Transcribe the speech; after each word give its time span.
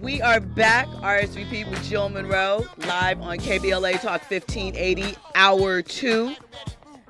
We 0.00 0.22
are 0.22 0.38
back, 0.38 0.86
RSVP 0.86 1.68
with 1.68 1.82
Jill 1.88 2.08
Munroe, 2.08 2.64
live 2.86 3.20
on 3.20 3.38
KBLA 3.38 3.94
Talk 4.00 4.30
1580, 4.30 5.16
hour 5.34 5.82
two. 5.82 6.36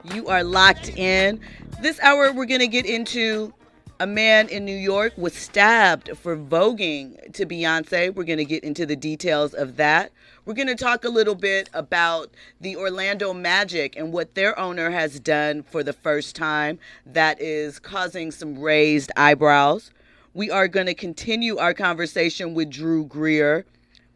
You 0.04 0.28
are 0.28 0.42
locked 0.42 0.88
in. 0.96 1.38
This 1.82 2.00
hour, 2.00 2.32
we're 2.32 2.46
going 2.46 2.60
to 2.60 2.66
get 2.66 2.86
into 2.86 3.52
a 4.00 4.06
man 4.06 4.48
in 4.48 4.64
New 4.64 4.76
York 4.76 5.12
was 5.18 5.34
stabbed 5.34 6.16
for 6.16 6.36
voguing 6.36 7.32
to 7.34 7.44
Beyonce. 7.44 8.14
We're 8.14 8.24
going 8.24 8.38
to 8.38 8.44
get 8.44 8.64
into 8.64 8.86
the 8.86 8.96
details 8.96 9.52
of 9.52 9.76
that. 9.76 10.10
We're 10.46 10.54
going 10.54 10.68
to 10.68 10.74
talk 10.74 11.04
a 11.04 11.10
little 11.10 11.34
bit 11.34 11.68
about 11.74 12.30
the 12.60 12.76
Orlando 12.76 13.34
Magic 13.34 13.96
and 13.96 14.12
what 14.12 14.34
their 14.34 14.58
owner 14.58 14.90
has 14.90 15.20
done 15.20 15.62
for 15.62 15.82
the 15.82 15.92
first 15.92 16.36
time 16.36 16.78
that 17.04 17.40
is 17.40 17.78
causing 17.78 18.30
some 18.30 18.58
raised 18.58 19.12
eyebrows. 19.16 19.90
We 20.38 20.52
are 20.52 20.68
going 20.68 20.86
to 20.86 20.94
continue 20.94 21.56
our 21.58 21.74
conversation 21.74 22.54
with 22.54 22.70
Drew 22.70 23.04
Greer, 23.04 23.66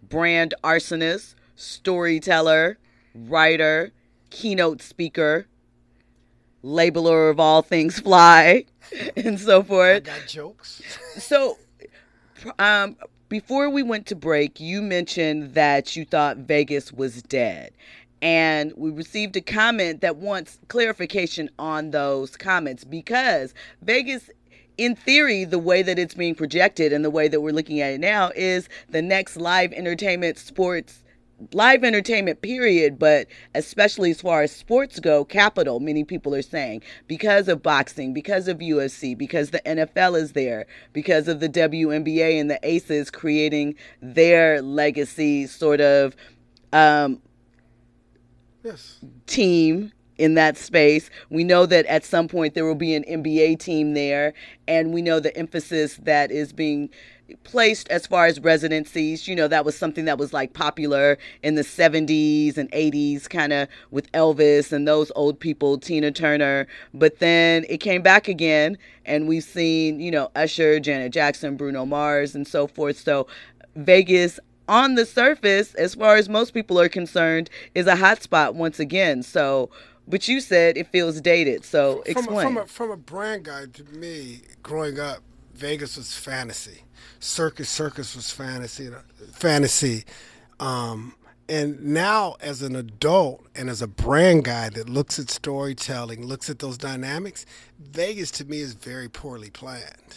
brand 0.08 0.54
arsonist, 0.62 1.34
storyteller, 1.56 2.78
writer, 3.12 3.90
keynote 4.30 4.82
speaker, 4.82 5.48
labeler 6.62 7.28
of 7.28 7.40
all 7.40 7.60
things 7.60 7.98
fly, 7.98 8.66
and 9.16 9.40
so 9.40 9.64
forth. 9.64 9.96
I 9.96 9.98
got 9.98 10.28
jokes. 10.28 10.80
So, 11.18 11.58
um, 12.60 12.96
before 13.28 13.68
we 13.68 13.82
went 13.82 14.06
to 14.06 14.14
break, 14.14 14.60
you 14.60 14.80
mentioned 14.80 15.54
that 15.54 15.96
you 15.96 16.04
thought 16.04 16.36
Vegas 16.36 16.92
was 16.92 17.24
dead. 17.24 17.72
And 18.20 18.72
we 18.76 18.90
received 18.90 19.36
a 19.36 19.40
comment 19.40 20.02
that 20.02 20.18
wants 20.18 20.60
clarification 20.68 21.50
on 21.58 21.90
those 21.90 22.36
comments 22.36 22.84
because 22.84 23.54
Vegas 23.82 24.30
in 24.78 24.96
theory, 24.96 25.44
the 25.44 25.58
way 25.58 25.82
that 25.82 25.98
it's 25.98 26.14
being 26.14 26.34
projected 26.34 26.92
and 26.92 27.04
the 27.04 27.10
way 27.10 27.28
that 27.28 27.40
we're 27.40 27.52
looking 27.52 27.80
at 27.80 27.92
it 27.92 28.00
now 28.00 28.30
is 28.34 28.68
the 28.88 29.02
next 29.02 29.36
live 29.36 29.72
entertainment 29.72 30.38
sports 30.38 31.02
live 31.52 31.82
entertainment 31.82 32.40
period 32.40 32.98
but 32.98 33.26
especially 33.54 34.10
as 34.10 34.20
far 34.20 34.42
as 34.42 34.52
sports 34.52 35.00
go 35.00 35.24
capital 35.24 35.80
many 35.80 36.04
people 36.04 36.34
are 36.34 36.42
saying 36.42 36.80
because 37.08 37.48
of 37.48 37.62
boxing 37.62 38.12
because 38.12 38.46
of 38.48 38.58
UFC 38.58 39.16
because 39.16 39.50
the 39.50 39.60
NFL 39.60 40.20
is 40.20 40.32
there 40.32 40.66
because 40.92 41.26
of 41.28 41.40
the 41.40 41.48
WNBA 41.48 42.40
and 42.40 42.48
the 42.48 42.60
Aces 42.62 43.10
creating 43.10 43.74
their 44.00 44.62
legacy 44.62 45.46
sort 45.46 45.80
of 45.80 46.14
um, 46.72 47.20
yes. 48.62 49.00
team 49.26 49.92
in 50.22 50.34
that 50.34 50.56
space. 50.56 51.10
We 51.30 51.42
know 51.42 51.66
that 51.66 51.84
at 51.86 52.04
some 52.04 52.28
point 52.28 52.54
there 52.54 52.64
will 52.64 52.76
be 52.76 52.94
an 52.94 53.02
NBA 53.08 53.58
team 53.58 53.94
there, 53.94 54.34
and 54.68 54.94
we 54.94 55.02
know 55.02 55.18
the 55.18 55.36
emphasis 55.36 55.96
that 56.04 56.30
is 56.30 56.52
being 56.52 56.90
placed 57.42 57.88
as 57.88 58.06
far 58.06 58.26
as 58.26 58.38
residencies. 58.38 59.26
You 59.26 59.34
know, 59.34 59.48
that 59.48 59.64
was 59.64 59.76
something 59.76 60.04
that 60.04 60.18
was 60.18 60.32
like 60.32 60.52
popular 60.52 61.18
in 61.42 61.56
the 61.56 61.62
70s 61.62 62.56
and 62.56 62.70
80s, 62.70 63.28
kind 63.28 63.52
of 63.52 63.66
with 63.90 64.10
Elvis 64.12 64.70
and 64.70 64.86
those 64.86 65.10
old 65.16 65.40
people, 65.40 65.76
Tina 65.76 66.12
Turner. 66.12 66.68
But 66.94 67.18
then 67.18 67.64
it 67.68 67.78
came 67.78 68.02
back 68.02 68.28
again, 68.28 68.78
and 69.04 69.26
we've 69.26 69.42
seen, 69.42 69.98
you 69.98 70.12
know, 70.12 70.30
Usher, 70.36 70.78
Janet 70.78 71.12
Jackson, 71.12 71.56
Bruno 71.56 71.84
Mars, 71.84 72.36
and 72.36 72.46
so 72.46 72.68
forth. 72.68 72.96
So, 72.96 73.26
Vegas 73.74 74.38
on 74.68 74.94
the 74.94 75.04
surface, 75.04 75.74
as 75.74 75.94
far 75.94 76.16
as 76.16 76.28
most 76.28 76.54
people 76.54 76.80
are 76.80 76.88
concerned, 76.88 77.50
is 77.74 77.86
a 77.86 77.94
hotspot 77.96 78.54
once 78.54 78.78
again. 78.78 79.22
So, 79.22 79.70
but 80.06 80.28
you 80.28 80.40
said 80.40 80.76
it 80.76 80.88
feels 80.88 81.20
dated, 81.20 81.64
so 81.64 82.02
from 82.02 82.16
explain. 82.16 82.38
A, 82.38 82.42
from, 82.42 82.56
a, 82.58 82.66
from 82.66 82.90
a 82.90 82.96
brand 82.96 83.44
guy 83.44 83.64
to 83.72 83.84
me, 83.84 84.42
growing 84.62 84.98
up, 84.98 85.18
Vegas 85.54 85.96
was 85.96 86.16
fantasy. 86.16 86.82
Circus 87.20 87.68
Circus 87.68 88.16
was 88.16 88.30
fantasy. 88.30 88.90
Fantasy. 89.32 90.04
Um, 90.58 91.14
and 91.48 91.82
now, 91.84 92.36
as 92.40 92.62
an 92.62 92.76
adult 92.76 93.46
and 93.54 93.68
as 93.68 93.82
a 93.82 93.86
brand 93.86 94.44
guy 94.44 94.70
that 94.70 94.88
looks 94.88 95.18
at 95.18 95.30
storytelling, 95.30 96.24
looks 96.24 96.48
at 96.48 96.60
those 96.60 96.78
dynamics, 96.78 97.44
Vegas 97.78 98.30
to 98.32 98.44
me 98.44 98.60
is 98.60 98.74
very 98.74 99.08
poorly 99.08 99.50
planned. 99.50 100.16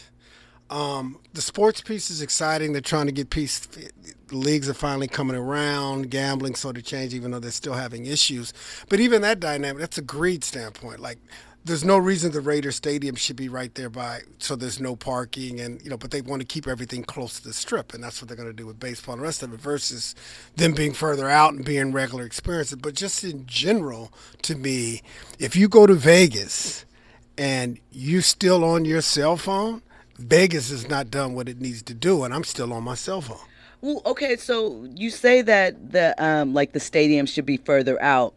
Um, 0.69 1.19
the 1.33 1.41
sports 1.41 1.81
piece 1.81 2.09
is 2.09 2.21
exciting. 2.21 2.71
They're 2.71 2.81
trying 2.81 3.05
to 3.05 3.11
get 3.11 3.29
peace. 3.29 3.59
The 3.59 3.91
leagues 4.35 4.67
are 4.67 4.73
finally 4.73 5.07
coming 5.07 5.35
around. 5.35 6.09
Gambling 6.09 6.55
sort 6.55 6.77
of 6.77 6.83
changed, 6.83 7.13
even 7.13 7.31
though 7.31 7.39
they're 7.39 7.51
still 7.51 7.73
having 7.73 8.05
issues. 8.05 8.53
But 8.89 8.99
even 8.99 9.21
that 9.21 9.39
dynamic, 9.39 9.79
that's 9.79 9.97
a 9.97 10.01
greed 10.01 10.43
standpoint. 10.43 10.99
Like, 10.99 11.19
there's 11.65 11.83
no 11.83 11.97
reason 11.97 12.31
the 12.31 12.41
Raider 12.41 12.71
Stadium 12.71 13.15
should 13.15 13.35
be 13.35 13.49
right 13.49 13.73
there 13.73 13.89
by, 13.89 14.21
so 14.37 14.55
there's 14.55 14.79
no 14.79 14.95
parking, 14.95 15.59
and 15.59 15.81
you 15.83 15.89
know. 15.89 15.97
But 15.97 16.11
they 16.11 16.21
want 16.21 16.41
to 16.41 16.47
keep 16.47 16.67
everything 16.67 17.03
close 17.03 17.39
to 17.39 17.47
the 17.47 17.53
strip, 17.53 17.93
and 17.93 18.03
that's 18.03 18.21
what 18.21 18.27
they're 18.27 18.37
going 18.37 18.49
to 18.49 18.53
do 18.53 18.67
with 18.67 18.79
baseball 18.79 19.13
and 19.13 19.21
the 19.21 19.25
rest 19.25 19.41
of 19.41 19.51
it. 19.51 19.59
Versus 19.59 20.13
them 20.55 20.73
being 20.73 20.93
further 20.93 21.27
out 21.27 21.53
and 21.53 21.65
being 21.65 21.91
regular 21.91 22.23
experiences. 22.23 22.77
But 22.77 22.93
just 22.93 23.23
in 23.23 23.47
general, 23.47 24.13
to 24.43 24.55
me, 24.55 25.01
if 25.39 25.55
you 25.55 25.67
go 25.67 25.87
to 25.87 25.95
Vegas 25.95 26.85
and 27.37 27.79
you're 27.91 28.21
still 28.21 28.63
on 28.63 28.85
your 28.85 29.01
cell 29.01 29.35
phone 29.35 29.81
Vegas 30.17 30.69
has 30.69 30.87
not 30.87 31.11
done 31.11 31.33
what 31.33 31.49
it 31.49 31.59
needs 31.59 31.81
to 31.83 31.93
do, 31.93 32.23
and 32.23 32.33
I'm 32.33 32.43
still 32.43 32.73
on 32.73 32.83
my 32.83 32.95
cell 32.95 33.21
phone. 33.21 33.37
Well, 33.81 34.01
okay, 34.05 34.35
so 34.37 34.87
you 34.95 35.09
say 35.09 35.41
that 35.41 35.91
the 35.91 36.15
um, 36.23 36.53
like 36.53 36.71
the 36.71 36.79
stadium 36.79 37.25
should 37.25 37.45
be 37.45 37.57
further 37.57 38.01
out, 38.01 38.33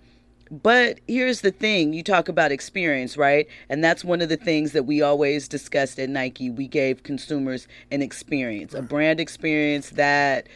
but 0.50 0.99
here's 1.06 1.41
the 1.41 1.53
thing: 1.53 1.93
you 1.93 2.03
talk 2.03 2.28
about 2.28 2.53
experience, 2.53 3.17
right? 3.17 3.49
And 3.69 3.83
that's 3.83 4.05
one 4.05 4.21
of 4.21 4.28
the 4.28 4.37
things 4.37 4.72
that 4.72 4.84
we 4.84 5.00
always 5.03 5.47
discussed 5.49 5.99
at 5.99 6.11
Nike. 6.11 6.50
We 6.50 6.67
gave 6.67 7.03
consumers 7.05 7.69
an 7.91 8.03
experience, 8.03 8.75
right. 8.75 8.83
a 8.83 8.87
brand 8.87 9.21
experience 9.21 9.91
that 9.91 10.49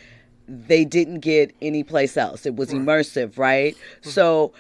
they 0.49 0.85
didn't 0.85 1.21
get 1.21 1.55
anyplace 1.63 2.17
else. 2.17 2.45
It 2.45 2.57
was 2.57 2.73
right. 2.73 2.83
immersive, 2.83 3.39
right? 3.39 3.75
Mm-hmm. 3.75 4.11
So 4.11 4.53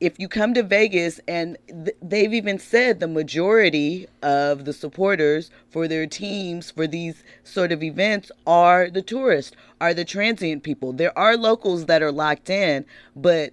if 0.00 0.18
you 0.18 0.28
come 0.28 0.54
to 0.54 0.62
Vegas, 0.62 1.20
and 1.28 1.56
th- 1.68 1.96
they've 2.02 2.32
even 2.32 2.58
said 2.58 3.00
the 3.00 3.08
majority 3.08 4.06
of 4.22 4.64
the 4.64 4.72
supporters 4.72 5.50
for 5.68 5.86
their 5.86 6.06
teams 6.06 6.70
for 6.70 6.86
these 6.86 7.22
sort 7.44 7.70
of 7.70 7.82
events 7.82 8.32
are 8.46 8.90
the 8.90 9.02
tourists, 9.02 9.54
are 9.80 9.94
the 9.94 10.04
transient 10.04 10.62
people. 10.62 10.92
There 10.92 11.16
are 11.18 11.36
locals 11.36 11.86
that 11.86 12.02
are 12.02 12.12
locked 12.12 12.48
in, 12.48 12.86
but 13.14 13.52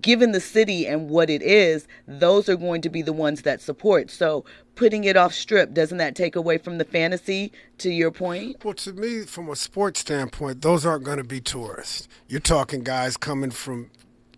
given 0.00 0.32
the 0.32 0.40
city 0.40 0.86
and 0.86 1.10
what 1.10 1.28
it 1.28 1.42
is, 1.42 1.86
those 2.06 2.48
are 2.48 2.56
going 2.56 2.80
to 2.82 2.88
be 2.88 3.02
the 3.02 3.12
ones 3.12 3.42
that 3.42 3.60
support. 3.60 4.10
So 4.10 4.44
putting 4.76 5.04
it 5.04 5.16
off 5.16 5.34
strip, 5.34 5.74
doesn't 5.74 5.98
that 5.98 6.14
take 6.14 6.36
away 6.36 6.56
from 6.58 6.78
the 6.78 6.84
fantasy 6.84 7.52
to 7.78 7.90
your 7.90 8.10
point? 8.10 8.64
Well, 8.64 8.74
to 8.74 8.92
me, 8.92 9.22
from 9.22 9.50
a 9.50 9.56
sports 9.56 10.00
standpoint, 10.00 10.62
those 10.62 10.86
aren't 10.86 11.04
going 11.04 11.18
to 11.18 11.24
be 11.24 11.40
tourists. 11.40 12.08
You're 12.28 12.40
talking 12.40 12.82
guys 12.82 13.16
coming 13.16 13.50
from 13.50 13.90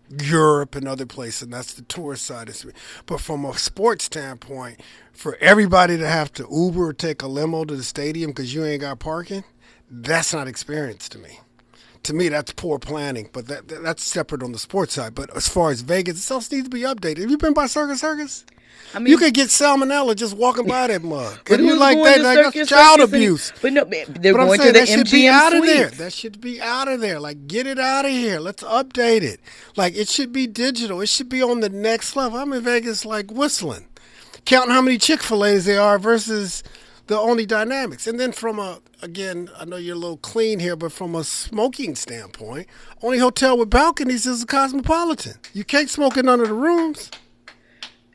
Europe 0.09 0.75
and 0.75 0.87
other 0.87 1.05
places, 1.05 1.43
and 1.43 1.53
that's 1.53 1.73
the 1.73 1.81
tourist 1.83 2.25
side 2.25 2.49
of 2.49 2.55
it. 2.65 2.75
But 3.05 3.21
from 3.21 3.45
a 3.45 3.57
sports 3.57 4.05
standpoint, 4.05 4.79
for 5.11 5.37
everybody 5.41 5.97
to 5.97 6.07
have 6.07 6.31
to 6.33 6.47
Uber 6.51 6.89
or 6.89 6.93
take 6.93 7.21
a 7.21 7.27
limo 7.27 7.65
to 7.65 7.75
the 7.75 7.83
stadium 7.83 8.31
because 8.31 8.53
you 8.53 8.63
ain't 8.65 8.81
got 8.81 8.99
parking, 8.99 9.43
that's 9.89 10.33
not 10.33 10.47
experience 10.47 11.09
to 11.09 11.17
me. 11.17 11.39
To 12.03 12.13
me, 12.13 12.29
that's 12.29 12.53
poor 12.53 12.79
planning, 12.79 13.29
but 13.33 13.47
that, 13.47 13.67
that's 13.67 14.03
separate 14.03 14.43
on 14.43 14.53
the 14.53 14.59
sports 14.59 14.93
side. 14.93 15.13
But 15.13 15.35
as 15.35 15.47
far 15.47 15.71
as 15.71 15.81
Vegas, 15.81 16.29
it 16.29 16.33
else 16.33 16.51
needs 16.51 16.65
to 16.65 16.69
be 16.69 16.81
updated. 16.81 17.19
Have 17.19 17.31
you 17.31 17.37
been 17.37 17.53
by 17.53 17.65
Circus 17.65 17.99
Circus? 17.99 18.45
I 18.93 18.99
mean, 18.99 19.11
you 19.11 19.17
could 19.17 19.33
get 19.33 19.49
salmonella 19.49 20.15
just 20.15 20.35
walking 20.35 20.65
by 20.67 20.87
that 20.87 21.03
mug. 21.03 21.39
But 21.45 21.59
you 21.59 21.75
like 21.75 21.97
that? 22.03 22.21
Like 22.21 22.53
that's 22.53 22.69
child 22.69 22.99
abuse. 23.01 23.51
but 23.61 23.73
no, 23.73 23.83
eh, 23.83 24.05
they're 24.07 24.33
but 24.33 24.45
going 24.45 24.59
saying, 24.59 24.73
to 24.73 24.79
the 24.79 24.85
that 24.85 24.87
should 24.87 25.11
be 25.11 25.27
out 25.27 25.51
suites. 25.51 25.61
of 25.69 25.75
there. 25.75 25.89
That 25.89 26.13
should 26.13 26.41
be 26.41 26.61
out 26.61 26.87
of 26.87 27.01
there. 27.01 27.19
Like, 27.19 27.47
get 27.47 27.67
it 27.67 27.79
out 27.79 28.05
of 28.05 28.11
here. 28.11 28.39
Let's 28.39 28.63
update 28.63 29.21
it. 29.21 29.39
Like, 29.75 29.95
it 29.95 30.07
should 30.07 30.31
be 30.31 30.47
digital. 30.47 31.01
It 31.01 31.09
should 31.09 31.29
be 31.29 31.41
on 31.43 31.59
the 31.59 31.69
next 31.69 32.15
level. 32.15 32.39
I'm 32.39 32.53
in 32.53 32.63
Vegas, 32.63 33.05
like 33.05 33.31
whistling, 33.31 33.85
counting 34.45 34.71
how 34.71 34.81
many 34.81 34.97
Chick 34.97 35.21
Fil 35.21 35.45
A's 35.45 35.65
there 35.65 35.81
are 35.81 35.99
versus 35.99 36.63
the 37.07 37.19
only 37.19 37.45
dynamics. 37.45 38.07
And 38.07 38.19
then 38.19 38.31
from 38.31 38.59
a 38.59 38.79
again, 39.01 39.49
I 39.57 39.65
know 39.65 39.77
you're 39.77 39.95
a 39.95 39.99
little 39.99 40.17
clean 40.17 40.59
here, 40.59 40.75
but 40.75 40.91
from 40.91 41.15
a 41.15 41.23
smoking 41.23 41.95
standpoint, 41.95 42.67
only 43.01 43.19
hotel 43.19 43.57
with 43.57 43.69
balconies 43.69 44.25
is 44.25 44.43
a 44.43 44.45
Cosmopolitan. 44.45 45.35
You 45.53 45.63
can't 45.63 45.89
smoke 45.89 46.17
in 46.17 46.25
none 46.25 46.39
of 46.41 46.47
the 46.47 46.53
rooms. 46.53 47.11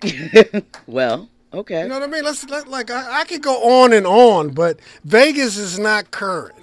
well, 0.86 1.28
Okay. 1.54 1.82
You 1.82 1.88
know 1.88 2.00
what 2.00 2.08
I 2.08 2.10
mean? 2.10 2.24
Let's 2.24 2.48
let, 2.48 2.68
like 2.68 2.90
I, 2.90 3.20
I 3.20 3.24
could 3.24 3.42
go 3.42 3.82
on 3.82 3.92
and 3.92 4.06
on, 4.06 4.50
but 4.50 4.80
Vegas 5.04 5.56
is 5.58 5.78
not 5.78 6.10
current. 6.10 6.54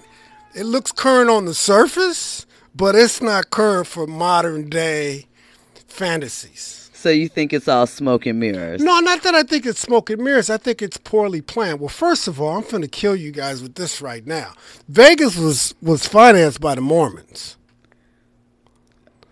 It 0.55 0.63
looks 0.63 0.91
current 0.91 1.29
on 1.29 1.45
the 1.45 1.53
surface, 1.53 2.47
but 2.75 2.95
it's 2.95 3.21
not 3.21 3.51
current 3.51 3.85
for 3.85 4.07
modern 4.07 4.69
day 4.69 5.27
fantasies. 5.87 6.89
So 6.93 7.09
you 7.09 7.29
think 7.29 7.53
it's 7.53 7.67
all 7.67 7.87
smoke 7.87 8.25
and 8.25 8.39
mirrors? 8.39 8.81
No, 8.81 8.99
not 8.99 9.23
that 9.23 9.33
I 9.33 9.43
think 9.43 9.65
it's 9.65 9.79
smoke 9.79 10.09
and 10.09 10.21
mirrors. 10.21 10.49
I 10.49 10.57
think 10.57 10.81
it's 10.81 10.97
poorly 10.97 11.41
planned. 11.41 11.79
Well, 11.79 11.87
first 11.87 12.27
of 12.27 12.41
all, 12.41 12.57
I'm 12.57 12.63
going 12.69 12.81
to 12.81 12.89
kill 12.89 13.15
you 13.15 13.31
guys 13.31 13.61
with 13.61 13.75
this 13.75 14.01
right 14.01 14.25
now. 14.25 14.53
Vegas 14.89 15.37
was 15.37 15.75
was 15.81 16.05
financed 16.07 16.59
by 16.59 16.75
the 16.75 16.81
Mormons. 16.81 17.55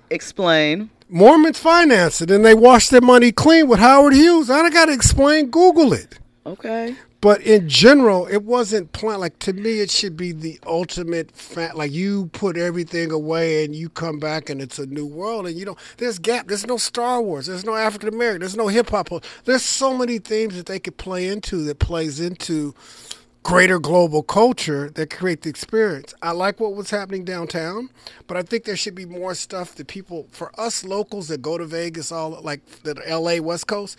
Explain. 0.10 0.92
Mormons 1.10 1.60
finance 1.60 2.22
it 2.22 2.32
and 2.32 2.46
they 2.46 2.54
wash 2.54 2.90
their 2.90 3.02
money 3.02 3.32
clean 3.32 3.68
with 3.68 3.80
Howard 3.80 4.14
Hughes. 4.14 4.50
I 4.50 4.62
don't 4.62 4.74
got 4.74 4.86
to 4.86 4.94
explain. 4.94 5.50
Google 5.50 5.94
it. 5.94 6.20
Okay. 6.46 6.96
but 7.22 7.42
in 7.42 7.68
general, 7.68 8.26
it 8.28 8.44
wasn't 8.44 8.92
planned. 8.94 9.22
Like 9.22 9.40
to 9.40 9.54
me, 9.54 9.80
it 9.82 9.92
should 9.92 10.16
be 10.18 10.32
the 10.32 10.60
ultimate. 10.66 11.32
Fa- 11.32 11.72
like 11.76 11.92
you 11.92 12.28
put 12.28 12.58
everything 12.58 13.12
away 13.12 13.66
and 13.66 13.76
you 13.76 13.90
come 13.90 14.20
back 14.20 14.50
and 14.50 14.62
it's 14.62 14.80
a 14.80 14.86
new 14.86 15.06
world. 15.06 15.48
And 15.48 15.58
you 15.58 15.66
know, 15.66 15.76
there's 15.98 16.20
gap. 16.20 16.48
There's 16.48 16.68
no 16.68 16.78
Star 16.78 17.22
Wars. 17.22 17.48
There's 17.48 17.66
no 17.66 17.76
African 17.76 18.10
American. 18.10 18.42
There's 18.42 18.56
no 18.58 18.68
hip 18.68 18.90
hop. 18.90 19.10
There's 19.46 19.64
so 19.64 19.98
many 19.98 20.20
themes 20.20 20.56
that 20.58 20.68
they 20.68 20.80
could 20.80 20.98
play 20.98 21.28
into 21.28 21.64
that 21.66 21.80
plays 21.80 22.20
into 22.20 22.74
greater 23.48 23.80
global 23.80 24.22
culture 24.22 24.90
that 24.90 25.10
create 25.10 25.44
the 25.44 25.50
experience. 25.50 26.14
I 26.22 26.32
like 26.32 26.60
what 26.60 26.76
was 26.76 26.90
happening 26.90 27.24
downtown, 27.24 27.90
but 28.28 28.36
I 28.36 28.42
think 28.42 28.66
there 28.66 28.76
should 28.76 28.94
be 28.94 29.06
more 29.06 29.34
stuff 29.36 29.74
that 29.76 29.88
people, 29.88 30.28
for 30.32 30.52
us 30.60 30.84
locals 30.84 31.30
that 31.30 31.42
go 31.42 31.58
to 31.58 31.66
Vegas, 31.66 32.12
all 32.12 32.42
like 32.42 32.84
the 32.84 33.02
L.A. 33.06 33.40
West 33.40 33.66
Coast, 33.68 33.98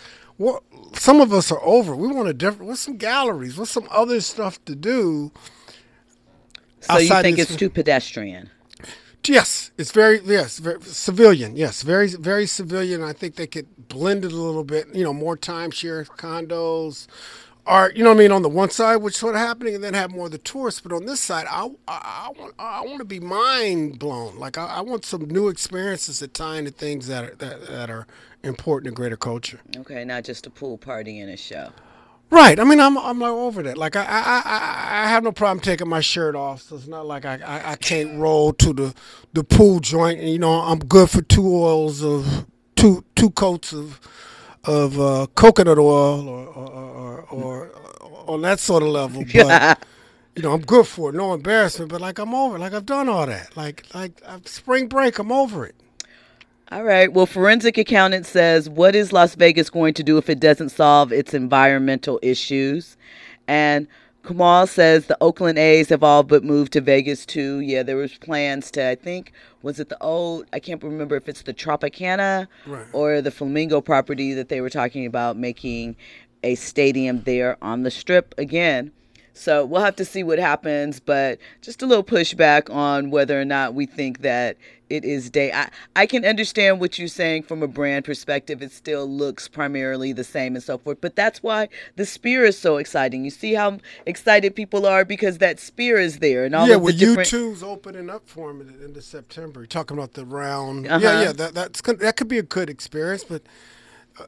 some 0.93 1.23
of 1.23 1.33
us 1.33 1.51
are 1.51 1.63
over. 1.63 1.97
We 1.97 2.09
want 2.09 2.29
a 2.29 2.35
different. 2.35 2.69
What's 2.69 2.83
some 2.83 2.99
galleries? 2.99 3.57
What's 3.57 3.71
some 3.71 3.89
other 3.91 4.21
stuff 4.21 4.63
to 4.67 4.77
do? 4.77 5.33
So 6.81 6.99
you 6.99 7.09
think 7.09 7.39
it's 7.39 7.57
too 7.57 7.71
pedestrian? 7.71 8.51
Yes, 9.27 9.73
it's 9.77 9.93
very 9.93 10.21
yes, 10.25 10.59
very 10.59 10.81
civilian. 10.83 11.57
Yes, 11.57 11.83
very 11.83 12.09
very 12.09 12.47
civilian. 12.47 13.03
I 13.03 13.13
think 13.15 13.37
they 13.37 13.47
could 13.47 13.89
blend 13.89 14.25
it 14.25 14.33
a 14.33 14.37
little 14.37 14.65
bit. 14.65 14.95
You 14.95 15.05
know, 15.05 15.13
more 15.13 15.37
timeshare 15.37 16.07
condos, 16.07 17.07
are 17.69 17.93
you 17.95 18.03
know 18.03 18.11
what 18.11 18.17
I 18.17 18.19
mean 18.21 18.33
on 18.33 18.43
the 18.43 18.49
one 18.49 18.71
side, 18.71 18.97
which 18.97 19.15
sort 19.15 19.35
of 19.35 19.41
happening, 19.41 19.75
and 19.75 19.85
then 19.85 19.95
have 19.95 20.11
more 20.11 20.27
of 20.27 20.33
the 20.33 20.39
tourists. 20.39 20.81
But 20.81 20.93
on 20.93 21.05
this 21.05 21.21
side, 21.21 21.47
I 21.49 21.69
I, 21.87 22.29
I 22.29 22.31
want 22.37 22.55
I 22.59 22.81
want 22.81 22.99
to 22.99 23.05
be 23.05 23.21
mind 23.21 23.99
blown. 23.99 24.39
Like 24.39 24.57
I, 24.57 24.67
I, 24.67 24.81
want 24.81 25.05
some 25.05 25.27
new 25.27 25.49
experiences 25.49 26.19
that 26.21 26.33
tie 26.33 26.57
into 26.57 26.71
things 26.71 27.07
that 27.09 27.25
are 27.25 27.35
that, 27.37 27.67
that 27.67 27.91
are 27.91 28.07
important 28.43 28.89
in 28.89 28.95
greater 28.95 29.17
culture. 29.17 29.61
Okay, 29.77 30.05
not 30.05 30.25
just 30.25 30.47
a 30.47 30.51
pool 30.51 30.79
party 30.79 31.21
and 31.21 31.31
a 31.31 31.37
show. 31.37 31.71
Right. 32.31 32.59
I 32.59 32.65
mean, 32.65 32.81
I'm 32.81 32.97
I'm 32.97 33.19
like 33.19 33.31
over 33.31 33.63
that. 33.63 33.77
Like 33.77 33.97
I 33.97 34.05
I 34.05 34.43
I, 34.45 35.05
I 35.05 35.09
have 35.09 35.23
no 35.23 35.33
problem 35.33 35.61
taking 35.61 35.89
my 35.89 36.01
shirt 36.01 36.35
off. 36.35 36.63
So 36.63 36.77
it's 36.77 36.87
not 36.87 37.07
like 37.07 37.27
I, 37.27 37.39
I, 37.45 37.73
I 37.73 37.77
can't 37.77 38.19
roll 38.19 38.55
to 38.55 38.73
the 38.73 38.95
the 39.35 39.45
pool 39.45 39.81
joint. 39.81 40.21
And, 40.21 40.31
you 40.31 40.39
know, 40.39 40.53
I'm 40.53 40.79
good 40.79 41.11
for 41.11 41.21
two 41.21 41.47
oils 41.47 42.03
of 42.03 42.47
two 42.77 43.05
two 43.15 43.31
coats 43.31 43.75
of 43.75 44.01
of 44.69 45.01
uh, 45.01 45.27
coconut 45.35 45.79
oil 45.79 46.29
or 46.29 46.47
or, 46.47 47.21
or, 47.31 47.71
or, 48.01 48.31
on 48.31 48.43
that 48.43 48.61
sort 48.61 48.83
of 48.83 48.91
level. 48.91 49.25
But 49.35 49.83
you 50.37 50.43
know, 50.43 50.53
I'm 50.53 50.61
good 50.61 50.87
for 50.87 51.11
it. 51.11 51.17
No 51.17 51.35
embarrassment. 51.35 51.91
But 51.91 52.01
like 52.01 52.19
I'm 52.19 52.35
over. 52.35 52.57
It. 52.57 52.61
Like 52.61 52.75
I've 52.75 52.87
done 52.87 53.09
all 53.09 53.27
that. 53.27 53.57
Like 53.57 53.87
like 53.95 54.21
uh, 54.25 54.39
spring 54.45 54.87
break. 54.87 55.19
I'm 55.19 55.33
over 55.33 55.67
it. 55.67 55.75
All 56.71 56.85
right. 56.85 57.11
Well, 57.11 57.25
forensic 57.25 57.79
accountant 57.79 58.27
says, 58.27 58.69
what 58.69 58.95
is 58.95 59.11
Las 59.11 59.35
Vegas 59.35 59.71
going 59.71 59.95
to 59.95 60.03
do 60.03 60.19
if 60.19 60.29
it 60.29 60.39
doesn't 60.39 60.69
solve 60.69 61.13
its 61.13 61.33
environmental 61.33 62.21
issues? 62.23 62.99
And 63.47 63.89
Kamal 64.25 64.67
says 64.67 65.07
the 65.07 65.17
Oakland 65.21 65.59
A's 65.59 65.89
have 65.89 66.03
all 66.03 66.23
but 66.23 66.45
moved 66.45 66.73
to 66.75 66.81
Vegas 66.81 67.25
too. 67.25 67.61
Yeah, 67.61 67.83
there 67.83 67.97
was 67.97 68.19
plans 68.19 68.71
to. 68.73 68.89
I 68.89 68.95
think 68.95 69.33
was 69.63 69.81
it 69.81 69.89
the 69.89 70.03
old? 70.03 70.47
I 70.53 70.61
can't 70.61 70.83
remember 70.83 71.17
if 71.17 71.29
it's 71.29 71.43
the 71.43 71.55
Tropicana 71.55 72.47
right. 72.67 72.87
or 72.93 73.21
the 73.21 73.31
Flamingo 73.31 73.81
property 73.81 74.35
that 74.35 74.49
they 74.49 74.61
were 74.61 74.71
talking 74.71 75.07
about 75.07 75.37
making 75.37 75.97
a 76.43 76.55
stadium 76.55 77.23
there 77.23 77.57
on 77.63 77.83
the 77.83 77.91
Strip 77.91 78.35
again. 78.39 78.93
So 79.39 79.65
we'll 79.65 79.83
have 79.83 79.97
to 79.97 80.05
see 80.05 80.23
what 80.23 80.39
happens, 80.39 81.01
but 81.01 81.39
just 81.63 81.83
a 81.83 81.87
little 81.87 82.05
pushback 82.05 82.73
on 82.75 83.11
whether 83.11 83.41
or 83.41 83.45
not 83.45 83.75
we 83.75 83.87
think 83.87 84.23
that 84.23 84.57
it 84.91 85.05
is 85.05 85.31
day. 85.31 85.53
I, 85.53 85.69
I 85.97 86.07
can 86.07 86.25
understand 86.25 86.81
what 86.81 86.99
you're 86.99 87.09
saying 87.09 87.43
from 87.45 87.63
a 87.63 87.69
brand 87.69 88.05
perspective. 88.05 88.63
It 88.63 88.73
still 88.73 89.07
looks 89.07 89.47
primarily 89.47 90.13
the 90.13 90.25
same 90.25 90.55
and 90.55 90.65
so 90.65 90.79
forth, 90.79 91.01
but 91.01 91.15
that's 91.15 91.43
why 91.43 91.69
the 91.97 92.07
Sphere 92.07 92.45
is 92.45 92.59
so 92.59 92.79
exciting. 92.79 93.25
You 93.25 93.31
see 93.31 93.55
how 93.55 93.79
excited 94.07 94.57
people 94.57 94.87
are 94.87 95.05
because 95.05 95.39
that 95.39 95.61
Sphere 95.61 95.99
is 95.99 96.19
there 96.19 96.45
and 96.45 96.55
all 96.55 96.67
yeah, 96.67 96.75
of 96.75 96.81
the 96.81 96.85
well, 96.85 96.97
different. 96.97 97.29
U2's 97.29 97.63
opening 97.63 98.11
up 98.11 98.29
for 98.29 98.51
him 98.51 98.61
in, 98.61 98.93
the 98.93 99.03
September. 99.03 99.61
You're 99.61 99.67
talking 99.67 99.97
about 99.97 100.15
the 100.15 100.25
round. 100.25 100.87
Uh-huh. 100.87 100.99
Yeah, 101.01 101.23
yeah. 101.23 101.33
That 101.33 101.55
that's 101.55 101.81
that 101.83 102.17
could 102.17 102.29
be 102.29 102.39
a 102.39 102.43
good 102.43 102.71
experience, 102.71 103.25
but 103.25 103.43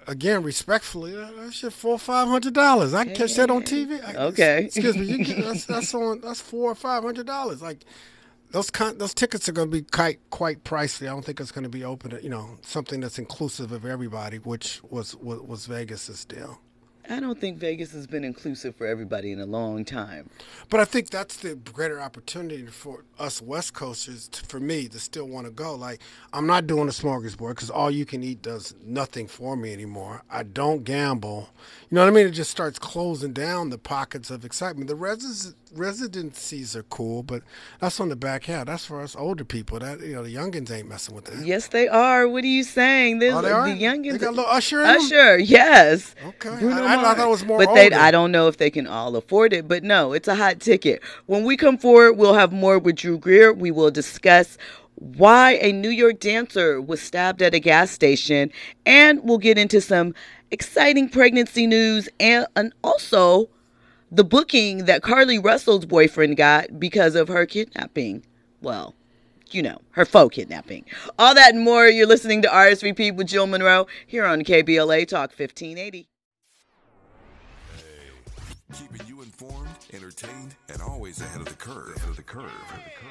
again, 0.06 0.42
respectfully, 0.42 1.12
that 1.12 1.52
shit 1.52 1.72
four 1.72 1.94
or 1.94 1.98
five 1.98 2.28
hundred 2.28 2.54
dollars. 2.54 2.94
I 2.94 3.04
can 3.04 3.14
catch 3.14 3.34
that 3.34 3.50
on 3.50 3.62
TV. 3.62 4.02
okay, 4.14 4.64
excuse 4.64 4.96
me, 4.96 5.24
get, 5.24 5.36
that's 5.44 5.64
that's 5.66 5.94
on 5.94 6.20
that's 6.20 6.40
four 6.40 6.70
or 6.70 6.74
five 6.74 7.02
hundred 7.02 7.26
dollars. 7.26 7.62
Like 7.62 7.84
those 8.50 8.70
con- 8.70 8.98
those 8.98 9.14
tickets 9.14 9.48
are 9.48 9.52
going 9.52 9.70
to 9.70 9.76
be 9.76 9.82
quite 9.82 10.18
quite 10.30 10.64
pricey. 10.64 11.02
I 11.02 11.10
don't 11.10 11.24
think 11.24 11.40
it's 11.40 11.52
going 11.52 11.64
to 11.64 11.70
be 11.70 11.84
open 11.84 12.10
to 12.10 12.22
you 12.22 12.30
know 12.30 12.58
something 12.62 13.00
that's 13.00 13.18
inclusive 13.18 13.72
of 13.72 13.84
everybody, 13.84 14.38
which 14.38 14.80
was 14.88 15.16
was, 15.16 15.40
was 15.40 15.66
Vegas's 15.66 16.24
deal. 16.24 16.60
I 17.10 17.18
don't 17.18 17.40
think 17.40 17.58
Vegas 17.58 17.90
has 17.92 18.06
been 18.06 18.22
inclusive 18.22 18.76
for 18.76 18.86
everybody 18.86 19.32
in 19.32 19.40
a 19.40 19.46
long 19.46 19.84
time. 19.84 20.30
But 20.68 20.78
I 20.78 20.84
think 20.84 21.10
that's 21.10 21.38
the 21.38 21.56
greater 21.56 22.00
opportunity 22.00 22.64
for 22.66 23.04
us 23.18 23.42
West 23.42 23.74
Coasters, 23.74 24.28
to, 24.28 24.46
for 24.46 24.60
me, 24.60 24.86
to 24.86 25.00
still 25.00 25.26
want 25.26 25.46
to 25.46 25.52
go. 25.52 25.74
Like, 25.74 26.00
I'm 26.32 26.46
not 26.46 26.68
doing 26.68 26.86
a 26.86 26.92
smorgasbord 26.92 27.56
because 27.56 27.68
all 27.68 27.90
you 27.90 28.06
can 28.06 28.22
eat 28.22 28.42
does 28.42 28.76
nothing 28.84 29.26
for 29.26 29.56
me 29.56 29.72
anymore. 29.72 30.22
I 30.30 30.44
don't 30.44 30.84
gamble. 30.84 31.48
You 31.90 31.96
know 31.96 32.02
what 32.02 32.08
I 32.08 32.12
mean? 32.12 32.28
It 32.28 32.30
just 32.30 32.52
starts 32.52 32.78
closing 32.78 33.32
down 33.32 33.70
the 33.70 33.78
pockets 33.78 34.30
of 34.30 34.44
excitement. 34.44 34.86
The 34.86 34.94
res- 34.94 35.54
residencies 35.74 36.74
are 36.76 36.82
cool, 36.84 37.22
but 37.22 37.42
that's 37.80 38.00
on 38.00 38.08
the 38.08 38.16
back 38.16 38.44
half. 38.44 38.66
That's 38.66 38.84
for 38.84 39.00
us 39.00 39.14
older 39.16 39.44
people. 39.44 39.78
That 39.78 40.00
you 40.00 40.14
know, 40.14 40.22
the 40.22 40.34
youngins 40.34 40.70
ain't 40.70 40.88
messing 40.88 41.14
with 41.14 41.26
that. 41.26 41.44
Yes, 41.44 41.68
they 41.68 41.88
are. 41.88 42.28
What 42.28 42.44
are 42.44 42.48
you 42.48 42.62
saying? 42.62 43.18
There's, 43.18 43.34
oh, 43.34 43.42
they 43.42 43.50
are? 43.50 43.68
The 43.68 43.80
youngins. 43.80 44.12
They 44.12 44.18
got 44.18 44.30
a 44.30 44.36
little 44.36 44.50
Usher. 44.50 44.82
Usher, 44.82 45.38
yes. 45.38 46.14
Okay. 46.24 46.50
I, 46.50 47.10
I, 47.10 47.14
thought 47.14 47.18
it 47.18 47.30
was 47.30 47.44
more. 47.44 47.58
But 47.58 47.74
they, 47.74 47.90
I 47.90 48.10
don't 48.10 48.32
know 48.32 48.48
if 48.48 48.56
they 48.56 48.70
can 48.70 48.86
all 48.86 49.16
afford 49.16 49.52
it. 49.52 49.68
But 49.68 49.84
no, 49.84 50.12
it's 50.12 50.28
a 50.28 50.34
hot 50.34 50.60
ticket. 50.60 51.02
When 51.26 51.44
we 51.44 51.56
come 51.56 51.78
forward, 51.78 52.14
we'll 52.14 52.34
have 52.34 52.52
more 52.52 52.78
with 52.78 52.96
Drew 52.96 53.18
Greer. 53.18 53.52
We 53.52 53.70
will 53.70 53.90
discuss 53.90 54.58
why 54.96 55.52
a 55.62 55.72
New 55.72 55.88
York 55.88 56.20
dancer 56.20 56.80
was 56.80 57.00
stabbed 57.00 57.40
at 57.40 57.54
a 57.54 57.58
gas 57.58 57.90
station, 57.90 58.52
and 58.84 59.22
we'll 59.24 59.38
get 59.38 59.56
into 59.56 59.80
some 59.80 60.14
exciting 60.50 61.08
pregnancy 61.08 61.66
news 61.66 62.08
and, 62.18 62.46
and 62.56 62.72
also 62.84 63.48
the 64.10 64.24
booking 64.24 64.86
that 64.86 65.02
Carlee 65.02 65.42
Russell's 65.42 65.86
boyfriend 65.86 66.36
got 66.36 66.78
because 66.80 67.14
of 67.14 67.28
her 67.28 67.46
kidnapping. 67.46 68.24
Well, 68.60 68.94
you 69.50 69.62
know, 69.62 69.80
her 69.92 70.04
faux 70.04 70.34
kidnapping. 70.34 70.84
All 71.18 71.34
that 71.34 71.54
and 71.54 71.64
more. 71.64 71.86
You're 71.86 72.06
listening 72.06 72.42
to 72.42 72.48
RSVP 72.48 73.16
with 73.16 73.26
Jill 73.28 73.46
Munroe 73.46 73.86
here 74.06 74.24
on 74.24 74.42
KBLA 74.42 75.08
Talk 75.08 75.30
1580. 75.30 76.08
Hey, 78.72 79.09
entertained, 80.22 80.54
and 80.68 80.82
always 80.82 81.20
ahead 81.20 81.40
of 81.40 81.46
the 81.46 81.54
curve. 81.54 81.96
Ahead 81.96 82.10
of 82.10 82.16
the 82.16 82.22
curve. 82.22 82.50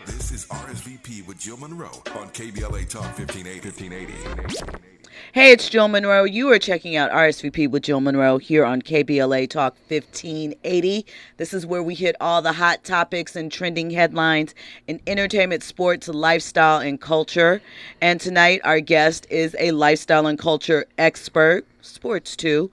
This 0.06 0.32
is 0.32 0.46
RSVP 0.48 1.26
with 1.28 1.40
Jill 1.40 1.58
Munroe 1.58 1.88
on 2.16 2.30
KBLA 2.30 2.90
Talk 2.90 3.18
1580. 3.18 3.60
1580. 3.60 4.90
Hey, 5.34 5.52
it's 5.52 5.70
Jill 5.70 5.88
Munroe. 5.88 6.24
You 6.24 6.50
are 6.52 6.60
checking 6.60 6.96
out 6.96 7.12
RSVP 7.12 7.70
with 7.70 7.84
Jill 7.84 8.00
Munroe 8.00 8.38
here 8.38 8.64
on 8.64 8.82
KBLA 8.82 9.50
Talk 9.50 9.76
1580. 9.88 11.06
This 11.38 11.54
is 11.54 11.66
where 11.66 11.84
we 11.84 11.96
hit 11.96 12.16
all 12.22 12.42
the 12.42 12.54
hot 12.54 12.84
topics 12.84 13.36
and 13.36 13.52
trending 13.52 13.90
headlines 13.90 14.56
in 14.88 15.02
entertainment, 15.08 15.64
sports, 15.64 16.08
lifestyle, 16.08 16.80
and 16.80 17.02
culture. 17.02 17.62
And 18.02 18.22
tonight, 18.22 18.62
our 18.64 18.80
guest 18.80 19.28
is 19.30 19.56
a 19.60 19.72
lifestyle 19.72 20.28
and 20.28 20.38
culture 20.38 20.86
expert, 20.98 21.66
sports 21.82 22.36
too 22.36 22.72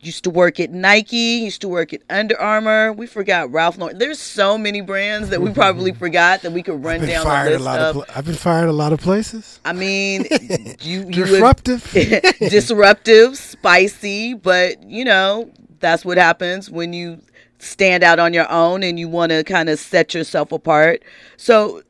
used 0.00 0.24
to 0.24 0.30
work 0.30 0.58
at 0.60 0.70
Nike, 0.70 1.16
used 1.16 1.60
to 1.60 1.68
work 1.68 1.92
at 1.92 2.02
Under 2.08 2.38
Armour. 2.40 2.92
We 2.92 3.06
forgot 3.06 3.50
Ralph 3.52 3.78
Lauren. 3.78 3.98
There's 3.98 4.18
so 4.18 4.56
many 4.56 4.80
brands 4.80 5.28
that 5.30 5.40
we 5.40 5.52
probably 5.52 5.92
forgot 6.06 6.42
that 6.42 6.52
we 6.52 6.62
could 6.62 6.82
run 6.82 7.06
down 7.06 7.24
the 7.44 7.58
list 7.58 7.68
of. 7.68 7.96
of 7.96 8.04
I've 8.14 8.24
been 8.24 8.34
fired 8.34 8.68
a 8.68 8.72
lot 8.72 8.92
of 8.92 9.00
places. 9.00 9.60
I 9.64 9.72
mean, 9.72 10.26
you, 10.80 11.00
you 11.02 11.24
disruptive, 11.24 11.90
disruptive, 12.38 13.36
spicy, 13.36 14.34
but 14.34 14.82
you 14.82 15.04
know 15.04 15.50
that's 15.80 16.04
what 16.04 16.18
happens 16.18 16.70
when 16.70 16.92
you 16.92 17.20
stand 17.58 18.02
out 18.02 18.18
on 18.18 18.32
your 18.32 18.50
own 18.50 18.82
and 18.82 18.98
you 18.98 19.08
want 19.08 19.30
to 19.30 19.44
kind 19.44 19.68
of 19.68 19.78
set 19.78 20.14
yourself 20.14 20.50
apart. 20.50 21.02
So 21.36 21.82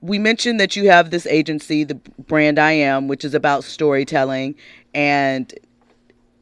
we 0.00 0.18
mentioned 0.18 0.58
that 0.60 0.76
you 0.76 0.90
have 0.90 1.10
this 1.10 1.26
agency, 1.26 1.84
the 1.84 1.94
brand 1.94 2.58
I 2.58 2.72
am, 2.72 3.08
which 3.08 3.24
is 3.24 3.32
about 3.32 3.64
storytelling 3.64 4.54
and 4.92 5.52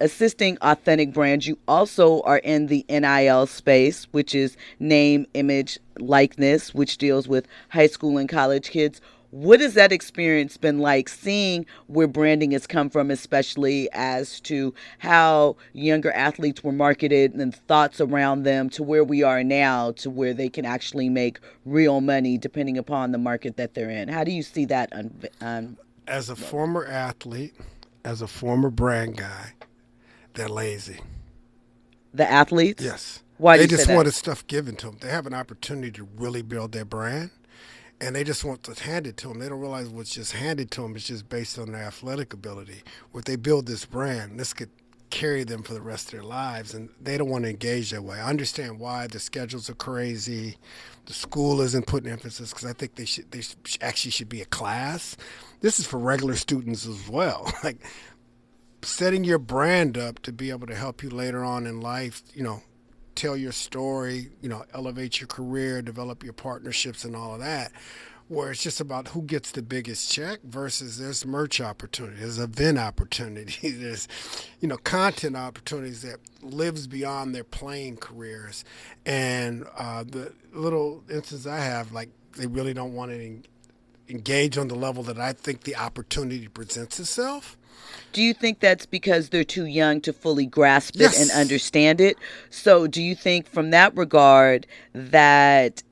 assisting 0.02 0.58
authentic 0.60 1.12
brands, 1.12 1.46
you 1.46 1.56
also 1.68 2.20
are 2.22 2.38
in 2.38 2.66
the 2.66 2.84
NIL 2.88 3.46
space, 3.46 4.04
which 4.10 4.34
is 4.34 4.56
name, 4.80 5.26
image, 5.34 5.78
likeness, 5.98 6.74
which 6.74 6.98
deals 6.98 7.28
with 7.28 7.46
high 7.68 7.86
school 7.86 8.18
and 8.18 8.28
college 8.28 8.70
kids. 8.70 9.00
What 9.30 9.60
has 9.60 9.72
that 9.74 9.92
experience 9.92 10.58
been 10.58 10.80
like 10.80 11.08
seeing 11.08 11.64
where 11.86 12.06
branding 12.06 12.50
has 12.50 12.66
come 12.66 12.90
from, 12.90 13.10
especially 13.10 13.88
as 13.92 14.40
to 14.40 14.74
how 14.98 15.56
younger 15.72 16.12
athletes 16.12 16.62
were 16.62 16.72
marketed 16.72 17.32
and 17.32 17.54
thoughts 17.54 17.98
around 17.98 18.42
them 18.42 18.68
to 18.70 18.82
where 18.82 19.04
we 19.04 19.22
are 19.22 19.42
now, 19.42 19.92
to 19.92 20.10
where 20.10 20.34
they 20.34 20.50
can 20.50 20.66
actually 20.66 21.08
make 21.08 21.38
real 21.64 22.02
money 22.02 22.36
depending 22.36 22.76
upon 22.76 23.12
the 23.12 23.18
market 23.18 23.56
that 23.56 23.72
they're 23.72 23.88
in? 23.88 24.08
How 24.08 24.22
do 24.22 24.32
you 24.32 24.42
see 24.42 24.66
that? 24.66 24.92
Un- 24.92 25.28
un- 25.40 25.78
as 26.06 26.28
a 26.28 26.36
former 26.36 26.84
athlete, 26.84 27.54
as 28.04 28.20
a 28.20 28.26
former 28.26 28.68
brand 28.68 29.16
guy, 29.16 29.52
they're 30.34 30.48
lazy. 30.48 31.00
The 32.14 32.30
athletes? 32.30 32.82
Yes. 32.82 33.22
Why 33.38 33.56
they 33.56 33.66
do 33.66 33.70
you 33.72 33.76
just 33.76 33.84
say 33.84 33.92
that? 33.92 33.96
wanted 33.96 34.14
stuff 34.14 34.46
given 34.46 34.76
to 34.76 34.86
them. 34.86 34.98
They 35.00 35.08
have 35.08 35.26
an 35.26 35.34
opportunity 35.34 35.90
to 35.92 36.08
really 36.16 36.42
build 36.42 36.72
their 36.72 36.84
brand, 36.84 37.30
and 38.00 38.14
they 38.14 38.24
just 38.24 38.44
want 38.44 38.62
to 38.64 38.70
hand 38.70 38.78
it 38.78 38.84
handed 38.84 39.16
to 39.18 39.28
them. 39.28 39.38
They 39.40 39.48
don't 39.48 39.60
realize 39.60 39.88
what's 39.88 40.14
just 40.14 40.32
handed 40.32 40.70
to 40.72 40.82
them 40.82 40.96
is 40.96 41.06
just 41.06 41.28
based 41.28 41.58
on 41.58 41.72
their 41.72 41.82
athletic 41.82 42.32
ability. 42.32 42.82
What 43.10 43.24
they 43.24 43.36
build 43.36 43.66
this 43.66 43.84
brand, 43.84 44.38
this 44.38 44.52
could 44.52 44.70
carry 45.12 45.44
them 45.44 45.62
for 45.62 45.74
the 45.74 45.80
rest 45.82 46.06
of 46.06 46.12
their 46.12 46.22
lives, 46.22 46.72
and 46.72 46.88
they 47.00 47.18
don't 47.18 47.28
want 47.28 47.44
to 47.44 47.50
engage 47.50 47.90
that 47.90 48.02
way. 48.02 48.18
I 48.18 48.28
understand 48.28 48.80
why 48.80 49.06
the 49.06 49.20
schedules 49.20 49.68
are 49.68 49.74
crazy. 49.74 50.56
The 51.06 51.12
school 51.12 51.60
isn't 51.60 51.86
putting 51.86 52.10
emphasis 52.10 52.50
because 52.50 52.68
I 52.68 52.72
think 52.72 52.94
they 52.94 53.04
should. 53.04 53.30
They 53.30 53.42
actually 53.80 54.12
should 54.12 54.28
be 54.28 54.40
a 54.40 54.46
class. 54.46 55.16
This 55.60 55.78
is 55.78 55.86
for 55.86 55.98
regular 55.98 56.34
students 56.34 56.86
as 56.86 57.08
well. 57.08 57.52
like 57.64 57.78
setting 58.82 59.24
your 59.24 59.38
brand 59.38 59.96
up 59.96 60.20
to 60.20 60.32
be 60.32 60.50
able 60.50 60.66
to 60.66 60.74
help 60.74 61.02
you 61.02 61.10
later 61.10 61.44
on 61.44 61.66
in 61.66 61.80
life. 61.80 62.22
You 62.34 62.42
know, 62.42 62.62
tell 63.14 63.36
your 63.36 63.52
story, 63.52 64.30
you 64.40 64.48
know, 64.48 64.64
elevate 64.74 65.20
your 65.20 65.28
career, 65.28 65.82
develop 65.82 66.22
your 66.22 66.32
partnerships 66.32 67.04
and 67.04 67.14
all 67.14 67.34
of 67.34 67.40
that. 67.40 67.72
Where 68.28 68.52
it's 68.52 68.62
just 68.62 68.80
about 68.80 69.08
who 69.08 69.22
gets 69.22 69.50
the 69.50 69.60
biggest 69.60 70.10
check 70.10 70.40
versus 70.42 70.96
there's 70.98 71.26
merch 71.26 71.60
opportunity, 71.60 72.20
there's 72.20 72.38
event 72.38 72.78
opportunity, 72.78 73.70
there's, 73.70 74.08
you 74.60 74.68
know, 74.68 74.78
content 74.78 75.36
opportunities 75.36 76.02
that 76.02 76.18
lives 76.40 76.86
beyond 76.86 77.34
their 77.34 77.44
playing 77.44 77.98
careers. 77.98 78.64
And 79.04 79.66
uh, 79.76 80.04
the 80.04 80.32
little 80.52 81.04
instance 81.10 81.46
I 81.46 81.58
have, 81.58 81.92
like, 81.92 82.08
they 82.36 82.46
really 82.46 82.72
don't 82.72 82.94
want 82.94 83.10
to 83.10 83.42
engage 84.08 84.56
on 84.56 84.68
the 84.68 84.74
level 84.74 85.02
that 85.02 85.18
I 85.18 85.34
think 85.34 85.64
the 85.64 85.76
opportunity 85.76 86.48
presents 86.48 86.98
itself. 86.98 87.58
Do 88.12 88.22
you 88.22 88.34
think 88.34 88.60
that's 88.60 88.84
because 88.84 89.30
they're 89.30 89.42
too 89.42 89.64
young 89.64 90.00
to 90.02 90.12
fully 90.12 90.44
grasp 90.44 90.96
it 90.96 91.00
Yes. 91.00 91.20
and 91.20 91.30
understand 91.30 92.00
it? 92.00 92.18
So, 92.50 92.86
do 92.86 93.02
you 93.02 93.14
think 93.14 93.46
from 93.46 93.70
that 93.70 93.96
regard 93.96 94.66
that 94.92 95.82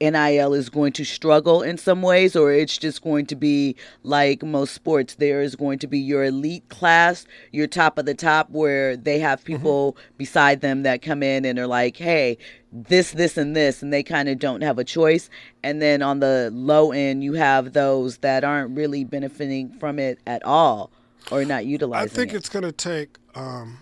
NIL 0.00 0.54
is 0.54 0.70
going 0.70 0.92
to 0.94 1.04
struggle 1.04 1.60
in 1.60 1.76
some 1.76 2.00
ways, 2.00 2.34
or 2.34 2.50
it's 2.50 2.78
just 2.78 3.02
going 3.02 3.26
to 3.26 3.36
be 3.36 3.76
like 4.02 4.42
most 4.42 4.72
sports? 4.72 5.16
There 5.16 5.42
is 5.42 5.54
going 5.54 5.78
to 5.80 5.86
be 5.86 5.98
your 5.98 6.24
elite 6.24 6.66
class, 6.70 7.26
your 7.52 7.66
top 7.66 7.98
of 7.98 8.06
the 8.06 8.14
top, 8.14 8.48
where 8.50 8.96
they 8.96 9.18
have 9.18 9.40
mm-hmm. 9.40 9.52
people 9.52 9.96
beside 10.16 10.62
them 10.62 10.82
that 10.84 11.02
come 11.02 11.22
in 11.22 11.44
and 11.44 11.58
are 11.58 11.66
like, 11.66 11.98
hey, 11.98 12.38
this, 12.72 13.12
this, 13.12 13.36
and 13.36 13.54
this, 13.54 13.82
and 13.82 13.92
they 13.92 14.02
kind 14.02 14.30
of 14.30 14.38
don't 14.38 14.62
have 14.62 14.78
a 14.78 14.84
choice. 14.84 15.28
And 15.62 15.82
then 15.82 16.00
on 16.00 16.20
the 16.20 16.48
low 16.54 16.92
end, 16.92 17.22
you 17.22 17.34
have 17.34 17.74
those 17.74 18.18
that 18.18 18.44
aren't 18.44 18.74
really 18.74 19.04
benefiting 19.04 19.68
from 19.78 19.98
it 19.98 20.20
at 20.26 20.42
all 20.44 20.90
or 21.30 21.44
not 21.44 21.66
utilizing. 21.66 22.10
I 22.10 22.12
think 22.12 22.32
it. 22.32 22.36
it's 22.36 22.48
going 22.48 22.64
to 22.64 22.72
take. 22.72 23.16
Um, 23.34 23.78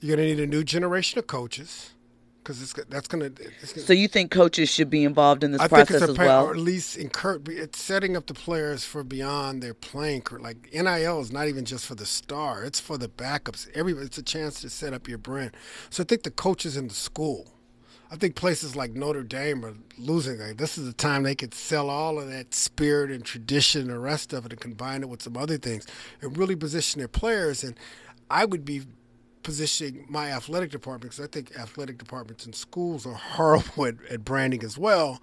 you're 0.00 0.16
going 0.16 0.28
to 0.28 0.34
need 0.34 0.42
a 0.42 0.46
new 0.46 0.64
generation 0.64 1.18
of 1.18 1.26
coaches 1.26 1.90
because 2.42 2.62
it's 2.62 2.72
that's 2.88 3.08
going 3.08 3.34
to. 3.34 3.66
So 3.80 3.92
you 3.92 4.08
think 4.08 4.30
coaches 4.30 4.68
should 4.68 4.90
be 4.90 5.04
involved 5.04 5.44
in 5.44 5.52
this 5.52 5.60
I 5.60 5.68
think 5.68 5.88
process 5.88 6.02
it's 6.02 6.12
as 6.12 6.18
well? 6.18 6.46
or 6.46 6.52
at 6.52 6.56
least 6.56 6.96
encourage. 6.96 7.48
It's 7.48 7.80
setting 7.80 8.16
up 8.16 8.26
the 8.26 8.34
players 8.34 8.84
for 8.84 9.04
beyond 9.04 9.62
their 9.62 9.74
playing 9.74 10.22
career. 10.22 10.42
Like 10.42 10.72
NIL 10.72 11.20
is 11.20 11.32
not 11.32 11.48
even 11.48 11.64
just 11.64 11.86
for 11.86 11.94
the 11.94 12.06
star; 12.06 12.64
it's 12.64 12.80
for 12.80 12.98
the 12.98 13.08
backups. 13.08 13.68
Every 13.74 13.92
it's 13.92 14.18
a 14.18 14.22
chance 14.22 14.60
to 14.62 14.70
set 14.70 14.92
up 14.92 15.08
your 15.08 15.18
brand. 15.18 15.56
So 15.90 16.02
I 16.02 16.06
think 16.06 16.22
the 16.22 16.30
coaches 16.30 16.76
in 16.76 16.88
the 16.88 16.94
school. 16.94 17.54
I 18.12 18.16
think 18.16 18.34
places 18.34 18.74
like 18.74 18.92
Notre 18.92 19.22
Dame 19.22 19.64
are 19.64 19.74
losing. 19.96 20.40
Like, 20.40 20.56
this 20.56 20.76
is 20.76 20.86
the 20.86 20.92
time 20.92 21.22
they 21.22 21.36
could 21.36 21.54
sell 21.54 21.88
all 21.88 22.18
of 22.18 22.28
that 22.28 22.54
spirit 22.54 23.10
and 23.10 23.24
tradition 23.24 23.82
and 23.82 23.90
the 23.90 23.98
rest 23.98 24.32
of 24.32 24.44
it 24.46 24.52
and 24.52 24.60
combine 24.60 25.02
it 25.02 25.08
with 25.08 25.22
some 25.22 25.36
other 25.36 25.58
things 25.58 25.86
and 26.20 26.36
really 26.36 26.56
position 26.56 26.98
their 26.98 27.08
players. 27.08 27.62
And 27.62 27.76
I 28.28 28.44
would 28.44 28.64
be 28.64 28.82
positioning 29.44 30.06
my 30.08 30.30
athletic 30.32 30.70
department 30.72 31.12
because 31.12 31.24
I 31.24 31.28
think 31.28 31.56
athletic 31.56 31.98
departments 31.98 32.46
in 32.46 32.52
schools 32.52 33.06
are 33.06 33.14
horrible 33.36 33.86
at, 33.86 33.94
at 34.10 34.24
branding 34.24 34.64
as 34.64 34.76
well. 34.76 35.20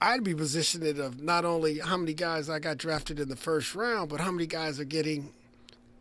I'd 0.00 0.24
be 0.24 0.34
positioning 0.34 0.88
it 0.88 0.98
of 0.98 1.22
not 1.22 1.44
only 1.44 1.78
how 1.78 1.96
many 1.96 2.12
guys 2.12 2.50
I 2.50 2.58
got 2.58 2.76
drafted 2.76 3.20
in 3.20 3.28
the 3.28 3.36
first 3.36 3.74
round, 3.74 4.10
but 4.10 4.20
how 4.20 4.30
many 4.30 4.46
guys 4.46 4.78
are 4.78 4.84
getting 4.84 5.32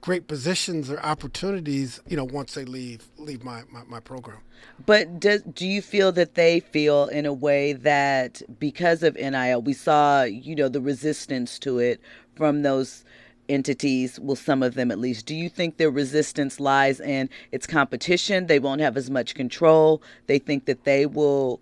great 0.05 0.27
positions 0.27 0.91
or 0.91 0.99
opportunities, 0.99 1.99
you 2.07 2.15
know, 2.15 2.23
once 2.23 2.53
they 2.53 2.63
leave 2.63 3.09
leave 3.17 3.43
my, 3.43 3.63
my, 3.71 3.83
my 3.87 3.99
program. 3.99 4.37
But 4.85 5.19
does, 5.19 5.41
do 5.41 5.65
you 5.65 5.81
feel 5.81 6.11
that 6.11 6.35
they 6.35 6.59
feel 6.59 7.07
in 7.07 7.25
a 7.25 7.33
way 7.33 7.73
that 7.73 8.43
because 8.59 9.01
of 9.01 9.15
NIL, 9.15 9.63
we 9.63 9.73
saw, 9.73 10.21
you 10.21 10.55
know, 10.55 10.69
the 10.69 10.79
resistance 10.79 11.57
to 11.59 11.79
it 11.79 11.99
from 12.35 12.61
those 12.61 13.03
entities, 13.49 14.19
well, 14.19 14.35
some 14.35 14.61
of 14.61 14.75
them 14.75 14.91
at 14.91 14.99
least. 14.99 15.25
Do 15.25 15.35
you 15.35 15.49
think 15.49 15.77
their 15.77 15.91
resistance 15.91 16.59
lies 16.59 16.99
in 16.99 17.27
its 17.51 17.65
competition? 17.65 18.45
They 18.45 18.59
won't 18.59 18.81
have 18.81 18.97
as 18.97 19.09
much 19.09 19.33
control. 19.33 20.03
They 20.27 20.37
think 20.37 20.65
that 20.65 20.83
they 20.83 21.07
will, 21.07 21.59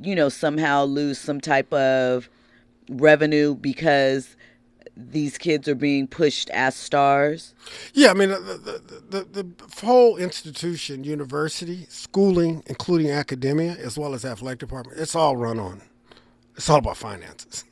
you 0.00 0.16
know, 0.16 0.28
somehow 0.28 0.84
lose 0.84 1.18
some 1.18 1.40
type 1.40 1.72
of 1.72 2.28
revenue 2.88 3.54
because 3.54 4.36
these 5.12 5.38
kids 5.38 5.68
are 5.68 5.74
being 5.74 6.06
pushed 6.06 6.50
as 6.50 6.74
stars. 6.74 7.54
Yeah, 7.94 8.10
I 8.10 8.14
mean, 8.14 8.30
the, 8.30 8.82
the, 9.10 9.24
the, 9.24 9.42
the 9.42 9.86
whole 9.86 10.16
institution, 10.16 11.04
university, 11.04 11.86
schooling, 11.88 12.62
including 12.66 13.10
academia, 13.10 13.72
as 13.72 13.98
well 13.98 14.14
as 14.14 14.24
athletic 14.24 14.58
department, 14.58 14.98
it's 14.98 15.14
all 15.14 15.36
run 15.36 15.58
on. 15.58 15.82
It's 16.56 16.68
all 16.68 16.78
about 16.78 16.96
finances. 16.96 17.64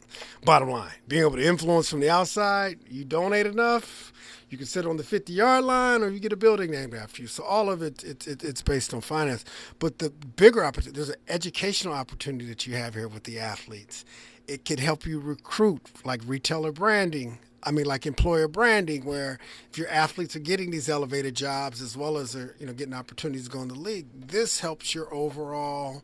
Bottom 0.45 0.71
line, 0.71 0.93
being 1.07 1.23
able 1.23 1.37
to 1.37 1.45
influence 1.45 1.91
from 1.91 2.01
the 2.01 2.11
outside, 2.11 2.79
you 2.89 3.05
donate 3.05 3.47
enough, 3.47 4.13
you 4.51 4.57
can 4.57 4.67
sit 4.67 4.87
on 4.87 4.97
the 4.97 5.05
50 5.05 5.33
yard 5.33 5.65
line 5.65 6.03
or 6.03 6.09
you 6.09 6.19
get 6.21 6.33
a 6.33 6.37
building 6.37 6.71
named 6.71 6.95
after 6.95 7.23
you. 7.23 7.29
So 7.29 7.45
all 7.45 7.71
of 7.71 7.83
it, 7.83 8.03
it, 8.03 8.27
it 8.27 8.43
it's 8.43 8.63
based 8.63 8.95
on 8.95 9.01
finance. 9.01 9.45
But 9.79 9.99
the 9.99 10.11
bigger 10.11 10.65
opportunity, 10.65 10.97
there's 10.97 11.11
an 11.11 11.21
educational 11.29 11.95
opportunity 11.95 12.47
that 12.47 12.67
you 12.67 12.75
have 12.77 12.95
here 12.95 13.09
with 13.09 13.25
the 13.25 13.39
athletes. 13.39 14.05
It 14.49 14.65
could 14.65 14.81
help 14.81 15.07
you 15.07 15.21
recruit, 15.21 15.83
like 16.05 16.23
retailer 16.27 16.73
branding, 16.73 17.39
I 17.63 17.71
mean, 17.71 17.87
like 17.87 18.07
employer 18.07 18.49
branding, 18.49 19.05
where 19.05 19.39
if 19.71 19.79
your 19.79 19.89
athletes 19.89 20.37
are 20.37 20.41
getting 20.41 20.71
these 20.71 20.89
elevated 20.89 21.35
jobs 21.35 21.83
as 21.83 21.97
well 21.97 22.17
as 22.17 22.33
they're 22.33 22.55
you 22.59 22.67
know 22.67 22.73
getting 22.73 22.95
opportunities 22.95 23.45
to 23.45 23.51
go 23.51 23.63
in 23.63 23.69
the 23.69 23.75
league, 23.75 24.07
this 24.15 24.61
helps 24.61 24.95
your 24.95 25.13
overall 25.13 26.03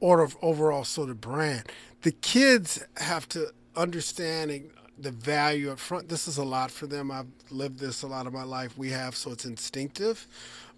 order 0.00 0.28
overall 0.40 0.84
sort 0.84 1.10
of 1.10 1.20
brand. 1.20 1.64
The 2.02 2.12
kids 2.12 2.84
have 2.96 3.28
to 3.30 3.52
understanding 3.76 4.70
the 4.96 5.10
value 5.10 5.72
up 5.72 5.78
front. 5.78 6.08
This 6.08 6.28
is 6.28 6.38
a 6.38 6.44
lot 6.44 6.70
for 6.70 6.86
them. 6.86 7.10
I've 7.10 7.26
lived 7.50 7.80
this 7.80 8.02
a 8.02 8.06
lot 8.06 8.26
of 8.26 8.32
my 8.32 8.44
life. 8.44 8.78
We 8.78 8.90
have, 8.90 9.16
so 9.16 9.32
it's 9.32 9.44
instinctive. 9.44 10.26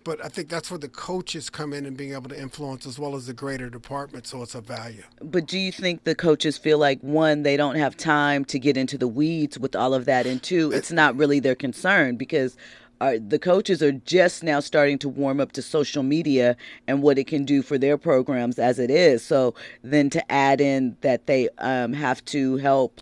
But 0.06 0.24
I 0.24 0.28
think 0.28 0.48
that's 0.48 0.70
where 0.70 0.78
the 0.78 0.88
coaches 0.88 1.50
come 1.50 1.72
in 1.72 1.84
and 1.84 1.96
being 1.96 2.12
able 2.12 2.28
to 2.28 2.40
influence 2.40 2.86
as 2.86 2.96
well 2.96 3.16
as 3.16 3.26
the 3.26 3.32
greater 3.32 3.68
department, 3.68 4.24
so 4.28 4.40
it's 4.40 4.54
a 4.54 4.60
value. 4.60 5.02
But 5.20 5.46
do 5.46 5.58
you 5.58 5.72
think 5.72 6.04
the 6.04 6.14
coaches 6.14 6.56
feel 6.56 6.78
like 6.78 7.00
one, 7.00 7.42
they 7.42 7.56
don't 7.56 7.74
have 7.74 7.96
time 7.96 8.44
to 8.44 8.58
get 8.60 8.76
into 8.76 8.96
the 8.96 9.08
weeds 9.08 9.58
with 9.58 9.74
all 9.74 9.94
of 9.94 10.04
that, 10.04 10.24
and 10.24 10.40
two, 10.40 10.70
it's 10.70 10.92
not 10.92 11.16
really 11.16 11.40
their 11.40 11.56
concern 11.56 12.14
because 12.14 12.56
uh, 13.00 13.14
the 13.26 13.40
coaches 13.40 13.82
are 13.82 13.90
just 13.90 14.44
now 14.44 14.60
starting 14.60 14.96
to 14.98 15.08
warm 15.08 15.40
up 15.40 15.50
to 15.52 15.60
social 15.60 16.04
media 16.04 16.56
and 16.86 17.02
what 17.02 17.18
it 17.18 17.26
can 17.26 17.44
do 17.44 17.60
for 17.60 17.76
their 17.76 17.98
programs 17.98 18.60
as 18.60 18.78
it 18.78 18.92
is. 18.92 19.24
So 19.24 19.56
then 19.82 20.08
to 20.10 20.32
add 20.32 20.60
in 20.60 20.96
that 21.00 21.26
they 21.26 21.48
um, 21.58 21.92
have 21.92 22.24
to 22.26 22.58
help 22.58 23.00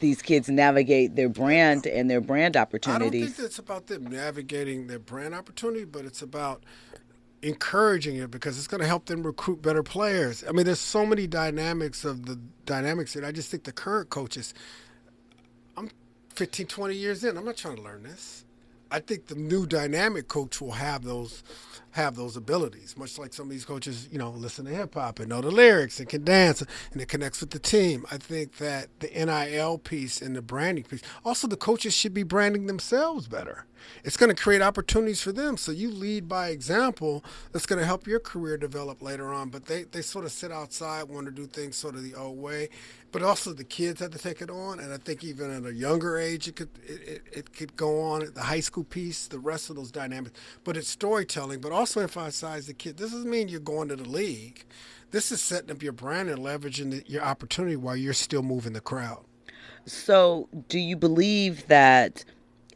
these 0.00 0.22
kids 0.22 0.48
navigate 0.48 1.16
their 1.16 1.28
brand 1.28 1.86
and 1.86 2.10
their 2.10 2.20
brand 2.20 2.56
opportunities. 2.56 3.22
I 3.22 3.26
don't 3.26 3.34
think 3.34 3.46
it's 3.46 3.58
about 3.58 3.86
them 3.86 4.06
navigating 4.06 4.86
their 4.86 4.98
brand 4.98 5.34
opportunity, 5.34 5.84
but 5.84 6.04
it's 6.04 6.22
about 6.22 6.64
encouraging 7.42 8.16
it 8.16 8.30
because 8.30 8.56
it's 8.56 8.68
going 8.68 8.80
to 8.80 8.86
help 8.86 9.06
them 9.06 9.22
recruit 9.22 9.60
better 9.62 9.82
players. 9.82 10.44
I 10.48 10.52
mean, 10.52 10.64
there's 10.64 10.78
so 10.80 11.04
many 11.04 11.26
dynamics 11.26 12.04
of 12.04 12.26
the 12.26 12.38
dynamics 12.66 13.14
that 13.14 13.24
I 13.24 13.32
just 13.32 13.50
think 13.50 13.64
the 13.64 13.72
current 13.72 14.10
coaches, 14.10 14.54
I'm 15.76 15.90
15, 16.34 16.66
20 16.66 16.94
years 16.94 17.24
in. 17.24 17.36
I'm 17.36 17.44
not 17.44 17.56
trying 17.56 17.76
to 17.76 17.82
learn 17.82 18.04
this. 18.04 18.44
I 18.92 19.00
think 19.00 19.26
the 19.26 19.34
new 19.34 19.66
dynamic 19.66 20.28
coach 20.28 20.60
will 20.60 20.72
have 20.72 21.02
those 21.02 21.42
have 21.92 22.16
those 22.16 22.36
abilities, 22.38 22.96
much 22.96 23.18
like 23.18 23.34
some 23.34 23.46
of 23.46 23.50
these 23.50 23.66
coaches, 23.66 24.08
you 24.10 24.18
know, 24.18 24.30
listen 24.30 24.64
to 24.64 24.70
hip 24.70 24.94
hop 24.94 25.18
and 25.18 25.28
know 25.28 25.42
the 25.42 25.50
lyrics 25.50 26.00
and 26.00 26.08
can 26.08 26.24
dance 26.24 26.62
and 26.92 27.02
it 27.02 27.08
connects 27.08 27.40
with 27.40 27.50
the 27.50 27.58
team. 27.58 28.06
I 28.10 28.16
think 28.16 28.56
that 28.56 28.88
the 29.00 29.08
NIL 29.08 29.76
piece 29.78 30.22
and 30.22 30.34
the 30.34 30.40
branding 30.40 30.84
piece, 30.84 31.02
also 31.22 31.46
the 31.46 31.56
coaches 31.56 31.94
should 31.94 32.14
be 32.14 32.22
branding 32.22 32.66
themselves 32.66 33.28
better. 33.28 33.66
It's 34.04 34.16
going 34.16 34.34
to 34.34 34.42
create 34.42 34.62
opportunities 34.62 35.20
for 35.20 35.32
them. 35.32 35.56
So 35.56 35.72
you 35.72 35.90
lead 35.90 36.28
by 36.28 36.48
example. 36.48 37.24
That's 37.52 37.66
going 37.66 37.78
to 37.78 37.84
help 37.84 38.06
your 38.06 38.20
career 38.20 38.56
develop 38.56 39.02
later 39.02 39.32
on. 39.32 39.50
But 39.50 39.66
they, 39.66 39.82
they 39.84 40.02
sort 40.02 40.24
of 40.24 40.32
sit 40.32 40.52
outside, 40.52 41.04
want 41.04 41.26
to 41.26 41.32
do 41.32 41.46
things 41.46 41.76
sort 41.76 41.94
of 41.94 42.02
the 42.02 42.14
old 42.14 42.38
way. 42.38 42.68
But 43.12 43.22
also 43.22 43.52
the 43.52 43.64
kids 43.64 44.00
have 44.00 44.10
to 44.10 44.18
take 44.18 44.40
it 44.40 44.50
on. 44.50 44.80
And 44.80 44.92
I 44.92 44.96
think 44.96 45.22
even 45.22 45.50
at 45.50 45.64
a 45.64 45.74
younger 45.74 46.18
age, 46.18 46.48
it 46.48 46.56
could 46.56 46.70
it, 46.86 47.00
it, 47.06 47.22
it 47.32 47.52
could 47.52 47.76
go 47.76 48.00
on. 48.00 48.32
The 48.34 48.42
high 48.42 48.60
school 48.60 48.84
piece, 48.84 49.28
the 49.28 49.38
rest 49.38 49.70
of 49.70 49.76
those 49.76 49.90
dynamics. 49.90 50.38
But 50.64 50.76
it's 50.76 50.88
storytelling. 50.88 51.60
But 51.60 51.72
also 51.72 52.00
emphasize 52.00 52.66
the 52.66 52.74
kid. 52.74 52.96
This 52.96 53.12
doesn't 53.12 53.30
mean 53.30 53.48
you're 53.48 53.60
going 53.60 53.88
to 53.88 53.96
the 53.96 54.08
league. 54.08 54.64
This 55.10 55.30
is 55.30 55.42
setting 55.42 55.70
up 55.70 55.82
your 55.82 55.92
brand 55.92 56.30
and 56.30 56.38
leveraging 56.38 56.90
the, 56.90 57.04
your 57.06 57.22
opportunity 57.22 57.76
while 57.76 57.96
you're 57.96 58.14
still 58.14 58.42
moving 58.42 58.72
the 58.72 58.80
crowd. 58.80 59.24
So, 59.84 60.48
do 60.68 60.78
you 60.78 60.96
believe 60.96 61.66
that 61.66 62.24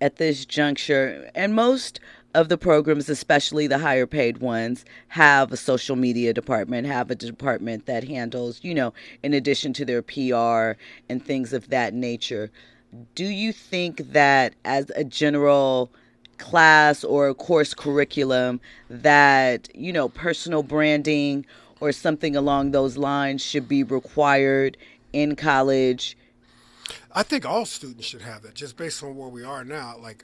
at 0.00 0.16
this 0.16 0.44
juncture, 0.44 1.30
and 1.34 1.54
most 1.54 2.00
of 2.36 2.50
the 2.50 2.58
programs, 2.58 3.08
especially 3.08 3.66
the 3.66 3.78
higher 3.78 4.06
paid 4.06 4.38
ones, 4.38 4.84
have 5.08 5.50
a 5.52 5.56
social 5.56 5.96
media 5.96 6.34
department, 6.34 6.86
have 6.86 7.10
a 7.10 7.14
department 7.14 7.86
that 7.86 8.04
handles, 8.04 8.60
you 8.62 8.74
know, 8.74 8.92
in 9.22 9.32
addition 9.32 9.72
to 9.72 9.86
their 9.86 10.02
PR 10.02 10.78
and 11.08 11.24
things 11.24 11.54
of 11.54 11.70
that 11.70 11.94
nature. 11.94 12.50
Do 13.14 13.24
you 13.24 13.52
think 13.52 14.12
that 14.12 14.54
as 14.66 14.90
a 14.94 15.02
general 15.02 15.90
class 16.36 17.02
or 17.02 17.32
course 17.32 17.72
curriculum 17.72 18.60
that, 18.90 19.70
you 19.74 19.92
know, 19.92 20.10
personal 20.10 20.62
branding 20.62 21.46
or 21.80 21.90
something 21.90 22.36
along 22.36 22.72
those 22.72 22.98
lines 22.98 23.42
should 23.42 23.66
be 23.66 23.82
required 23.82 24.76
in 25.14 25.36
college? 25.36 26.18
I 27.12 27.22
think 27.22 27.46
all 27.46 27.64
students 27.64 28.06
should 28.06 28.20
have 28.22 28.42
that, 28.42 28.54
just 28.54 28.76
based 28.76 29.02
on 29.02 29.16
where 29.16 29.30
we 29.30 29.42
are 29.42 29.64
now. 29.64 29.96
Like, 29.98 30.22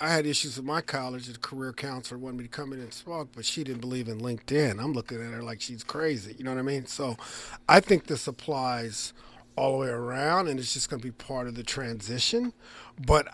I 0.00 0.10
had 0.10 0.26
issues 0.26 0.56
with 0.56 0.64
my 0.64 0.80
college. 0.80 1.26
The 1.26 1.38
career 1.38 1.72
counselor 1.72 2.18
wanted 2.18 2.38
me 2.38 2.44
to 2.44 2.50
come 2.50 2.72
in 2.72 2.80
and 2.80 2.90
talk, 2.90 3.28
but 3.34 3.44
she 3.44 3.62
didn't 3.64 3.80
believe 3.80 4.08
in 4.08 4.18
LinkedIn. 4.18 4.82
I'm 4.82 4.92
looking 4.92 5.20
at 5.20 5.32
her 5.32 5.42
like 5.42 5.60
she's 5.60 5.84
crazy. 5.84 6.34
You 6.38 6.44
know 6.44 6.52
what 6.52 6.58
I 6.58 6.62
mean? 6.62 6.86
So, 6.86 7.16
I 7.68 7.80
think 7.80 8.06
this 8.06 8.26
applies 8.26 9.12
all 9.56 9.72
the 9.72 9.78
way 9.78 9.88
around, 9.88 10.48
and 10.48 10.58
it's 10.58 10.72
just 10.72 10.88
going 10.88 11.00
to 11.00 11.06
be 11.06 11.12
part 11.12 11.46
of 11.48 11.54
the 11.54 11.62
transition. 11.62 12.54
But 13.06 13.28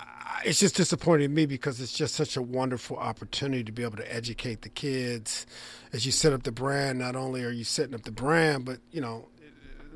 it's 0.44 0.58
just 0.58 0.74
disappointing 0.74 1.28
to 1.28 1.34
me 1.34 1.46
because 1.46 1.80
it's 1.80 1.92
just 1.92 2.14
such 2.14 2.36
a 2.36 2.42
wonderful 2.42 2.96
opportunity 2.96 3.62
to 3.64 3.72
be 3.72 3.84
able 3.84 3.96
to 3.98 4.14
educate 4.14 4.62
the 4.62 4.68
kids 4.68 5.46
as 5.92 6.04
you 6.04 6.12
set 6.12 6.32
up 6.32 6.42
the 6.42 6.52
brand. 6.52 6.98
Not 6.98 7.14
only 7.14 7.44
are 7.44 7.50
you 7.50 7.64
setting 7.64 7.94
up 7.94 8.02
the 8.02 8.10
brand, 8.10 8.64
but 8.64 8.78
you 8.90 9.00
know 9.00 9.28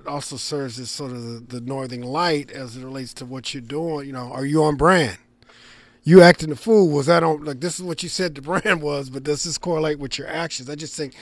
it 0.00 0.06
also 0.06 0.36
serves 0.36 0.78
as 0.78 0.90
sort 0.90 1.12
of 1.12 1.22
the, 1.22 1.58
the 1.58 1.60
northern 1.60 2.02
light 2.02 2.50
as 2.50 2.76
it 2.76 2.84
relates 2.84 3.12
to 3.14 3.24
what 3.24 3.52
you're 3.52 3.60
doing. 3.60 4.06
You 4.06 4.12
know, 4.12 4.32
are 4.32 4.46
you 4.46 4.62
on 4.62 4.76
brand? 4.76 5.18
You 6.02 6.22
acting 6.22 6.50
a 6.50 6.56
fool 6.56 6.88
was 6.88 7.06
that 7.06 7.22
on 7.22 7.44
like 7.44 7.60
this 7.60 7.78
is 7.78 7.84
what 7.84 8.02
you 8.02 8.08
said 8.08 8.34
the 8.34 8.42
brand 8.42 8.82
was, 8.82 9.10
but 9.10 9.22
does 9.24 9.44
this 9.44 9.58
correlate 9.58 9.98
with 9.98 10.18
your 10.18 10.28
actions? 10.28 10.70
I 10.70 10.74
just 10.74 10.94
think 10.96 11.14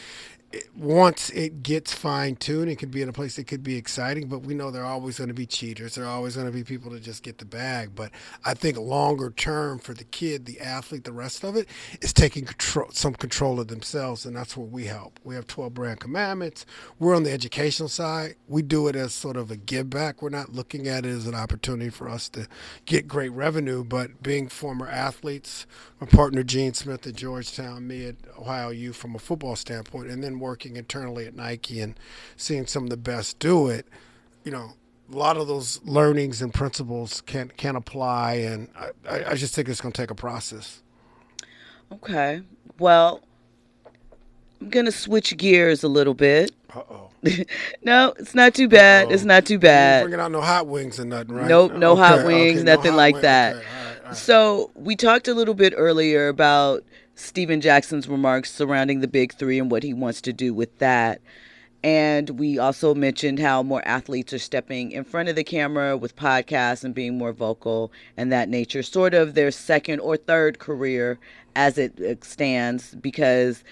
once 0.75 1.29
it 1.31 1.63
gets 1.63 1.93
fine 1.93 2.35
tuned, 2.37 2.71
it 2.71 2.77
could 2.77 2.91
be 2.91 3.03
in 3.03 3.09
a 3.09 3.13
place 3.13 3.37
that 3.37 3.47
could 3.47 3.63
be 3.63 3.77
exciting, 3.77 4.29
but 4.29 4.41
we 4.41 4.55
know 4.55 4.71
there 4.71 4.83
are 4.83 4.93
always 4.93 5.19
going 5.19 5.29
to 5.29 5.35
be 5.35 5.45
cheaters. 5.45 5.95
There 5.95 6.05
are 6.05 6.15
always 6.15 6.37
going 6.37 6.47
to 6.47 6.53
be 6.53 6.65
people 6.65 6.91
that 6.93 7.03
just 7.03 7.23
get 7.23 7.37
the 7.37 7.45
bag. 7.45 7.91
But 7.95 8.13
I 8.47 8.55
think 8.55 8.79
longer 8.79 9.31
term 9.31 9.79
for 9.79 9.93
the 9.93 10.05
kid, 10.05 10.47
the 10.47 10.61
athlete, 10.61 11.05
the 11.05 11.13
rest 11.13 11.45
of 11.45 11.55
it 11.57 11.69
is 12.01 12.15
taking 12.15 12.47
control, 12.47 12.89
some 12.93 13.13
control 13.15 13.61
of 13.61 13.69
themselves, 13.69 14.25
and 14.25 14.35
that's 14.35 14.57
where 14.57 14.67
we 14.67 14.87
help. 14.87 15.21
We 15.23 15.35
have 15.35 15.47
12 15.47 15.75
brand 15.75 16.01
commandments. 16.01 16.65
We're 16.99 17.15
on 17.15 17.25
the 17.25 17.33
educational 17.33 17.91
side. 17.91 18.37
We 18.47 18.63
do 18.63 18.89
it 18.89 18.97
as 18.97 19.13
sort 19.13 19.37
of 19.37 19.51
a 19.51 19.57
give 19.57 19.91
back. 19.91 20.23
We're 20.23 20.31
not 20.31 20.55
looking 20.55 20.89
at 20.89 21.05
it 21.05 21.11
as 21.11 21.27
an 21.27 21.35
opportunity 21.35 21.91
for 21.91 22.09
us 22.09 22.29
to 22.31 22.47
get 22.87 23.07
great 23.07 23.33
revenue, 23.33 23.85
but 23.85 24.23
being 24.23 24.49
former 24.49 24.89
athletes, 24.89 25.67
my 26.01 26.07
partner 26.07 26.43
Gene 26.43 26.73
Smith 26.73 27.07
at 27.07 27.17
Georgetown, 27.17 27.87
me 27.87 28.07
at 28.07 28.17
Ohio 28.39 28.71
U 28.71 28.95
from 28.95 29.15
a 29.15 29.19
football 29.19 29.57
standpoint, 29.57 30.09
and 30.09 30.25
then 30.25 30.38
working 30.41 30.77
internally 30.77 31.27
at 31.27 31.35
Nike 31.35 31.81
and 31.81 31.99
seeing 32.37 32.67
some 32.67 32.85
of 32.85 32.91
the 32.91 32.97
best 32.97 33.39
do 33.39 33.69
it, 33.69 33.87
you 34.45 34.53
know, 34.53 34.73
a 35.13 35.17
lot 35.17 35.37
of 35.37 35.49
those 35.49 35.81
learnings 35.85 36.43
and 36.43 36.53
principles 36.53 37.23
can 37.23 37.51
can 37.57 37.77
apply, 37.77 38.35
and 38.35 38.69
I, 39.09 39.31
I 39.31 39.35
just 39.35 39.55
think 39.55 39.69
it's 39.69 39.81
going 39.81 39.93
to 39.93 40.01
take 40.01 40.11
a 40.11 40.15
process. 40.15 40.83
Okay, 41.91 42.43
well, 42.79 43.23
I'm 44.61 44.69
gonna 44.69 44.93
switch 44.93 45.37
gears 45.37 45.83
a 45.83 45.89
little 45.89 46.15
bit. 46.15 46.51
Uh 46.75 46.81
oh. 46.91 47.11
no, 47.83 48.15
it's 48.19 48.35
not 48.35 48.55
too 48.55 48.69
bad. 48.69 49.07
Uh-oh. 49.07 49.15
It's 49.15 49.25
not 49.25 49.47
too 49.47 49.59
bad. 49.59 50.03
Bringing 50.05 50.21
out 50.21 50.31
no 50.31 50.41
hot 50.41 50.67
wings 50.67 50.99
and 50.99 51.11
nothing, 51.11 51.35
right? 51.35 51.49
Nope, 51.49 51.73
no 51.73 51.93
okay, 51.93 52.03
hot 52.03 52.27
wings, 52.27 52.61
okay, 52.61 52.65
nothing 52.65 52.85
no 52.85 52.91
hot 52.91 52.97
like 52.97 53.15
wings. 53.15 53.23
that. 53.23 53.57
Okay, 53.57 53.67
all 53.67 53.85
right, 53.85 53.99
all 54.01 54.07
right. 54.07 54.17
So 54.17 54.71
we 54.75 54.95
talked 54.95 55.29
a 55.29 55.35
little 55.35 55.55
bit 55.55 55.73
earlier 55.77 56.29
about 56.29 56.85
Stephen 57.19 57.61
Jackson's 57.61 58.07
remarks 58.07 58.53
surrounding 58.53 59.01
the 59.01 59.09
big 59.09 59.35
three 59.35 59.59
and 59.59 59.73
what 59.73 59.83
he 59.83 59.93
wants 59.93 60.21
to 60.21 60.33
do 60.33 60.55
with 60.55 60.79
that. 60.79 61.21
And 61.83 62.31
we 62.31 62.59
also 62.59 62.95
mentioned 62.95 63.41
how 63.41 63.63
more 63.63 63.87
athletes 63.87 64.33
are 64.33 64.39
stepping 64.39 64.93
in 64.93 65.03
front 65.03 65.29
of 65.29 65.35
the 65.35 65.43
camera 65.43 65.97
with 65.97 66.15
podcasts 66.15 66.85
and 66.85 66.95
being 66.95 67.19
more 67.19 67.33
vocal 67.33 67.91
and 68.17 68.31
that 68.31 68.49
nature, 68.49 68.85
sort 68.85 69.15
of 69.15 69.35
their 69.35 69.51
second 69.51 69.99
or 69.99 70.17
third 70.17 70.61
career 70.61 71.19
as 71.57 71.77
it 71.77 72.25
stands, 72.25 72.95
because 72.95 73.65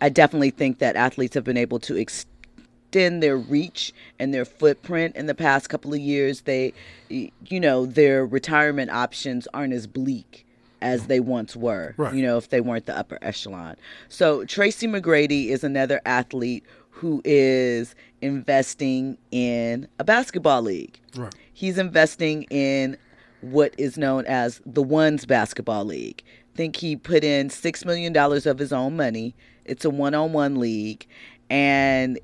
I 0.00 0.08
definitely 0.08 0.50
think 0.50 0.78
that 0.78 0.94
athletes 0.94 1.34
have 1.34 1.44
been 1.44 1.56
able 1.56 1.80
to 1.80 1.96
extend 1.96 3.20
their 3.20 3.36
reach 3.36 3.92
and 4.20 4.32
their 4.32 4.44
footprint 4.44 5.16
in 5.16 5.26
the 5.26 5.34
past 5.34 5.68
couple 5.68 5.92
of 5.92 5.98
years. 5.98 6.42
They, 6.42 6.72
you 7.08 7.60
know, 7.60 7.84
their 7.84 8.24
retirement 8.24 8.92
options 8.92 9.48
aren't 9.52 9.72
as 9.72 9.88
bleak 9.88 10.46
as 10.82 11.06
they 11.06 11.20
once 11.20 11.56
were, 11.56 11.94
right. 11.96 12.14
you 12.14 12.22
know, 12.22 12.36
if 12.36 12.50
they 12.50 12.60
weren't 12.60 12.86
the 12.86 12.96
upper 12.96 13.18
echelon. 13.22 13.76
So 14.08 14.44
Tracy 14.44 14.86
McGrady 14.86 15.48
is 15.48 15.64
another 15.64 16.00
athlete 16.04 16.64
who 16.90 17.22
is 17.24 17.94
investing 18.20 19.16
in 19.30 19.88
a 19.98 20.04
basketball 20.04 20.62
league. 20.62 21.00
Right. 21.16 21.34
He's 21.52 21.78
investing 21.78 22.44
in 22.44 22.96
what 23.40 23.74
is 23.76 23.98
known 23.98 24.24
as 24.26 24.60
the 24.64 24.82
Ones 24.82 25.26
Basketball 25.26 25.84
League. 25.84 26.22
I 26.54 26.56
think 26.56 26.76
he 26.76 26.96
put 26.96 27.24
in 27.24 27.48
$6 27.48 27.84
million 27.84 28.16
of 28.16 28.58
his 28.58 28.72
own 28.72 28.96
money. 28.96 29.34
It's 29.64 29.84
a 29.84 29.90
one 29.90 30.14
on 30.14 30.32
one 30.32 30.58
league, 30.58 31.06
and 31.50 32.18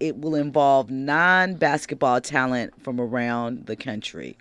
it 0.00 0.18
will 0.18 0.34
involve 0.34 0.90
non 0.90 1.54
basketball 1.54 2.20
talent 2.20 2.80
from 2.82 3.00
around 3.00 3.66
the 3.66 3.76
country. 3.76 4.36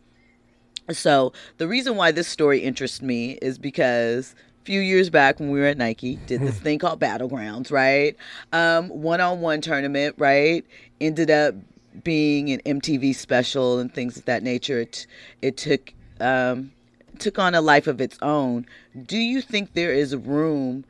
So 0.91 1.33
the 1.57 1.67
reason 1.67 1.95
why 1.95 2.11
this 2.11 2.27
story 2.27 2.59
interests 2.59 3.01
me 3.01 3.33
is 3.41 3.57
because 3.57 4.35
a 4.61 4.65
few 4.65 4.79
years 4.79 5.09
back 5.09 5.39
when 5.39 5.49
we 5.49 5.59
were 5.59 5.65
at 5.65 5.77
Nike, 5.77 6.17
did 6.27 6.41
this 6.41 6.59
thing 6.59 6.79
called 6.79 6.99
Battlegrounds, 6.99 7.71
right? 7.71 8.15
Um, 8.53 8.89
one-on-one 8.89 9.61
tournament, 9.61 10.15
right? 10.17 10.65
Ended 11.01 11.29
up 11.29 11.55
being 12.03 12.51
an 12.51 12.61
MTV 12.65 13.15
special 13.15 13.79
and 13.79 13.93
things 13.93 14.17
of 14.17 14.25
that 14.25 14.43
nature. 14.43 14.79
It, 14.81 15.07
it 15.41 15.57
took 15.57 15.93
um, 16.19 16.71
took 17.19 17.39
on 17.39 17.55
a 17.55 17.61
life 17.61 17.87
of 17.87 17.99
its 18.01 18.17
own. 18.21 18.65
Do 19.05 19.17
you 19.17 19.41
think 19.41 19.73
there 19.73 19.93
is 19.93 20.15
room? 20.15 20.85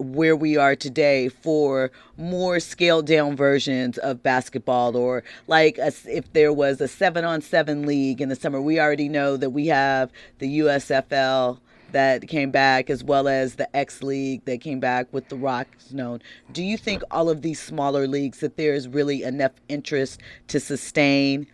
Where 0.00 0.34
we 0.34 0.56
are 0.56 0.74
today 0.74 1.28
for 1.28 1.90
more 2.16 2.58
scaled 2.58 3.06
down 3.06 3.36
versions 3.36 3.98
of 3.98 4.22
basketball 4.22 4.96
or 4.96 5.22
like 5.46 5.78
a, 5.78 5.92
if 6.06 6.32
there 6.32 6.52
was 6.52 6.80
a 6.80 6.88
7 6.88 7.24
on 7.24 7.40
7 7.42 7.86
league 7.86 8.20
in 8.20 8.28
the 8.30 8.36
summer 8.36 8.60
we 8.60 8.80
already 8.80 9.08
know 9.08 9.36
that 9.36 9.50
we 9.50 9.66
have 9.66 10.10
the 10.38 10.60
USFL 10.60 11.58
that 11.92 12.28
came 12.28 12.50
back 12.50 12.88
as 12.88 13.02
well 13.04 13.28
as 13.28 13.56
the 13.56 13.76
X 13.76 14.02
League 14.02 14.44
that 14.44 14.60
came 14.60 14.80
back 14.80 15.12
with 15.12 15.28
the 15.28 15.36
Rocks 15.36 15.92
known. 15.92 16.20
Do 16.52 16.62
you 16.62 16.76
think 16.76 17.02
all 17.10 17.28
of 17.28 17.42
these 17.42 17.60
smaller 17.60 18.06
leagues 18.06 18.40
that 18.40 18.56
there 18.56 18.74
is 18.74 18.88
really 18.88 19.22
enough 19.22 19.52
interest 19.68 20.20
to 20.48 20.60
sustain 20.60 21.46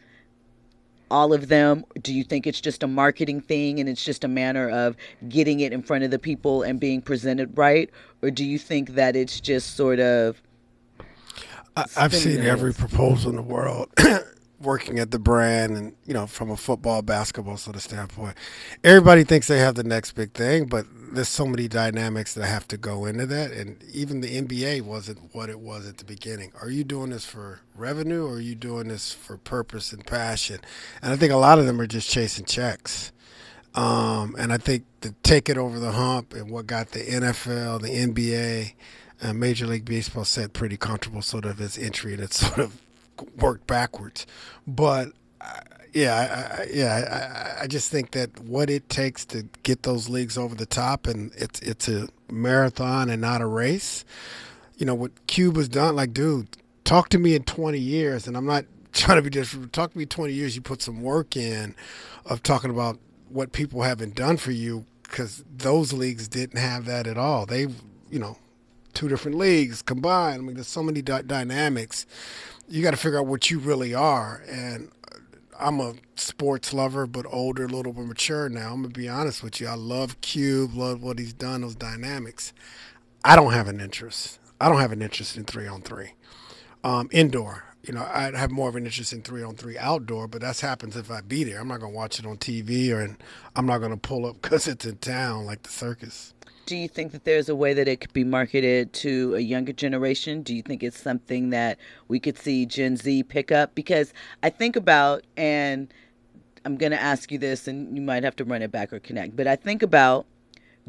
all 1.10 1.32
of 1.32 1.48
them? 1.48 1.84
Do 2.00 2.12
you 2.12 2.24
think 2.24 2.46
it's 2.46 2.60
just 2.60 2.82
a 2.82 2.86
marketing 2.86 3.40
thing 3.40 3.80
and 3.80 3.88
it's 3.88 4.04
just 4.04 4.24
a 4.24 4.28
manner 4.28 4.68
of 4.68 4.96
getting 5.28 5.60
it 5.60 5.72
in 5.72 5.82
front 5.82 6.04
of 6.04 6.10
the 6.10 6.18
people 6.18 6.62
and 6.62 6.80
being 6.80 7.00
presented 7.00 7.56
right? 7.56 7.90
Or 8.22 8.30
do 8.30 8.44
you 8.44 8.58
think 8.58 8.90
that 8.90 9.16
it's 9.16 9.40
just 9.40 9.76
sort 9.76 10.00
of. 10.00 10.40
I've 11.76 12.14
seen 12.14 12.40
every 12.40 12.72
proposal 12.72 13.30
in 13.30 13.36
the 13.36 13.42
world. 13.42 13.90
working 14.60 14.98
at 14.98 15.10
the 15.10 15.18
brand 15.18 15.76
and 15.76 15.94
you 16.06 16.14
know 16.14 16.26
from 16.26 16.50
a 16.50 16.56
football 16.56 17.02
basketball 17.02 17.58
sort 17.58 17.76
of 17.76 17.82
standpoint 17.82 18.34
everybody 18.82 19.22
thinks 19.22 19.48
they 19.48 19.58
have 19.58 19.74
the 19.74 19.84
next 19.84 20.12
big 20.12 20.32
thing 20.32 20.64
but 20.64 20.86
there's 21.12 21.28
so 21.28 21.46
many 21.46 21.68
dynamics 21.68 22.34
that 22.34 22.46
have 22.46 22.66
to 22.68 22.76
go 22.76 23.04
into 23.04 23.26
that 23.26 23.52
and 23.52 23.82
even 23.92 24.20
the 24.20 24.40
nba 24.42 24.82
wasn't 24.82 25.18
what 25.34 25.48
it 25.48 25.60
was 25.60 25.88
at 25.88 25.98
the 25.98 26.04
beginning. 26.04 26.52
Are 26.60 26.70
you 26.70 26.84
doing 26.84 27.10
this 27.10 27.24
for 27.24 27.60
revenue 27.74 28.26
or 28.26 28.34
are 28.34 28.40
you 28.40 28.54
doing 28.54 28.88
this 28.88 29.12
for 29.12 29.36
purpose 29.36 29.92
and 29.92 30.06
passion? 30.06 30.60
And 31.02 31.12
i 31.12 31.16
think 31.16 31.32
a 31.32 31.36
lot 31.36 31.58
of 31.58 31.66
them 31.66 31.80
are 31.80 31.86
just 31.86 32.10
chasing 32.10 32.44
checks. 32.44 33.12
Um, 33.74 34.34
and 34.38 34.52
i 34.52 34.56
think 34.56 34.84
to 35.02 35.14
take 35.22 35.48
it 35.48 35.58
over 35.58 35.78
the 35.78 35.92
hump 35.92 36.32
and 36.32 36.50
what 36.50 36.66
got 36.66 36.92
the 36.92 37.00
nfl 37.00 37.80
the 37.82 37.88
nba 37.88 38.72
uh, 39.22 39.32
major 39.32 39.66
league 39.66 39.84
baseball 39.84 40.24
set 40.24 40.52
pretty 40.52 40.76
comfortable 40.76 41.22
sort 41.22 41.44
of 41.44 41.60
its 41.60 41.78
entry 41.78 42.14
and 42.14 42.22
it's 42.22 42.36
sort 42.46 42.58
of 42.58 42.80
worked 43.36 43.66
backwards. 43.66 44.26
But 44.66 45.08
uh, 45.40 45.60
yeah, 45.96 46.58
I, 46.58 46.66
yeah, 46.70 47.54
I, 47.58 47.62
I 47.62 47.66
just 47.66 47.90
think 47.90 48.10
that 48.10 48.38
what 48.40 48.68
it 48.68 48.86
takes 48.90 49.24
to 49.26 49.48
get 49.62 49.82
those 49.82 50.10
leagues 50.10 50.36
over 50.36 50.54
the 50.54 50.66
top, 50.66 51.06
and 51.06 51.32
it's 51.34 51.58
it's 51.60 51.88
a 51.88 52.08
marathon 52.30 53.08
and 53.08 53.22
not 53.22 53.40
a 53.40 53.46
race. 53.46 54.04
You 54.76 54.84
know 54.84 54.94
what 54.94 55.26
Cube's 55.26 55.70
done? 55.70 55.96
Like, 55.96 56.12
dude, 56.12 56.48
talk 56.84 57.08
to 57.10 57.18
me 57.18 57.34
in 57.34 57.44
20 57.44 57.78
years, 57.78 58.26
and 58.26 58.36
I'm 58.36 58.44
not 58.44 58.66
trying 58.92 59.16
to 59.16 59.22
be 59.22 59.30
different. 59.30 59.72
Talk 59.72 59.92
to 59.92 59.98
me 59.98 60.04
20 60.04 60.34
years. 60.34 60.54
You 60.54 60.60
put 60.60 60.82
some 60.82 61.00
work 61.00 61.34
in 61.34 61.74
of 62.26 62.42
talking 62.42 62.70
about 62.70 62.98
what 63.30 63.52
people 63.52 63.80
haven't 63.80 64.14
done 64.14 64.36
for 64.36 64.52
you 64.52 64.84
because 65.02 65.44
those 65.56 65.94
leagues 65.94 66.28
didn't 66.28 66.58
have 66.58 66.84
that 66.84 67.06
at 67.06 67.16
all. 67.16 67.46
They, 67.46 67.68
you 68.10 68.18
know, 68.18 68.36
two 68.92 69.08
different 69.08 69.38
leagues 69.38 69.80
combined. 69.80 70.42
I 70.42 70.44
mean, 70.44 70.56
there's 70.56 70.66
so 70.66 70.82
many 70.82 71.00
dynamics 71.00 72.04
you 72.68 72.82
got 72.82 72.90
to 72.90 72.96
figure 72.96 73.18
out 73.18 73.26
what 73.26 73.50
you 73.50 73.58
really 73.58 73.94
are. 73.94 74.42
And 74.48 74.90
I'm 75.58 75.80
a 75.80 75.94
sports 76.16 76.72
lover, 76.72 77.06
but 77.06 77.26
older, 77.28 77.64
a 77.64 77.68
little 77.68 77.92
bit 77.92 78.06
mature 78.06 78.48
now. 78.48 78.72
I'm 78.72 78.82
gonna 78.82 78.94
be 78.94 79.08
honest 79.08 79.42
with 79.42 79.60
you. 79.60 79.68
I 79.68 79.74
love 79.74 80.20
Cube, 80.20 80.74
love 80.74 81.02
what 81.02 81.18
he's 81.18 81.32
done, 81.32 81.62
those 81.62 81.74
dynamics. 81.74 82.52
I 83.24 83.36
don't 83.36 83.52
have 83.52 83.68
an 83.68 83.80
interest. 83.80 84.38
I 84.60 84.68
don't 84.68 84.80
have 84.80 84.92
an 84.92 85.02
interest 85.02 85.36
in 85.36 85.44
three 85.44 85.66
on 85.66 85.82
three, 85.82 86.12
um, 86.84 87.08
indoor. 87.12 87.64
You 87.82 87.94
know, 87.94 88.08
I'd 88.12 88.34
have 88.34 88.50
more 88.50 88.68
of 88.68 88.76
an 88.76 88.84
interest 88.84 89.12
in 89.12 89.22
three 89.22 89.42
on 89.42 89.54
three 89.54 89.78
outdoor, 89.78 90.28
but 90.28 90.40
that 90.40 90.58
happens 90.60 90.96
if 90.96 91.10
I 91.10 91.20
be 91.20 91.44
there. 91.44 91.60
I'm 91.60 91.68
not 91.68 91.80
gonna 91.80 91.92
watch 91.92 92.18
it 92.18 92.26
on 92.26 92.36
TV, 92.36 92.92
or 92.92 93.16
I'm 93.54 93.66
not 93.66 93.78
gonna 93.78 93.96
pull 93.96 94.26
up 94.26 94.36
because 94.42 94.68
it's 94.68 94.84
in 94.84 94.96
town 94.98 95.46
like 95.46 95.62
the 95.62 95.70
circus. 95.70 96.34
Do 96.66 96.76
you 96.76 96.88
think 96.88 97.12
that 97.12 97.24
there's 97.24 97.48
a 97.48 97.54
way 97.54 97.74
that 97.74 97.86
it 97.86 98.00
could 98.00 98.12
be 98.12 98.24
marketed 98.24 98.92
to 98.94 99.36
a 99.36 99.40
younger 99.40 99.72
generation? 99.72 100.42
Do 100.42 100.54
you 100.54 100.62
think 100.62 100.82
it's 100.82 101.00
something 101.00 101.50
that 101.50 101.78
we 102.08 102.18
could 102.18 102.36
see 102.36 102.66
Gen 102.66 102.96
Z 102.96 103.22
pick 103.22 103.52
up? 103.52 103.74
Because 103.76 104.12
I 104.42 104.50
think 104.50 104.74
about, 104.74 105.24
and 105.36 105.92
I'm 106.64 106.76
going 106.76 106.90
to 106.90 107.00
ask 107.00 107.30
you 107.30 107.38
this, 107.38 107.68
and 107.68 107.96
you 107.96 108.02
might 108.02 108.24
have 108.24 108.34
to 108.36 108.44
run 108.44 108.62
it 108.62 108.72
back 108.72 108.92
or 108.92 108.98
connect, 108.98 109.36
but 109.36 109.46
I 109.46 109.54
think 109.54 109.82
about 109.82 110.26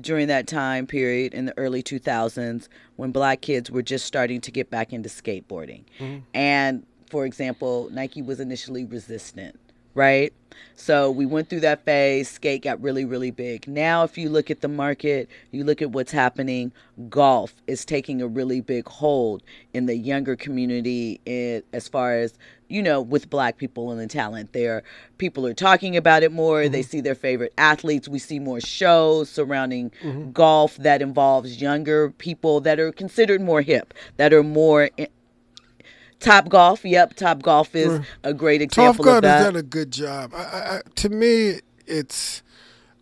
during 0.02 0.28
that 0.28 0.48
time 0.48 0.88
period 0.88 1.34
in 1.34 1.46
the 1.46 1.58
early 1.58 1.84
2000s 1.84 2.68
when 2.96 3.12
black 3.12 3.42
kids 3.42 3.70
were 3.70 3.82
just 3.82 4.06
starting 4.06 4.42
to 4.42 4.52
get 4.52 4.70
back 4.70 4.94
into 4.94 5.10
skateboarding. 5.10 5.84
Mm-hmm. 6.00 6.20
And 6.34 6.86
for 7.10 7.26
example, 7.26 7.90
Nike 7.92 8.22
was 8.22 8.40
initially 8.40 8.84
resistant 8.84 9.60
right? 9.98 10.32
So 10.76 11.10
we 11.10 11.26
went 11.26 11.50
through 11.50 11.62
that 11.62 11.84
phase. 11.86 12.30
Skate 12.30 12.62
got 12.62 12.80
really, 12.82 13.04
really 13.04 13.32
big. 13.32 13.68
Now, 13.68 14.04
if 14.04 14.16
you 14.16 14.30
look 14.30 14.52
at 14.52 14.62
the 14.62 14.68
market, 14.68 15.28
you 15.52 15.64
look 15.64 15.82
at 15.82 15.92
what's 15.92 16.12
happening, 16.12 16.72
golf 17.10 17.56
is 17.66 17.84
taking 17.84 18.22
a 18.22 18.28
really 18.28 18.62
big 18.62 18.88
hold 18.88 19.42
in 19.74 19.88
the 19.88 19.96
younger 19.96 20.36
community 20.36 21.20
in, 21.26 21.64
as 21.74 21.88
far 21.88 22.14
as, 22.14 22.38
you 22.68 22.84
know, 22.84 23.02
with 23.02 23.28
black 23.28 23.58
people 23.58 23.90
and 23.90 24.00
the 24.00 24.06
talent 24.06 24.54
there. 24.54 24.84
People 25.18 25.48
are 25.48 25.56
talking 25.56 25.98
about 25.98 26.22
it 26.22 26.32
more. 26.32 26.62
Mm-hmm. 26.62 26.74
They 26.74 26.84
see 26.84 27.02
their 27.02 27.16
favorite 27.16 27.54
athletes. 27.58 28.08
We 28.08 28.20
see 28.20 28.38
more 28.38 28.62
shows 28.62 29.32
surrounding 29.32 29.90
mm-hmm. 30.04 30.32
golf 30.32 30.78
that 30.78 31.02
involves 31.02 31.60
younger 31.60 32.12
people 32.12 32.62
that 32.62 32.80
are 32.80 32.92
considered 32.92 33.42
more 33.42 33.64
hip, 33.64 33.96
that 34.18 34.32
are 34.32 34.44
more 34.44 34.92
Top 36.20 36.50
Golf, 36.50 36.84
yep, 36.84 37.14
Top 37.16 37.42
Golf 37.42 37.76
is 37.76 38.02
a 38.24 38.34
great 38.34 38.62
example 38.62 39.06
Top 39.06 39.18
of 39.18 39.22
that. 39.24 39.38
has 39.38 39.46
done 39.46 39.56
a 39.56 39.64
good 39.64 39.92
job. 39.92 40.34
I, 40.36 40.40
I, 40.40 40.82
to 40.96 41.10
me, 41.10 41.60
it's 41.86 42.42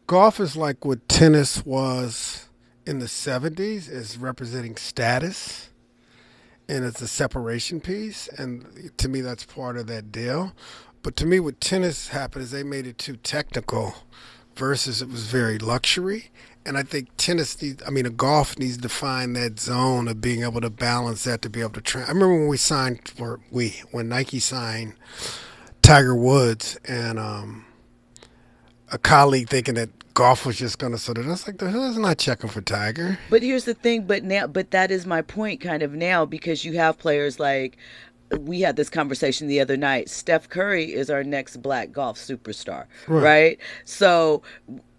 golf 0.07 0.39
is 0.39 0.55
like 0.55 0.85
what 0.85 1.07
tennis 1.07 1.65
was 1.65 2.49
in 2.85 2.99
the 2.99 3.05
'70s, 3.05 3.89
is 3.89 4.17
representing 4.17 4.75
status, 4.75 5.69
and 6.67 6.83
it's 6.83 7.01
a 7.01 7.07
separation 7.07 7.79
piece. 7.79 8.27
And 8.37 8.91
to 8.97 9.07
me, 9.07 9.21
that's 9.21 9.45
part 9.45 9.77
of 9.77 9.87
that 9.87 10.11
deal. 10.11 10.53
But 11.01 11.15
to 11.17 11.25
me, 11.25 11.39
what 11.39 11.61
tennis 11.61 12.09
happened 12.09 12.43
is 12.43 12.51
they 12.51 12.63
made 12.63 12.85
it 12.87 12.97
too 12.97 13.15
technical, 13.17 13.95
versus 14.55 15.01
it 15.01 15.09
was 15.09 15.27
very 15.27 15.57
luxury. 15.57 16.31
And 16.67 16.77
I 16.79 16.83
think 16.83 17.09
tennis 17.17 17.61
needs, 17.61 17.83
I 17.85 17.91
mean, 17.91 18.05
golf 18.15 18.57
needs 18.57 18.77
to 18.77 18.89
find 18.89 19.35
that 19.35 19.59
zone 19.59 20.07
of 20.07 20.19
being 20.19 20.41
able 20.41 20.61
to 20.61 20.71
balance 20.71 21.23
that 21.25 21.43
to 21.43 21.49
be 21.49 21.61
able 21.61 21.73
to 21.73 21.81
train. 21.81 22.05
I 22.05 22.07
remember 22.07 22.33
when 22.33 22.47
we 22.47 22.57
signed, 22.57 23.13
or 23.19 23.39
we, 23.51 23.81
when 23.91 24.09
Nike 24.09 24.39
signed 24.39 24.93
Tiger 25.83 26.15
Woods 26.15 26.79
and 26.87 27.19
um, 27.19 27.65
a 28.91 28.97
colleague 28.97 29.47
thinking 29.47 29.75
that 29.75 29.89
golf 30.15 30.43
was 30.43 30.57
just 30.57 30.79
going 30.79 30.91
to 30.91 30.97
sort 30.97 31.19
of, 31.19 31.27
that's 31.27 31.45
like, 31.45 31.59
the 31.59 31.69
hell 31.69 31.87
is 31.87 31.99
not 31.99 32.17
checking 32.17 32.49
for 32.49 32.61
Tiger. 32.61 33.19
But 33.29 33.43
here's 33.43 33.65
the 33.65 33.75
thing, 33.75 34.07
but 34.07 34.23
now, 34.23 34.47
but 34.47 34.71
that 34.71 34.89
is 34.89 35.05
my 35.05 35.21
point 35.21 35.61
kind 35.61 35.83
of 35.83 35.91
now 35.91 36.25
because 36.25 36.65
you 36.65 36.73
have 36.77 36.97
players 36.97 37.39
like, 37.39 37.77
we 38.39 38.61
had 38.61 38.75
this 38.75 38.89
conversation 38.89 39.47
the 39.47 39.59
other 39.59 39.77
night. 39.77 40.09
Steph 40.09 40.49
Curry 40.49 40.93
is 40.93 41.09
our 41.09 41.23
next 41.23 41.57
black 41.61 41.91
golf 41.91 42.17
superstar, 42.17 42.85
right? 43.07 43.23
right? 43.23 43.59
So, 43.83 44.41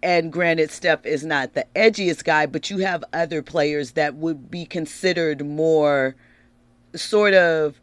and 0.01 0.31
granted, 0.31 0.71
Steph 0.71 1.05
is 1.05 1.25
not 1.25 1.53
the 1.53 1.65
edgiest 1.75 2.23
guy, 2.23 2.45
but 2.45 2.69
you 2.69 2.79
have 2.79 3.03
other 3.13 3.41
players 3.41 3.91
that 3.91 4.15
would 4.15 4.49
be 4.49 4.65
considered 4.65 5.45
more 5.45 6.15
sort 6.95 7.33
of 7.33 7.79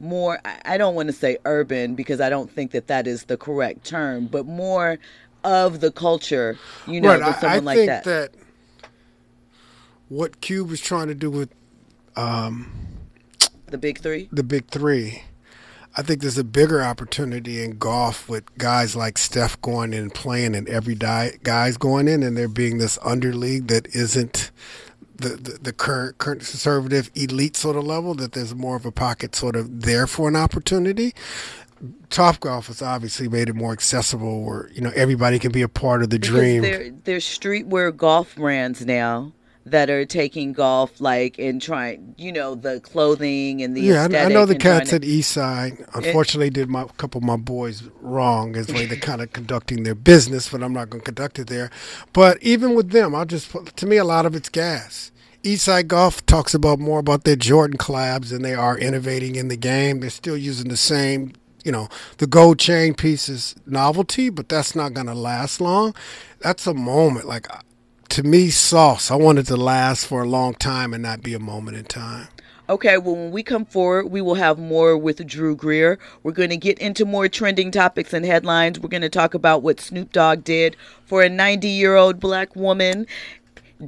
more, 0.00 0.40
I 0.64 0.78
don't 0.78 0.94
want 0.94 1.08
to 1.08 1.12
say 1.12 1.36
urban 1.44 1.94
because 1.94 2.20
I 2.20 2.30
don't 2.30 2.50
think 2.50 2.70
that 2.72 2.86
that 2.86 3.06
is 3.06 3.24
the 3.24 3.36
correct 3.36 3.84
term, 3.84 4.26
but 4.26 4.46
more 4.46 4.98
of 5.44 5.80
the 5.80 5.92
culture, 5.92 6.58
you 6.86 7.00
know, 7.00 7.18
right. 7.18 7.34
someone 7.38 7.52
I, 7.52 7.56
I 7.56 7.58
like 7.58 7.76
think 7.76 7.88
that. 7.88 8.04
that 8.04 8.30
what 10.08 10.40
Cube 10.40 10.70
was 10.70 10.80
trying 10.80 11.08
to 11.08 11.14
do 11.14 11.30
with, 11.30 11.50
um, 12.16 12.72
the 13.70 13.78
big 13.78 13.98
three? 13.98 14.28
The 14.32 14.42
big 14.42 14.68
three. 14.68 15.22
I 15.96 16.02
think 16.02 16.20
there's 16.20 16.38
a 16.38 16.44
bigger 16.44 16.82
opportunity 16.82 17.62
in 17.62 17.76
golf 17.78 18.28
with 18.28 18.56
guys 18.56 18.94
like 18.94 19.18
Steph 19.18 19.60
going 19.60 19.92
in 19.92 20.04
and 20.04 20.14
playing 20.14 20.54
and 20.54 20.68
every 20.68 20.94
di- 20.94 21.32
guys 21.42 21.76
going 21.76 22.06
in 22.06 22.22
and 22.22 22.36
there 22.36 22.48
being 22.48 22.78
this 22.78 22.96
underleague 22.98 23.66
that 23.68 23.88
isn't 23.94 24.52
the, 25.16 25.30
the, 25.30 25.58
the, 25.60 25.72
current 25.72 26.18
current 26.18 26.40
conservative 26.40 27.10
elite 27.14 27.56
sort 27.56 27.76
of 27.76 27.84
level 27.84 28.14
that 28.14 28.32
there's 28.32 28.54
more 28.54 28.76
of 28.76 28.86
a 28.86 28.92
pocket 28.92 29.34
sort 29.34 29.56
of 29.56 29.82
there 29.82 30.06
for 30.06 30.28
an 30.28 30.36
opportunity. 30.36 31.12
Top 32.08 32.40
golf 32.40 32.68
has 32.68 32.82
obviously 32.82 33.28
made 33.28 33.48
it 33.48 33.54
more 33.54 33.72
accessible 33.72 34.42
where, 34.44 34.70
you 34.72 34.80
know, 34.80 34.92
everybody 34.94 35.38
can 35.38 35.50
be 35.50 35.62
a 35.62 35.68
part 35.68 36.02
of 36.02 36.10
the 36.10 36.18
because 36.18 36.34
dream. 36.34 36.62
There, 36.62 36.90
there's 37.04 37.24
streetwear 37.24 37.94
golf 37.94 38.36
brands 38.36 38.86
now 38.86 39.32
that 39.70 39.90
are 39.90 40.04
taking 40.04 40.52
golf 40.52 41.00
like 41.00 41.38
and 41.38 41.62
trying 41.62 42.14
you 42.18 42.32
know 42.32 42.54
the 42.54 42.80
clothing 42.80 43.62
and 43.62 43.76
the 43.76 43.80
yeah 43.80 44.08
I, 44.10 44.24
I 44.24 44.28
know 44.28 44.44
the 44.44 44.56
cats 44.56 44.90
to, 44.90 44.96
at 44.96 45.02
Eastside 45.02 45.80
eh? 45.80 45.84
unfortunately 45.94 46.48
it, 46.48 46.54
did 46.54 46.68
my, 46.68 46.82
a 46.82 46.88
couple 46.88 47.18
of 47.18 47.24
my 47.24 47.36
boys 47.36 47.82
wrong 48.00 48.56
as 48.56 48.68
way 48.68 48.86
they're 48.86 48.98
kind 48.98 49.20
of 49.20 49.32
conducting 49.32 49.82
their 49.82 49.94
business 49.94 50.48
but 50.48 50.62
I'm 50.62 50.72
not 50.72 50.90
going 50.90 51.00
to 51.00 51.04
conduct 51.04 51.38
it 51.38 51.46
there. 51.46 51.70
But 52.12 52.42
even 52.42 52.74
with 52.74 52.90
them 52.90 53.14
I'll 53.14 53.24
just 53.24 53.54
to 53.76 53.86
me 53.86 53.96
a 53.96 54.04
lot 54.04 54.26
of 54.26 54.34
it's 54.34 54.48
gas. 54.48 55.12
Eastside 55.42 55.86
Golf 55.86 56.24
talks 56.26 56.52
about 56.52 56.78
more 56.78 56.98
about 56.98 57.24
their 57.24 57.36
Jordan 57.36 57.78
collabs 57.78 58.30
and 58.30 58.44
they 58.44 58.54
are 58.54 58.76
innovating 58.76 59.36
in 59.36 59.48
the 59.48 59.56
game. 59.56 60.00
They're 60.00 60.10
still 60.10 60.36
using 60.36 60.68
the 60.68 60.76
same 60.76 61.32
you 61.64 61.72
know 61.72 61.88
the 62.18 62.26
gold 62.26 62.58
chain 62.58 62.94
piece 62.94 63.28
is 63.28 63.54
novelty 63.66 64.30
but 64.30 64.48
that's 64.48 64.74
not 64.74 64.94
going 64.94 65.06
to 65.06 65.14
last 65.14 65.60
long. 65.60 65.94
That's 66.40 66.66
a 66.66 66.74
moment 66.74 67.26
like 67.26 67.46
to 68.10 68.22
me, 68.24 68.50
sauce. 68.50 69.10
I 69.10 69.14
want 69.14 69.38
it 69.38 69.46
to 69.46 69.56
last 69.56 70.06
for 70.06 70.22
a 70.22 70.28
long 70.28 70.54
time 70.54 70.92
and 70.92 71.02
not 71.02 71.22
be 71.22 71.32
a 71.32 71.38
moment 71.38 71.76
in 71.76 71.84
time. 71.84 72.28
Okay, 72.68 72.98
well, 72.98 73.16
when 73.16 73.30
we 73.32 73.42
come 73.42 73.64
forward, 73.64 74.06
we 74.06 74.20
will 74.20 74.34
have 74.34 74.58
more 74.58 74.96
with 74.96 75.26
Drew 75.26 75.56
Greer. 75.56 75.98
We're 76.22 76.32
going 76.32 76.50
to 76.50 76.56
get 76.56 76.78
into 76.78 77.04
more 77.04 77.28
trending 77.28 77.70
topics 77.72 78.12
and 78.12 78.24
headlines. 78.24 78.78
We're 78.78 78.88
going 78.88 79.02
to 79.02 79.08
talk 79.08 79.34
about 79.34 79.62
what 79.62 79.80
Snoop 79.80 80.12
Dogg 80.12 80.44
did 80.44 80.76
for 81.04 81.22
a 81.22 81.28
90 81.28 81.68
year 81.68 81.96
old 81.96 82.20
black 82.20 82.54
woman 82.54 83.06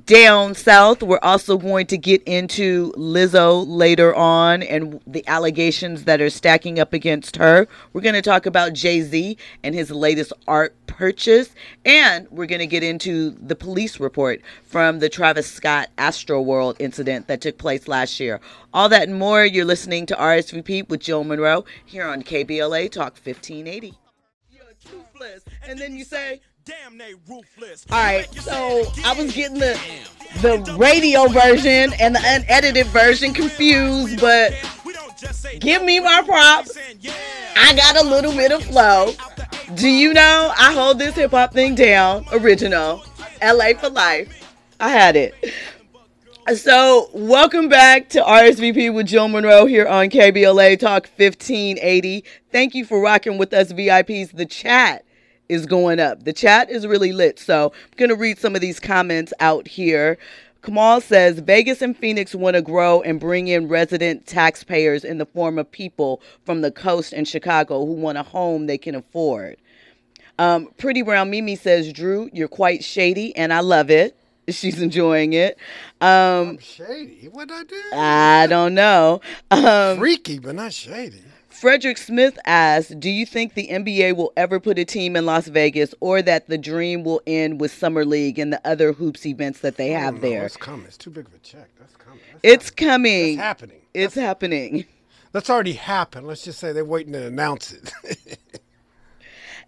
down 0.06 0.54
south. 0.54 1.02
We're 1.02 1.18
also 1.22 1.58
going 1.58 1.86
to 1.88 1.98
get 1.98 2.22
into 2.24 2.92
Lizzo 2.92 3.64
later 3.66 4.14
on 4.14 4.62
and 4.62 5.00
the 5.06 5.26
allegations 5.28 6.04
that 6.04 6.20
are 6.20 6.30
stacking 6.30 6.78
up 6.78 6.92
against 6.92 7.36
her. 7.36 7.68
We're 7.92 8.00
going 8.00 8.14
to 8.14 8.22
talk 8.22 8.46
about 8.46 8.72
Jay 8.72 9.02
Z 9.02 9.36
and 9.62 9.74
his 9.74 9.90
latest 9.90 10.32
art 10.48 10.74
purchase. 10.86 11.50
And 11.84 12.26
we're 12.30 12.46
going 12.46 12.60
to 12.60 12.66
get 12.66 12.82
into 12.82 13.30
the 13.30 13.56
police 13.56 14.00
report 14.00 14.40
from 14.64 14.98
the 14.98 15.08
Travis 15.08 15.50
Scott 15.50 15.90
Astroworld 15.98 16.76
incident 16.78 17.28
that 17.28 17.40
took 17.40 17.58
place 17.58 17.88
last 17.88 18.18
year. 18.18 18.40
All 18.72 18.88
that 18.88 19.08
and 19.08 19.18
more. 19.18 19.44
You're 19.44 19.64
listening 19.64 20.06
to 20.06 20.14
RSVP 20.14 20.88
with 20.88 21.00
Jill 21.00 21.24
Munroe 21.24 21.64
here 21.84 22.06
on 22.06 22.22
KBLA 22.22 22.90
Talk 22.90 23.14
1580. 23.14 23.94
And 25.68 25.78
then 25.78 25.94
you 25.94 26.04
say, 26.04 26.40
Damn, 26.64 26.96
they 26.96 27.14
ruthless. 27.28 27.84
All 27.90 27.98
right, 27.98 28.32
so 28.34 28.84
I 29.04 29.14
was 29.14 29.34
getting 29.34 29.58
the 29.58 29.76
the 30.42 30.76
radio 30.78 31.26
version 31.26 31.92
and 31.98 32.14
the 32.14 32.20
unedited 32.22 32.86
version 32.86 33.34
confused, 33.34 34.20
but 34.20 34.52
give 35.58 35.82
me 35.82 35.98
my 35.98 36.22
props. 36.24 36.78
I 37.56 37.74
got 37.74 37.96
a 37.96 38.08
little 38.08 38.30
bit 38.30 38.52
of 38.52 38.62
flow. 38.62 39.12
Do 39.74 39.88
you 39.88 40.14
know 40.14 40.52
I 40.56 40.72
hold 40.72 41.00
this 41.00 41.16
hip 41.16 41.32
hop 41.32 41.52
thing 41.52 41.74
down? 41.74 42.26
Original, 42.30 43.02
LA 43.42 43.72
for 43.76 43.90
life. 43.90 44.54
I 44.78 44.90
had 44.90 45.16
it. 45.16 45.34
So, 46.54 47.08
welcome 47.12 47.68
back 47.68 48.08
to 48.10 48.20
RSVP 48.20 48.94
with 48.94 49.06
Jill 49.06 49.26
Munroe 49.26 49.66
here 49.66 49.88
on 49.88 50.10
KBLA 50.10 50.78
Talk 50.78 51.08
1580. 51.16 52.24
Thank 52.52 52.74
you 52.74 52.84
for 52.84 53.00
rocking 53.00 53.38
with 53.38 53.52
us, 53.52 53.72
VIPs. 53.72 54.36
The 54.36 54.46
chat 54.46 55.04
is 55.52 55.66
going 55.66 56.00
up. 56.00 56.24
The 56.24 56.32
chat 56.32 56.70
is 56.70 56.86
really 56.86 57.12
lit. 57.12 57.38
So 57.38 57.72
I'm 57.74 57.96
going 57.96 58.08
to 58.08 58.16
read 58.16 58.38
some 58.38 58.54
of 58.54 58.60
these 58.60 58.80
comments 58.80 59.32
out 59.38 59.68
here. 59.68 60.18
Kamal 60.62 61.00
says 61.00 61.40
Vegas 61.40 61.82
and 61.82 61.96
Phoenix 61.96 62.34
want 62.34 62.54
to 62.54 62.62
grow 62.62 63.02
and 63.02 63.18
bring 63.18 63.48
in 63.48 63.68
resident 63.68 64.26
taxpayers 64.26 65.04
in 65.04 65.18
the 65.18 65.26
form 65.26 65.58
of 65.58 65.70
people 65.70 66.22
from 66.44 66.60
the 66.60 66.70
coast 66.70 67.12
and 67.12 67.26
Chicago 67.26 67.84
who 67.84 67.92
want 67.92 68.16
a 68.16 68.22
home 68.22 68.66
they 68.66 68.78
can 68.78 68.94
afford. 68.94 69.56
Um, 70.38 70.68
Pretty 70.78 71.02
Brown 71.02 71.30
Mimi 71.30 71.56
says, 71.56 71.92
Drew, 71.92 72.30
you're 72.32 72.48
quite 72.48 72.84
shady 72.84 73.34
and 73.36 73.52
I 73.52 73.60
love 73.60 73.90
it. 73.90 74.16
She's 74.48 74.80
enjoying 74.80 75.34
it. 75.34 75.58
Um, 76.00 76.58
Shady. 76.58 77.28
What 77.30 77.50
I 77.50 77.64
do? 77.64 77.82
I 77.92 78.46
don't 78.48 78.74
know. 78.74 79.20
Um, 79.50 79.98
Freaky, 79.98 80.38
but 80.38 80.54
not 80.54 80.72
shady. 80.72 81.22
Frederick 81.52 81.98
Smith 81.98 82.38
asks, 82.44 82.94
"Do 82.98 83.10
you 83.10 83.24
think 83.26 83.54
the 83.54 83.68
NBA 83.68 84.16
will 84.16 84.32
ever 84.36 84.58
put 84.58 84.78
a 84.78 84.84
team 84.84 85.16
in 85.16 85.26
Las 85.26 85.46
Vegas, 85.48 85.94
or 86.00 86.22
that 86.22 86.48
the 86.48 86.58
dream 86.58 87.04
will 87.04 87.22
end 87.26 87.60
with 87.60 87.72
Summer 87.72 88.04
League 88.04 88.38
and 88.38 88.52
the 88.52 88.60
other 88.66 88.92
hoops 88.92 89.24
events 89.26 89.60
that 89.60 89.76
they 89.76 89.90
have 89.90 90.20
there? 90.20 90.44
It's 90.44 90.56
coming. 90.56 90.86
It's 90.86 90.96
too 90.96 91.10
big 91.10 91.26
of 91.26 91.34
a 91.34 91.38
check. 91.38 91.68
That's 91.78 91.96
coming. 91.96 92.20
That's 92.32 92.40
It's 92.42 92.70
coming. 92.70 93.36
That's 93.36 93.46
happening. 93.46 93.80
It's 93.94 94.14
happening." 94.14 94.84
That's 95.32 95.48
already 95.48 95.72
happened. 95.72 96.26
Let's 96.26 96.44
just 96.44 96.58
say 96.58 96.72
they're 96.72 96.84
waiting 96.84 97.14
to 97.14 97.26
announce 97.26 97.72
it. 97.72 98.38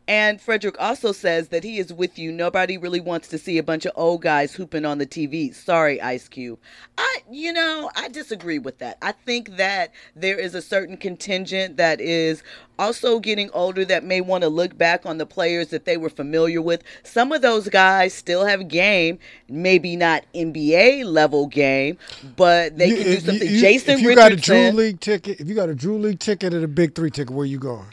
And 0.07 0.39
Frederick 0.39 0.77
also 0.79 1.13
says 1.13 1.49
that 1.49 1.65
he 1.65 1.79
is 1.79 1.91
with 1.91 2.19
you. 2.19 2.31
Nobody 2.31 2.77
really 2.77 3.01
wants 3.01 3.29
to 3.29 3.39
see 3.39 3.57
a 3.57 3.63
bunch 3.63 3.87
of 3.87 3.93
old 3.97 4.21
guys 4.21 4.53
hooping 4.55 4.85
on 4.85 4.99
the 4.99 5.07
TV. 5.07 5.55
Sorry, 5.55 5.99
Ice 5.99 6.29
Cube. 6.29 6.59
I, 6.99 7.19
you 7.31 7.55
know, 7.55 7.91
I 7.97 8.09
disagree 8.09 8.59
with 8.59 8.79
that. 8.81 8.99
I 9.01 9.13
think 9.13 9.57
that 9.57 9.93
there 10.15 10.39
is 10.39 10.55
a 10.55 10.61
certain 10.61 10.99
contingent 10.99 11.79
that 11.79 12.03
is 12.03 12.43
also 12.79 13.19
getting 13.19 13.49
older 13.53 13.83
that 13.87 14.05
may 14.05 14.21
want 14.21 14.43
to 14.43 14.51
look 14.51 14.77
back 14.77 15.07
on 15.07 15.17
the 15.17 15.25
players 15.25 15.69
that 15.69 15.87
they 15.87 15.97
were 15.97 16.11
familiar 16.11 16.61
with. 16.61 16.83
Some 17.03 17.33
of 17.33 17.41
those 17.41 17.69
guys 17.71 18.13
still 18.13 18.45
have 18.45 18.69
game, 18.69 19.19
maybe 19.49 19.97
not 19.97 20.25
NBA 20.35 21.05
level 21.07 21.47
game, 21.47 21.97
but 22.37 22.77
they 22.77 22.89
You- 22.89 22.97
can 22.97 23.05
do 23.05 23.21
something. 23.21 23.49
you- 23.49 23.61
Jason 23.61 23.95
if 23.95 24.03
you 24.03 24.15
got 24.15 24.33
a 24.33 24.37
Drew 24.37 24.71
League 24.73 25.01
ticket, 25.01 25.41
if 25.41 25.49
you 25.49 25.55
got 25.55 25.71
a 25.71 25.75
Drew 25.75 25.97
League 25.99 26.19
ticket 26.19 26.53
at 26.53 26.63
a 26.63 26.69
Big 26.69 26.95
Three 26.95 27.11
ticket, 27.11 27.35
where 27.35 27.47
you 27.47 27.59
going? 27.59 27.87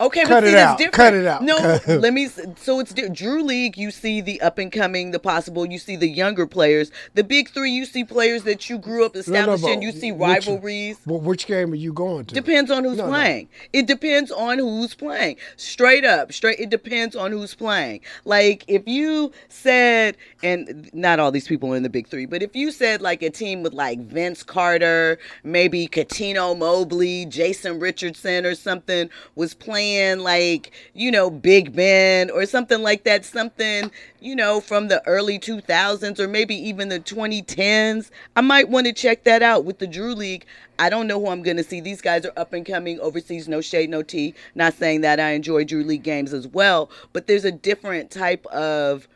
Okay, 0.00 0.22
Cut 0.22 0.28
but 0.30 0.42
see, 0.44 0.48
it 0.50 0.52
that's 0.52 0.72
out. 0.72 0.78
different. 0.78 0.94
Cut 0.94 1.14
it 1.14 1.26
out. 1.26 1.42
No, 1.42 1.78
let 1.86 2.12
me. 2.12 2.26
So 2.56 2.80
it's 2.80 2.92
di- 2.92 3.08
Drew 3.10 3.42
League. 3.44 3.76
You 3.78 3.92
see 3.92 4.20
the 4.20 4.40
up 4.40 4.58
and 4.58 4.72
coming, 4.72 5.12
the 5.12 5.20
possible. 5.20 5.64
You 5.64 5.78
see 5.78 5.94
the 5.94 6.08
younger 6.08 6.46
players. 6.48 6.90
The 7.14 7.22
big 7.22 7.50
three. 7.50 7.70
You 7.70 7.84
see 7.84 8.02
players 8.04 8.42
that 8.42 8.68
you 8.68 8.78
grew 8.78 9.06
up 9.06 9.14
No, 9.14 9.20
no, 9.20 9.20
establishing. 9.54 9.82
you 9.82 9.92
see 9.92 10.10
which- 10.10 10.46
rivalries. 10.48 10.98
Well, 11.06 11.20
which 11.20 11.46
game 11.46 11.72
are 11.72 11.76
you 11.76 11.92
going 11.92 12.24
to? 12.26 12.34
Depends 12.34 12.72
on 12.72 12.82
who's 12.82 12.98
No, 12.98 13.04
no. 13.04 13.10
playing. 13.10 13.48
It 13.72 13.86
depends 13.86 14.32
on 14.32 14.58
who's 14.58 14.94
playing. 14.94 15.36
Straight 15.56 16.04
up, 16.04 16.32
straight. 16.32 16.58
It 16.58 16.70
depends 16.70 17.14
on 17.14 17.30
who's 17.30 17.54
playing. 17.54 18.00
Like 18.24 18.64
if 18.66 18.82
you 18.88 19.30
said, 19.48 20.16
and 20.42 20.90
not 20.92 21.20
all 21.20 21.30
these 21.30 21.46
people 21.46 21.72
are 21.72 21.76
in 21.76 21.84
the 21.84 21.88
big 21.88 22.08
three, 22.08 22.26
but 22.26 22.42
if 22.42 22.56
you 22.56 22.72
said 22.72 23.00
like 23.00 23.22
a 23.22 23.30
team 23.30 23.62
with 23.62 23.72
like 23.74 24.00
Vince 24.00 24.42
Carter, 24.42 25.18
maybe 25.44 25.86
Cuttino 25.86 26.58
Mobley, 26.58 27.26
Jason 27.26 27.78
Richardson, 27.78 28.44
or 28.44 28.56
something 28.56 29.08
was 29.36 29.54
playing 29.54 29.83
like 30.22 30.72
you 30.94 31.10
know 31.10 31.30
Big 31.30 31.74
Ben 31.74 32.30
or 32.30 32.46
something 32.46 32.82
like 32.82 33.04
that, 33.04 33.24
something 33.24 33.90
you 34.20 34.34
know 34.34 34.60
from 34.60 34.88
the 34.88 35.06
early 35.06 35.38
2000s 35.38 36.18
or 36.18 36.28
maybe 36.28 36.54
even 36.54 36.88
the 36.88 37.00
2010s, 37.00 38.10
I 38.36 38.40
might 38.40 38.68
want 38.68 38.86
to 38.86 38.92
check 38.92 39.24
that 39.24 39.42
out 39.42 39.64
with 39.64 39.78
the 39.78 39.86
Drew 39.86 40.14
League. 40.14 40.46
I 40.78 40.90
don't 40.90 41.06
know 41.06 41.20
who 41.20 41.28
I'm 41.28 41.42
going 41.42 41.56
to 41.56 41.64
see. 41.64 41.80
These 41.80 42.00
guys 42.00 42.24
are 42.24 42.32
up 42.36 42.52
and 42.52 42.66
coming 42.66 42.98
overseas, 43.00 43.48
no 43.48 43.60
shade, 43.60 43.90
no 43.90 44.02
tea. 44.02 44.34
Not 44.54 44.74
saying 44.74 45.02
that 45.02 45.20
I 45.20 45.30
enjoy 45.30 45.64
Drew 45.64 45.84
League 45.84 46.02
games 46.02 46.32
as 46.32 46.48
well, 46.48 46.90
but 47.12 47.26
there's 47.26 47.44
a 47.44 47.52
different 47.52 48.10
type 48.10 48.44
of, 48.46 49.06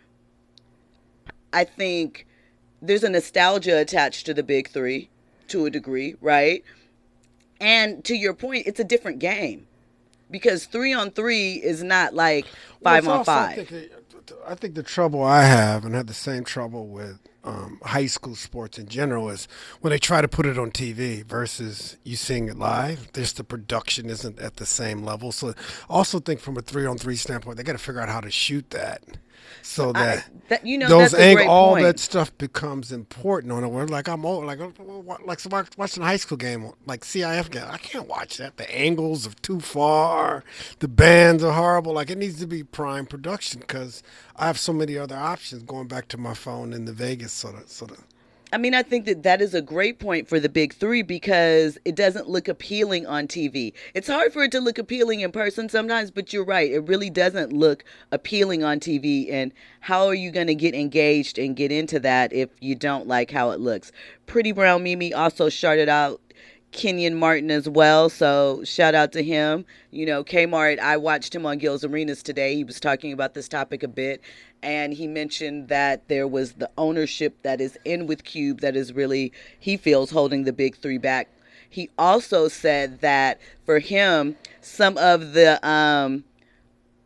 I 1.52 1.64
think, 1.64 2.26
there's 2.80 3.02
a 3.02 3.10
nostalgia 3.10 3.78
attached 3.78 4.26
to 4.26 4.34
the 4.34 4.42
big 4.42 4.68
three 4.68 5.08
to 5.48 5.66
a 5.66 5.70
degree, 5.70 6.14
right? 6.20 6.62
And 7.60 8.04
to 8.04 8.14
your 8.14 8.34
point, 8.34 8.66
it's 8.66 8.78
a 8.78 8.84
different 8.84 9.18
game 9.18 9.67
because 10.30 10.66
three 10.66 10.92
on 10.92 11.10
three 11.10 11.54
is 11.54 11.82
not 11.82 12.14
like 12.14 12.46
five 12.82 13.04
it's 13.04 13.08
on 13.08 13.18
also, 13.18 13.32
I 13.32 13.56
five. 13.56 13.68
think, 13.68 13.92
I 14.46 14.54
think 14.54 14.74
the 14.74 14.82
trouble 14.82 15.22
I 15.22 15.42
have, 15.44 15.84
and 15.84 15.94
I 15.94 15.98
have 15.98 16.06
the 16.06 16.14
same 16.14 16.44
trouble 16.44 16.86
with 16.88 17.18
um, 17.44 17.80
high 17.82 18.06
school 18.06 18.34
sports 18.34 18.78
in 18.78 18.86
general, 18.88 19.30
is 19.30 19.48
when 19.80 19.90
they 19.90 19.98
try 19.98 20.20
to 20.20 20.28
put 20.28 20.44
it 20.46 20.58
on 20.58 20.70
TV 20.70 21.24
versus 21.24 21.96
you 22.04 22.16
seeing 22.16 22.48
it 22.48 22.58
live. 22.58 23.10
Just 23.12 23.36
the 23.38 23.44
production 23.44 24.10
isn't 24.10 24.38
at 24.38 24.56
the 24.56 24.66
same 24.66 25.02
level. 25.02 25.32
So, 25.32 25.48
I 25.48 25.54
also 25.88 26.20
think 26.20 26.40
from 26.40 26.56
a 26.58 26.60
three-on-three 26.60 27.16
standpoint, 27.16 27.56
they 27.56 27.62
got 27.62 27.72
to 27.72 27.78
figure 27.78 28.00
out 28.02 28.08
how 28.10 28.20
to 28.20 28.30
shoot 28.30 28.68
that, 28.70 29.02
so 29.62 29.90
I- 29.90 29.92
that. 29.92 30.30
that 30.48 30.66
you 30.66 30.78
know 30.78 30.88
those 30.88 31.12
that's 31.12 31.22
a 31.22 31.40
ang- 31.40 31.48
all 31.48 31.70
point. 31.74 31.84
that 31.84 31.98
stuff 31.98 32.36
becomes 32.38 32.92
important 32.92 33.52
on 33.52 33.64
it. 33.64 33.68
Where 33.68 33.86
like 33.86 34.08
I'm 34.08 34.24
old, 34.24 34.44
like 34.46 34.58
like 35.24 35.40
so 35.40 35.48
watch- 35.50 35.76
watching 35.76 36.02
a 36.02 36.06
high 36.06 36.16
school 36.16 36.38
game, 36.38 36.70
like 36.86 37.04
CIF 37.04 37.50
game. 37.50 37.64
I 37.68 37.78
can't 37.78 38.08
watch 38.08 38.36
that. 38.38 38.56
The 38.56 38.70
angles 38.76 39.26
are 39.26 39.34
too 39.42 39.60
far. 39.60 40.44
The 40.80 40.88
bands 40.88 41.42
are 41.44 41.52
horrible. 41.52 41.92
Like 41.92 42.10
it 42.10 42.18
needs 42.18 42.38
to 42.40 42.46
be 42.46 42.62
prime 42.64 43.06
production 43.06 43.60
because 43.60 44.02
I 44.36 44.46
have 44.46 44.58
so 44.58 44.72
many 44.72 44.96
other 44.96 45.16
options 45.16 45.62
going 45.62 45.88
back 45.88 46.08
to 46.08 46.18
my 46.18 46.34
phone 46.34 46.72
in 46.72 46.84
the 46.84 46.92
Vegas 46.92 47.32
sort 47.32 47.54
of 47.56 47.68
sort 47.68 47.90
of. 47.92 48.04
I 48.50 48.56
mean, 48.56 48.74
I 48.74 48.82
think 48.82 49.04
that 49.04 49.24
that 49.24 49.42
is 49.42 49.52
a 49.52 49.60
great 49.60 49.98
point 49.98 50.26
for 50.26 50.40
the 50.40 50.48
big 50.48 50.72
three 50.72 51.02
because 51.02 51.76
it 51.84 51.94
doesn't 51.94 52.30
look 52.30 52.48
appealing 52.48 53.06
on 53.06 53.28
TV. 53.28 53.74
It's 53.92 54.08
hard 54.08 54.32
for 54.32 54.42
it 54.42 54.52
to 54.52 54.60
look 54.60 54.78
appealing 54.78 55.20
in 55.20 55.32
person 55.32 55.68
sometimes, 55.68 56.10
but 56.10 56.32
you're 56.32 56.44
right. 56.44 56.70
It 56.70 56.88
really 56.88 57.10
doesn't 57.10 57.52
look 57.52 57.84
appealing 58.10 58.64
on 58.64 58.80
TV. 58.80 59.30
And 59.30 59.52
how 59.80 60.06
are 60.06 60.14
you 60.14 60.30
going 60.30 60.46
to 60.46 60.54
get 60.54 60.74
engaged 60.74 61.38
and 61.38 61.56
get 61.56 61.70
into 61.70 62.00
that 62.00 62.32
if 62.32 62.48
you 62.60 62.74
don't 62.74 63.06
like 63.06 63.30
how 63.30 63.50
it 63.50 63.60
looks? 63.60 63.92
Pretty 64.26 64.52
Brown 64.52 64.82
Mimi 64.82 65.12
also 65.12 65.50
shouted 65.50 65.90
out 65.90 66.20
Kenyon 66.72 67.14
Martin 67.14 67.50
as 67.50 67.68
well. 67.68 68.08
So 68.08 68.62
shout 68.64 68.94
out 68.94 69.12
to 69.12 69.22
him. 69.22 69.64
You 69.90 70.06
know, 70.06 70.22
Kmart, 70.22 70.78
I 70.78 70.96
watched 70.96 71.34
him 71.34 71.46
on 71.46 71.58
Gil's 71.58 71.84
Arenas 71.84 72.22
today. 72.22 72.54
He 72.54 72.64
was 72.64 72.80
talking 72.80 73.12
about 73.12 73.34
this 73.34 73.48
topic 73.48 73.82
a 73.82 73.88
bit. 73.88 74.20
And 74.62 74.92
he 74.92 75.06
mentioned 75.06 75.68
that 75.68 76.08
there 76.08 76.26
was 76.26 76.54
the 76.54 76.70
ownership 76.76 77.36
that 77.42 77.60
is 77.60 77.78
in 77.84 78.06
with 78.06 78.24
Cube 78.24 78.60
that 78.60 78.76
is 78.76 78.92
really, 78.92 79.32
he 79.58 79.76
feels, 79.76 80.10
holding 80.10 80.44
the 80.44 80.52
big 80.52 80.76
three 80.76 80.98
back. 80.98 81.28
He 81.70 81.90
also 81.98 82.48
said 82.48 83.00
that 83.00 83.40
for 83.64 83.78
him, 83.78 84.36
some 84.60 84.96
of 84.98 85.32
the 85.32 85.66
um, 85.66 86.24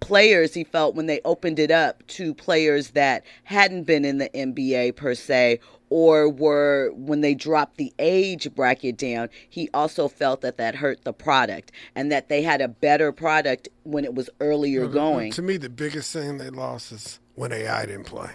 players 0.01 0.55
he 0.55 0.65
felt 0.65 0.95
when 0.95 1.07
they 1.07 1.21
opened 1.25 1.59
it 1.59 1.71
up 1.71 2.07
to 2.09 2.35
players 2.35 2.91
that 2.91 3.25
hadn't 3.45 3.85
been 3.85 4.05
in 4.05 4.19
the 4.19 4.29
NBA 4.31 4.97
per 4.97 5.15
se 5.15 5.61
or 5.93 6.27
were 6.27 6.91
when 6.95 7.21
they 7.21 7.35
dropped 7.35 7.77
the 7.77 7.93
age 7.99 8.49
bracket 8.55 8.97
down 8.97 9.29
he 9.51 9.69
also 9.75 10.09
felt 10.09 10.41
that 10.41 10.57
that 10.57 10.75
hurt 10.75 11.05
the 11.05 11.13
product 11.13 11.71
and 11.95 12.11
that 12.11 12.31
they 12.31 12.41
had 12.41 12.63
a 12.63 12.69
better 12.69 13.13
product 13.13 13.69
when 13.83 14.03
it 14.03 14.15
was 14.15 14.31
earlier 14.41 14.87
going 14.87 15.31
To 15.33 15.43
me, 15.43 15.59
the 15.59 15.69
biggest 15.69 16.13
thing 16.13 16.39
they 16.39 16.49
lost 16.51 16.93
is 16.93 17.21
when 17.35 17.53
AI 17.53 17.87
didn't 17.87 18.05
play. 18.05 18.31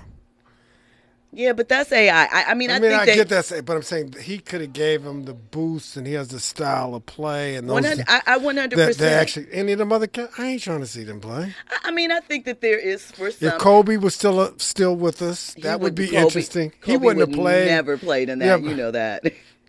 Yeah 1.34 1.54
but 1.54 1.68
that's 1.70 1.92
AI 1.92 2.26
I, 2.26 2.44
I 2.52 2.54
mean 2.54 2.72
I, 2.72 2.76
I 2.76 2.80
mean, 2.80 2.92
I 2.94 3.06
that 3.06 3.16
get 3.16 3.30
that, 3.30 3.66
but 3.66 3.76
I'm 3.76 3.84
saying 3.84 4.16
he 4.22 4.40
could 4.40 4.62
have 4.62 4.74
gave 4.74 5.04
him 5.06 5.26
the 5.26 5.34
boost, 5.34 5.98
and 5.98 6.08
he 6.08 6.13
has 6.13 6.30
the 6.30 6.40
style 6.40 6.96
of 6.96 7.06
play, 7.06 7.56
and 7.56 7.68
those 7.70 7.74
100 7.84 8.06
I, 8.08 8.22
I 8.26 8.40
100% 8.40 8.76
that 8.76 8.98
they 8.98 9.13
actually 9.13 9.48
any 9.52 9.74
of 9.74 9.80
them 9.80 9.92
other. 9.92 10.08
I 10.38 10.48
ain't 10.48 10.62
trying 10.62 10.80
to 10.80 10.88
see 10.88 11.04
them 11.04 11.20
play. 11.20 11.54
I- 11.70 11.78
I 11.90 11.92
mean 11.92 12.12
I 12.12 12.20
think 12.22 12.46
that 12.46 12.62
there 12.62 12.80
is 12.80 13.04
for 13.12 13.32
some 13.32 13.48
If 13.50 13.58
Kobe 13.58 13.98
was 13.98 14.16
still 14.16 14.40
uh, 14.40 14.52
still 14.58 14.96
with 14.96 15.22
us, 15.22 15.54
that 15.62 15.80
would 15.80 15.96
be 15.96 16.08
Kobe- 16.08 16.18
interesting. 16.24 16.74
he 16.84 16.98
wouldn't 16.98 17.18
would 17.20 17.30
have 17.30 17.36
played. 17.36 17.68
never 17.68 17.98
played 17.98 18.30
in 18.30 18.40
that 18.40 18.62
Yeah, 18.62 18.70
you 18.70 18.76
know 18.76 18.92
that 18.92 19.24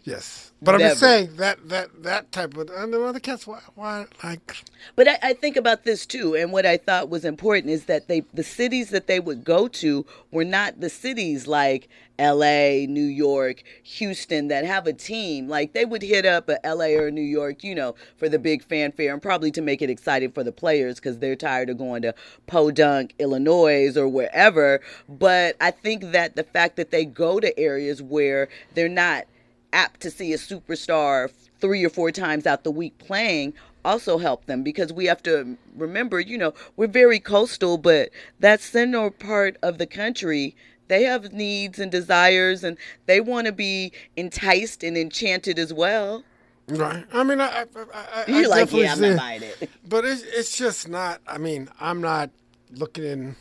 Yes, 0.08 0.52
but 0.62 0.74
I'm 0.74 0.80
just 0.80 1.00
saying 1.00 1.36
that 1.36 1.68
that 1.68 2.02
that 2.02 2.32
type 2.32 2.56
of 2.56 2.70
and 2.70 2.94
the 2.94 3.02
other 3.02 3.20
cats. 3.20 3.46
Why, 3.46 3.60
why 3.74 4.06
like 4.24 4.64
But 4.96 5.06
I, 5.06 5.18
I 5.22 5.32
think 5.34 5.56
about 5.56 5.84
this 5.84 6.06
too, 6.06 6.34
and 6.34 6.50
what 6.50 6.64
I 6.64 6.78
thought 6.78 7.10
was 7.10 7.26
important 7.26 7.72
is 7.72 7.84
that 7.84 8.08
they 8.08 8.20
the 8.32 8.42
cities 8.42 8.88
that 8.88 9.06
they 9.06 9.20
would 9.20 9.44
go 9.44 9.68
to 9.68 10.06
were 10.30 10.46
not 10.46 10.80
the 10.80 10.88
cities 10.88 11.46
like 11.46 11.90
L.A., 12.18 12.86
New 12.88 13.04
York, 13.04 13.62
Houston 13.82 14.48
that 14.48 14.64
have 14.64 14.86
a 14.86 14.94
team. 14.94 15.46
Like 15.46 15.74
they 15.74 15.84
would 15.84 16.02
hit 16.02 16.24
up 16.24 16.48
a 16.48 16.64
L.A. 16.64 16.96
or 16.96 17.10
New 17.10 17.20
York, 17.20 17.62
you 17.62 17.74
know, 17.74 17.94
for 18.16 18.30
the 18.30 18.38
big 18.38 18.64
fanfare 18.64 19.12
and 19.12 19.20
probably 19.20 19.50
to 19.52 19.60
make 19.60 19.82
it 19.82 19.90
exciting 19.90 20.32
for 20.32 20.42
the 20.42 20.52
players 20.52 20.94
because 20.94 21.18
they're 21.18 21.36
tired 21.36 21.68
of 21.68 21.76
going 21.76 22.00
to 22.02 22.14
Podunk, 22.46 23.14
Illinois, 23.18 23.94
or 23.94 24.08
wherever. 24.08 24.80
But 25.06 25.56
I 25.60 25.70
think 25.70 26.12
that 26.12 26.34
the 26.34 26.44
fact 26.44 26.76
that 26.76 26.90
they 26.90 27.04
go 27.04 27.40
to 27.40 27.56
areas 27.58 28.02
where 28.02 28.48
they're 28.74 28.88
not 28.88 29.26
apt 29.72 30.00
to 30.00 30.10
see 30.10 30.32
a 30.32 30.38
superstar 30.38 31.30
three 31.60 31.84
or 31.84 31.90
four 31.90 32.10
times 32.10 32.46
out 32.46 32.64
the 32.64 32.70
week 32.70 32.96
playing 32.98 33.52
also 33.84 34.18
help 34.18 34.44
them 34.46 34.62
because 34.62 34.92
we 34.92 35.06
have 35.06 35.22
to 35.22 35.56
remember, 35.76 36.20
you 36.20 36.36
know, 36.36 36.52
we're 36.76 36.86
very 36.86 37.18
coastal, 37.18 37.78
but 37.78 38.10
that 38.40 38.60
central 38.60 39.10
part 39.10 39.56
of 39.62 39.78
the 39.78 39.86
country, 39.86 40.54
they 40.88 41.04
have 41.04 41.32
needs 41.32 41.78
and 41.78 41.90
desires 41.90 42.64
and 42.64 42.76
they 43.06 43.20
want 43.20 43.46
to 43.46 43.52
be 43.52 43.92
enticed 44.16 44.82
and 44.82 44.96
enchanted 44.96 45.58
as 45.58 45.72
well. 45.72 46.22
right? 46.68 47.04
I 47.12 47.24
mean, 47.24 47.40
I, 47.40 47.46
I, 47.46 47.62
I, 47.62 47.66
I 47.94 48.24
You're 48.26 48.48
like, 48.48 48.70
definitely 48.70 48.82
yeah, 48.82 48.92
I'm 48.92 49.00
not 49.00 49.16
buying 49.16 49.42
it. 49.42 49.70
But 49.88 50.04
it's 50.04 50.22
it's 50.22 50.58
just 50.58 50.88
not. 50.88 51.20
I 51.26 51.38
mean, 51.38 51.70
I'm 51.80 52.02
not 52.02 52.30
looking 52.72 53.04
in 53.04 53.36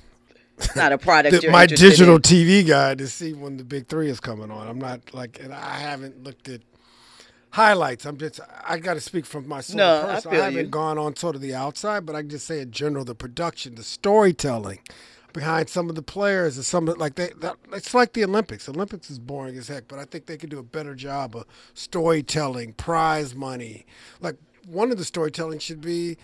It's 0.57 0.75
not 0.75 0.91
a 0.91 0.97
product 0.97 1.41
the- 1.41 1.49
my 1.51 1.65
digital 1.65 2.15
in. 2.15 2.21
TV 2.21 2.63
guide 2.67 2.97
to 2.99 3.07
see 3.07 3.33
when 3.33 3.57
the 3.57 3.63
big 3.63 3.87
three 3.87 4.09
is 4.09 4.19
coming 4.19 4.49
on. 4.51 4.67
I'm 4.67 4.79
not 4.79 5.13
like, 5.13 5.39
and 5.39 5.53
I 5.53 5.77
haven't 5.79 6.23
looked 6.23 6.49
at 6.49 6.61
highlights. 7.51 8.05
I'm 8.05 8.17
just, 8.17 8.39
I 8.67 8.77
got 8.79 8.95
to 8.95 9.01
speak 9.01 9.25
from 9.25 9.47
my 9.47 9.61
sort 9.61 9.77
No, 9.77 10.01
of 10.01 10.09
I 10.09 10.19
feel 10.19 10.41
haven't 10.43 10.57
you. 10.57 10.63
gone 10.65 10.97
on 10.97 11.15
sort 11.15 11.35
of 11.35 11.41
the 11.41 11.53
outside, 11.55 12.05
but 12.05 12.15
I 12.15 12.21
can 12.21 12.29
just 12.29 12.47
say 12.47 12.59
in 12.59 12.71
general, 12.71 13.05
the 13.05 13.15
production, 13.15 13.75
the 13.75 13.83
storytelling. 13.83 14.79
behind 15.33 15.69
some 15.69 15.87
of 15.89 15.95
the 15.95 16.01
players 16.01 16.55
and 16.57 16.65
some 16.65 16.87
of 16.87 16.97
like 16.97 17.13
they 17.15 17.29
that, 17.41 17.55
it's 17.71 17.93
like 17.93 18.13
the 18.13 18.23
Olympics. 18.23 18.67
Olympics 18.67 19.11
is 19.11 19.19
boring 19.19 19.55
as 19.57 19.67
heck, 19.67 19.87
but 19.87 19.99
I 19.99 20.05
think 20.05 20.25
they 20.25 20.37
could 20.37 20.49
do 20.49 20.57
a 20.57 20.63
better 20.63 20.95
job 20.95 21.35
of 21.35 21.45
storytelling, 21.75 22.73
prize 22.73 23.35
money. 23.35 23.85
Like 24.19 24.37
one 24.65 24.91
of 24.91 24.97
the 24.97 25.05
storytelling 25.05 25.59
should 25.59 25.81
be 25.81 26.17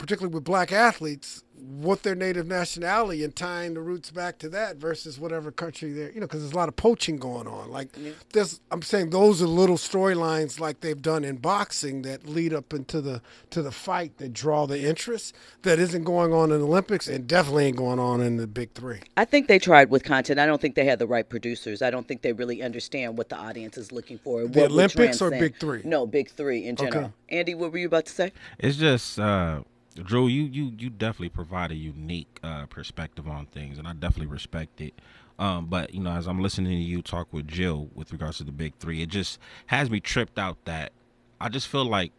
particularly 0.00 0.34
with 0.34 0.44
black 0.44 0.72
athletes, 0.72 1.44
what 1.60 2.02
their 2.02 2.14
native 2.14 2.46
nationality 2.46 3.22
and 3.22 3.36
tying 3.36 3.74
the 3.74 3.80
roots 3.82 4.10
back 4.10 4.38
to 4.38 4.48
that 4.48 4.76
versus 4.76 5.20
whatever 5.20 5.52
country 5.52 5.92
they're, 5.92 6.10
you 6.10 6.20
know, 6.20 6.26
because 6.26 6.40
there's 6.40 6.54
a 6.54 6.56
lot 6.56 6.70
of 6.70 6.76
poaching 6.76 7.18
going 7.18 7.46
on. 7.46 7.70
Like, 7.70 7.88
yeah. 7.98 8.12
there's, 8.32 8.62
I'm 8.70 8.80
saying 8.80 9.10
those 9.10 9.42
are 9.42 9.46
little 9.46 9.76
storylines 9.76 10.58
like 10.58 10.80
they've 10.80 11.00
done 11.00 11.22
in 11.22 11.36
boxing 11.36 12.00
that 12.02 12.26
lead 12.26 12.54
up 12.54 12.72
into 12.72 13.02
the 13.02 13.20
to 13.50 13.60
the 13.60 13.70
fight 13.70 14.16
that 14.16 14.32
draw 14.32 14.66
the 14.66 14.82
interest 14.82 15.36
that 15.60 15.78
isn't 15.78 16.04
going 16.04 16.32
on 16.32 16.50
in 16.50 16.60
the 16.60 16.66
Olympics 16.66 17.06
and 17.06 17.26
definitely 17.26 17.66
ain't 17.66 17.76
going 17.76 17.98
on 17.98 18.22
in 18.22 18.38
the 18.38 18.46
Big 18.46 18.72
Three. 18.72 19.00
I 19.18 19.26
think 19.26 19.46
they 19.46 19.58
tried 19.58 19.90
with 19.90 20.02
content. 20.02 20.40
I 20.40 20.46
don't 20.46 20.62
think 20.62 20.76
they 20.76 20.86
had 20.86 20.98
the 20.98 21.06
right 21.06 21.28
producers. 21.28 21.82
I 21.82 21.90
don't 21.90 22.08
think 22.08 22.22
they 22.22 22.32
really 22.32 22.62
understand 22.62 23.18
what 23.18 23.28
the 23.28 23.36
audience 23.36 23.76
is 23.76 23.92
looking 23.92 24.16
for. 24.16 24.46
The 24.46 24.64
Olympics 24.64 25.20
or 25.20 25.30
Big 25.30 25.58
Three? 25.58 25.82
No, 25.84 26.06
Big 26.06 26.30
Three 26.30 26.64
in 26.64 26.76
general. 26.76 27.04
Okay. 27.04 27.12
Andy, 27.28 27.54
what 27.54 27.70
were 27.70 27.78
you 27.78 27.86
about 27.86 28.06
to 28.06 28.12
say? 28.12 28.32
It's 28.58 28.78
just. 28.78 29.18
Uh 29.18 29.60
Drew, 29.94 30.28
you 30.28 30.44
you 30.44 30.72
you 30.78 30.90
definitely 30.90 31.30
provide 31.30 31.72
a 31.72 31.76
unique 31.76 32.38
uh, 32.42 32.66
perspective 32.66 33.26
on 33.26 33.46
things, 33.46 33.78
and 33.78 33.88
I 33.88 33.92
definitely 33.92 34.32
respect 34.32 34.80
it. 34.80 34.94
Um, 35.38 35.66
but 35.66 35.94
you 35.94 36.00
know, 36.00 36.12
as 36.12 36.26
I'm 36.28 36.40
listening 36.40 36.70
to 36.72 36.76
you 36.76 37.02
talk 37.02 37.32
with 37.32 37.48
Jill 37.48 37.88
with 37.94 38.12
regards 38.12 38.38
to 38.38 38.44
the 38.44 38.52
big 38.52 38.74
three, 38.78 39.02
it 39.02 39.08
just 39.08 39.38
has 39.66 39.90
me 39.90 39.98
tripped 39.98 40.38
out 40.38 40.64
that 40.66 40.92
I 41.40 41.48
just 41.48 41.66
feel 41.66 41.84
like 41.84 42.12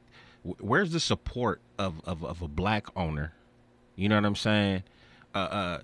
where's 0.44 0.92
the 0.92 1.00
support 1.00 1.62
of, 1.78 2.02
of, 2.06 2.24
of 2.26 2.42
a 2.42 2.48
black 2.48 2.88
owner? 2.96 3.34
You 3.96 4.10
know 4.10 4.16
what 4.16 4.26
I'm 4.26 4.36
saying? 4.36 4.84
Uh, 5.36 5.38
uh, 5.38 5.80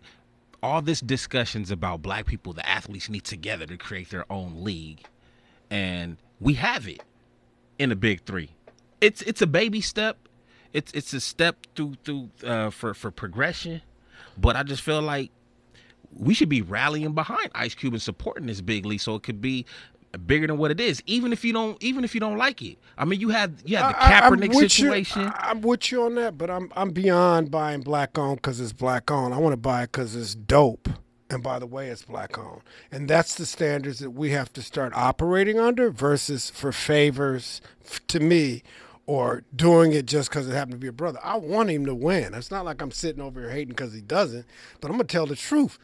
all 0.63 0.82
this 0.82 1.00
discussions 1.00 1.69
about 1.69 2.02
black 2.02 2.26
people, 2.26 2.54
the 2.54 2.67
athletes 2.67 3.10
need 3.10 3.23
together 3.23 3.65
to 3.67 3.78
create 3.78 4.10
their 4.10 4.26
own 4.32 4.63
league, 4.63 5.06
and 5.69 6.17
we 6.39 6.56
have 6.56 6.88
it 6.88 7.02
in 7.78 7.89
the 7.89 7.95
big 7.95 8.23
three. 8.23 8.50
It's 9.00 9.21
it's 9.21 9.41
a 9.41 9.47
baby 9.47 9.82
step 9.82 10.17
it's 10.77 10.91
it's 10.91 11.11
a 11.13 11.19
step 11.19 11.65
through 11.75 11.95
through 12.03 12.29
uh, 12.45 12.69
for 12.69 12.93
for 12.93 13.09
progression, 13.09 13.81
but 14.37 14.55
I 14.55 14.61
just 14.61 14.83
feel 14.83 15.01
like 15.01 15.31
we 16.13 16.33
should 16.35 16.49
be 16.49 16.61
rallying 16.61 17.13
behind 17.13 17.49
Ice 17.55 17.73
Cube 17.73 17.93
and 17.93 18.01
supporting 18.01 18.45
this 18.45 18.61
big 18.61 18.85
league 18.85 19.01
so 19.01 19.15
it 19.15 19.23
could 19.23 19.41
be 19.41 19.65
bigger 20.25 20.47
than 20.47 20.57
what 20.57 20.69
it 20.69 20.79
is. 20.79 21.01
Even 21.07 21.33
if 21.33 21.43
you 21.43 21.51
don't, 21.51 21.81
even 21.81 22.03
if 22.03 22.13
you 22.13 22.19
don't 22.19 22.37
like 22.37 22.61
it. 22.61 22.77
I 22.95 23.05
mean, 23.05 23.19
you 23.19 23.29
had 23.29 23.55
you 23.65 23.77
had 23.77 23.89
the 23.89 23.97
Kaepernick 23.97 24.55
I, 24.55 24.59
situation. 24.67 25.23
You, 25.23 25.31
I'm 25.35 25.61
with 25.61 25.91
you 25.91 26.03
on 26.03 26.15
that, 26.15 26.37
but 26.37 26.51
I'm 26.51 26.71
I'm 26.75 26.91
beyond 26.91 27.49
buying 27.49 27.81
black 27.81 28.17
owned 28.17 28.37
because 28.37 28.59
it's 28.59 28.73
black 28.73 29.09
owned. 29.09 29.33
I 29.33 29.37
want 29.37 29.53
to 29.53 29.57
buy 29.57 29.83
it 29.83 29.91
because 29.91 30.15
it's 30.15 30.35
dope. 30.35 30.89
And 31.29 31.43
by 31.43 31.59
the 31.59 31.65
way, 31.65 31.87
it's 31.87 32.03
black 32.03 32.37
owned. 32.37 32.61
And 32.89 33.09
that's 33.09 33.35
the 33.35 33.45
standards 33.45 33.99
that 33.99 34.11
we 34.11 34.31
have 34.31 34.53
to 34.53 34.61
start 34.61 34.93
operating 34.95 35.59
under 35.59 35.89
versus 35.91 36.49
for 36.49 36.71
favors, 36.71 37.59
to 38.07 38.21
me, 38.21 38.63
or 39.07 39.43
doing 39.55 39.93
it 39.93 40.05
just 40.05 40.29
because 40.29 40.47
it 40.47 40.53
happened 40.53 40.73
to 40.73 40.77
be 40.77 40.87
a 40.87 40.91
brother. 40.91 41.19
I 41.23 41.37
want 41.37 41.69
him 41.69 41.85
to 41.85 41.95
win. 41.95 42.33
It's 42.33 42.51
not 42.51 42.65
like 42.65 42.81
I'm 42.81 42.91
sitting 42.91 43.21
over 43.21 43.39
here 43.39 43.49
hating 43.49 43.69
because 43.69 43.93
he 43.93 44.01
doesn't, 44.01 44.45
but 44.81 44.91
I'm 44.91 44.97
gonna 44.97 45.05
tell 45.05 45.25
the 45.25 45.35
truth. 45.35 45.79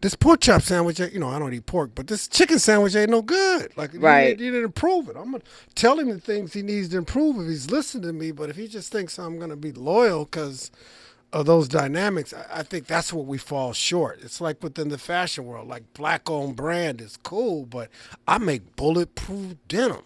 This 0.00 0.14
pork 0.14 0.40
chop 0.40 0.62
sandwich, 0.62 0.98
you 0.98 1.18
know, 1.18 1.28
I 1.28 1.38
don't 1.38 1.52
eat 1.52 1.66
pork, 1.66 1.90
but 1.94 2.06
this 2.06 2.26
chicken 2.26 2.58
sandwich 2.58 2.94
ain't 2.94 3.10
no 3.10 3.20
good. 3.20 3.76
Like, 3.76 3.90
right. 3.94 4.38
he, 4.38 4.44
he 4.44 4.50
didn't 4.50 4.64
improve 4.64 5.10
it. 5.10 5.16
I'm 5.16 5.32
gonna 5.32 5.42
tell 5.74 5.98
him 5.98 6.08
the 6.08 6.20
things 6.20 6.54
he 6.54 6.62
needs 6.62 6.88
to 6.90 6.96
improve 6.96 7.36
if 7.38 7.48
he's 7.48 7.70
listening 7.70 8.04
to 8.04 8.12
me. 8.12 8.30
But 8.30 8.48
if 8.48 8.56
he 8.56 8.66
just 8.66 8.90
thinks 8.90 9.18
I'm 9.18 9.38
gonna 9.38 9.56
be 9.56 9.72
loyal 9.72 10.24
because 10.24 10.70
of 11.34 11.44
those 11.46 11.68
dynamics, 11.68 12.32
I, 12.32 12.60
I 12.60 12.62
think 12.62 12.86
that's 12.86 13.12
what 13.12 13.26
we 13.26 13.36
fall 13.36 13.72
short. 13.72 14.20
It's 14.22 14.40
like 14.40 14.62
within 14.62 14.88
the 14.88 14.96
fashion 14.96 15.44
world, 15.44 15.68
like 15.68 15.92
black 15.92 16.30
owned 16.30 16.56
brand 16.56 17.00
is 17.02 17.18
cool, 17.18 17.66
but 17.66 17.90
I 18.28 18.38
make 18.38 18.76
bulletproof 18.76 19.56
denim 19.66 20.04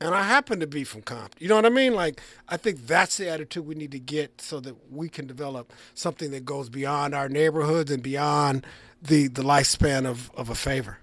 and 0.00 0.14
I 0.14 0.22
happen 0.24 0.60
to 0.60 0.66
be 0.66 0.84
from 0.84 1.02
Compton. 1.02 1.42
You 1.42 1.48
know 1.48 1.56
what 1.56 1.66
I 1.66 1.70
mean? 1.70 1.94
Like, 1.94 2.20
I 2.48 2.56
think 2.56 2.86
that's 2.86 3.16
the 3.16 3.28
attitude 3.28 3.66
we 3.66 3.74
need 3.74 3.92
to 3.92 3.98
get 3.98 4.40
so 4.40 4.60
that 4.60 4.74
we 4.90 5.08
can 5.08 5.26
develop 5.26 5.72
something 5.94 6.30
that 6.32 6.44
goes 6.44 6.68
beyond 6.68 7.14
our 7.14 7.28
neighborhoods 7.28 7.90
and 7.90 8.02
beyond 8.02 8.66
the, 9.00 9.28
the 9.28 9.42
lifespan 9.42 10.06
of, 10.06 10.30
of 10.34 10.50
a 10.50 10.54
favor. 10.54 10.98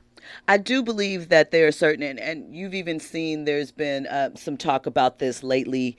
I 0.48 0.58
do 0.58 0.84
believe 0.84 1.30
that 1.30 1.52
there 1.52 1.68
are 1.68 1.72
certain, 1.72 2.04
and, 2.04 2.20
and 2.20 2.56
you've 2.56 2.74
even 2.74 3.00
seen 3.00 3.46
there's 3.46 3.72
been 3.72 4.08
uh, 4.08 4.32
some 4.36 4.58
talk 4.58 4.86
about 4.86 5.20
this 5.20 5.44
lately 5.44 5.98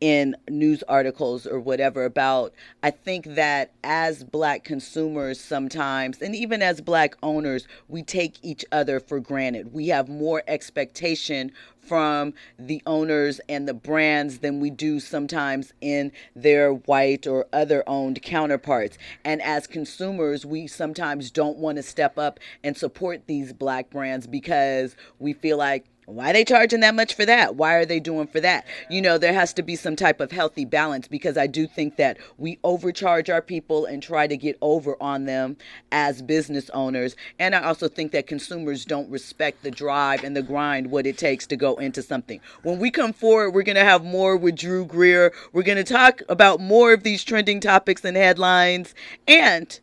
in 0.00 0.36
news 0.48 0.82
articles 0.88 1.46
or 1.46 1.58
whatever 1.58 2.04
about 2.04 2.52
I 2.82 2.90
think 2.90 3.24
that 3.34 3.72
as 3.82 4.24
black 4.24 4.62
consumers 4.62 5.40
sometimes 5.40 6.20
and 6.20 6.34
even 6.36 6.60
as 6.60 6.80
black 6.80 7.16
owners 7.22 7.66
we 7.88 8.02
take 8.02 8.36
each 8.42 8.64
other 8.72 9.00
for 9.00 9.20
granted. 9.20 9.72
We 9.72 9.88
have 9.88 10.08
more 10.08 10.42
expectation 10.46 11.50
from 11.86 12.34
the 12.58 12.82
owners 12.86 13.40
and 13.48 13.68
the 13.68 13.74
brands 13.74 14.38
than 14.38 14.60
we 14.60 14.70
do 14.70 15.00
sometimes 15.00 15.72
in 15.80 16.12
their 16.34 16.72
white 16.72 17.26
or 17.26 17.46
other 17.52 17.84
owned 17.86 18.22
counterparts. 18.22 18.98
And 19.24 19.40
as 19.42 19.66
consumers, 19.66 20.44
we 20.44 20.66
sometimes 20.66 21.30
don't 21.30 21.58
want 21.58 21.76
to 21.76 21.82
step 21.82 22.18
up 22.18 22.40
and 22.64 22.76
support 22.76 23.26
these 23.26 23.52
black 23.52 23.90
brands 23.90 24.26
because 24.26 24.96
we 25.18 25.32
feel 25.32 25.56
like 25.56 25.86
why 26.06 26.30
are 26.30 26.32
they 26.32 26.44
charging 26.44 26.80
that 26.80 26.94
much 26.94 27.14
for 27.14 27.26
that? 27.26 27.56
Why 27.56 27.74
are 27.74 27.84
they 27.84 27.98
doing 27.98 28.28
for 28.28 28.40
that? 28.40 28.64
You 28.88 29.02
know, 29.02 29.18
there 29.18 29.32
has 29.32 29.52
to 29.54 29.62
be 29.62 29.74
some 29.74 29.96
type 29.96 30.20
of 30.20 30.30
healthy 30.30 30.64
balance 30.64 31.08
because 31.08 31.36
I 31.36 31.48
do 31.48 31.66
think 31.66 31.96
that 31.96 32.16
we 32.38 32.60
overcharge 32.62 33.28
our 33.28 33.42
people 33.42 33.86
and 33.86 34.00
try 34.00 34.28
to 34.28 34.36
get 34.36 34.56
over 34.60 34.96
on 35.00 35.24
them 35.24 35.56
as 35.90 36.22
business 36.22 36.70
owners. 36.70 37.16
And 37.40 37.56
I 37.56 37.64
also 37.64 37.88
think 37.88 38.12
that 38.12 38.28
consumers 38.28 38.84
don't 38.84 39.10
respect 39.10 39.64
the 39.64 39.70
drive 39.70 40.22
and 40.22 40.36
the 40.36 40.42
grind, 40.42 40.92
what 40.92 41.06
it 41.06 41.18
takes 41.18 41.46
to 41.48 41.56
go 41.56 41.75
into 41.78 42.02
something. 42.02 42.40
When 42.62 42.78
we 42.78 42.90
come 42.90 43.12
forward, 43.12 43.50
we're 43.50 43.62
going 43.62 43.76
to 43.76 43.84
have 43.84 44.04
more 44.04 44.36
with 44.36 44.56
Drew 44.56 44.84
Greer. 44.84 45.32
We're 45.52 45.62
going 45.62 45.76
to 45.76 45.84
talk 45.84 46.22
about 46.28 46.60
more 46.60 46.92
of 46.92 47.02
these 47.02 47.24
trending 47.24 47.60
topics 47.60 48.04
and 48.04 48.16
headlines. 48.16 48.94
And, 49.26 49.78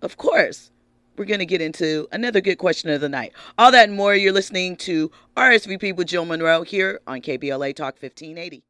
of 0.00 0.16
course, 0.16 0.70
we're 1.16 1.24
going 1.24 1.40
to 1.40 1.46
get 1.46 1.60
into 1.60 2.08
another 2.12 2.40
good 2.40 2.58
question 2.58 2.90
of 2.90 3.00
the 3.00 3.08
night. 3.08 3.32
All 3.58 3.70
that 3.72 3.88
and 3.88 3.96
more, 3.96 4.14
you're 4.14 4.32
listening 4.32 4.76
to 4.78 5.10
RSVP 5.36 5.94
with 5.96 6.08
Jill 6.08 6.24
Munroe 6.24 6.62
here 6.62 7.00
on 7.06 7.20
KBLA 7.20 7.74
Talk 7.76 7.96
1580. 8.00 8.62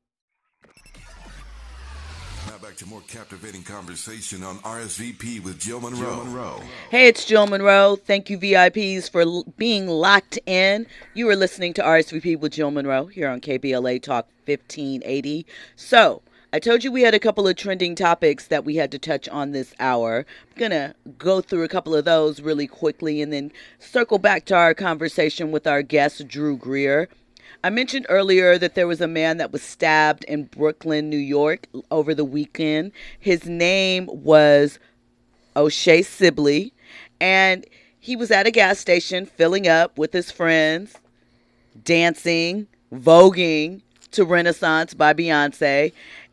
Now 2.73 2.77
back 2.77 2.79
to 2.79 2.87
more 2.89 3.03
captivating 3.07 3.65
conversation 3.65 4.43
on 4.43 4.57
RSVP 4.61 5.45
with 5.45 5.59
Jill 5.59 5.79
Munroe. 5.79 5.99
Jill 5.99 6.25
Munroe. 6.25 6.63
Hey, 6.91 7.07
it's 7.07 7.27
Jill 7.27 7.47
Munroe. 7.47 7.97
Thank 7.97 8.31
you, 8.31 8.39
VIPs, 8.39 9.11
for 9.11 9.21
l- 9.21 9.45
being 9.59 9.89
locked 9.89 10.39
in. 10.47 10.87
You 11.13 11.29
are 11.29 11.37
listening 11.37 11.75
to 11.75 11.83
RSVP 11.83 12.39
with 12.39 12.53
Jill 12.53 12.71
Munroe 12.71 13.07
here 13.07 13.29
on 13.29 13.43
KBLA 13.43 14.03
Talk 14.03 14.27
1580. 14.47 15.45
So, 15.77 16.23
I 16.51 16.61
told 16.61 16.83
you 16.83 16.91
we 16.91 17.03
had 17.03 17.15
a 17.15 17.19
couple 17.19 17.47
of 17.47 17.57
trending 17.57 17.95
topics 17.95 18.47
that 18.47 18.65
we 18.65 18.77
had 18.77 18.91
to 18.93 18.99
touch 18.99 19.29
on 19.29 19.53
this 19.53 19.75
hour. 19.79 20.25
I'm 20.55 20.59
going 20.59 20.71
to 20.71 20.95
go 21.19 21.43
through 21.43 21.65
a 21.65 21.69
couple 21.69 21.95
of 21.95 22.07
those 22.07 22.41
really 22.41 22.67
quickly 22.67 23.21
and 23.21 23.31
then 23.31 23.53
circle 23.81 24.19
back 24.19 24.47
to 24.47 24.57
our 24.57 24.73
conversation 24.73 25.51
with 25.51 25.67
our 25.67 25.83
guest, 25.83 26.27
Drew 26.27 26.57
Greer. 26.57 27.11
I 27.65 27.71
mentioned 27.71 28.07
earlier 28.09 28.59
that 28.59 28.75
there 28.75 28.89
was 28.89 29.01
a 29.01 29.07
man 29.07 29.37
that 29.37 29.53
was 29.53 29.63
stabbed 29.63 30.25
in 30.25 30.45
Brooklyn, 30.45 31.09
New 31.09 31.17
York 31.17 31.69
over 31.91 32.15
the 32.15 32.25
weekend. 32.25 32.93
His 33.19 33.47
name 33.47 34.09
was 34.11 34.79
O'Shea 35.55 36.03
Sibley, 36.03 36.73
and 37.21 37.65
he 38.01 38.17
was 38.17 38.33
at 38.33 38.49
a 38.49 38.51
gas 38.51 38.81
station 38.81 39.27
filling 39.27 39.69
up 39.69 39.97
with 39.97 40.13
his 40.13 40.33
friends, 40.33 40.97
dancing, 41.85 42.67
voguing 42.93 43.83
to 44.11 44.25
Renaissance 44.25 44.93
by 44.93 45.15
Beyonce 45.15 45.93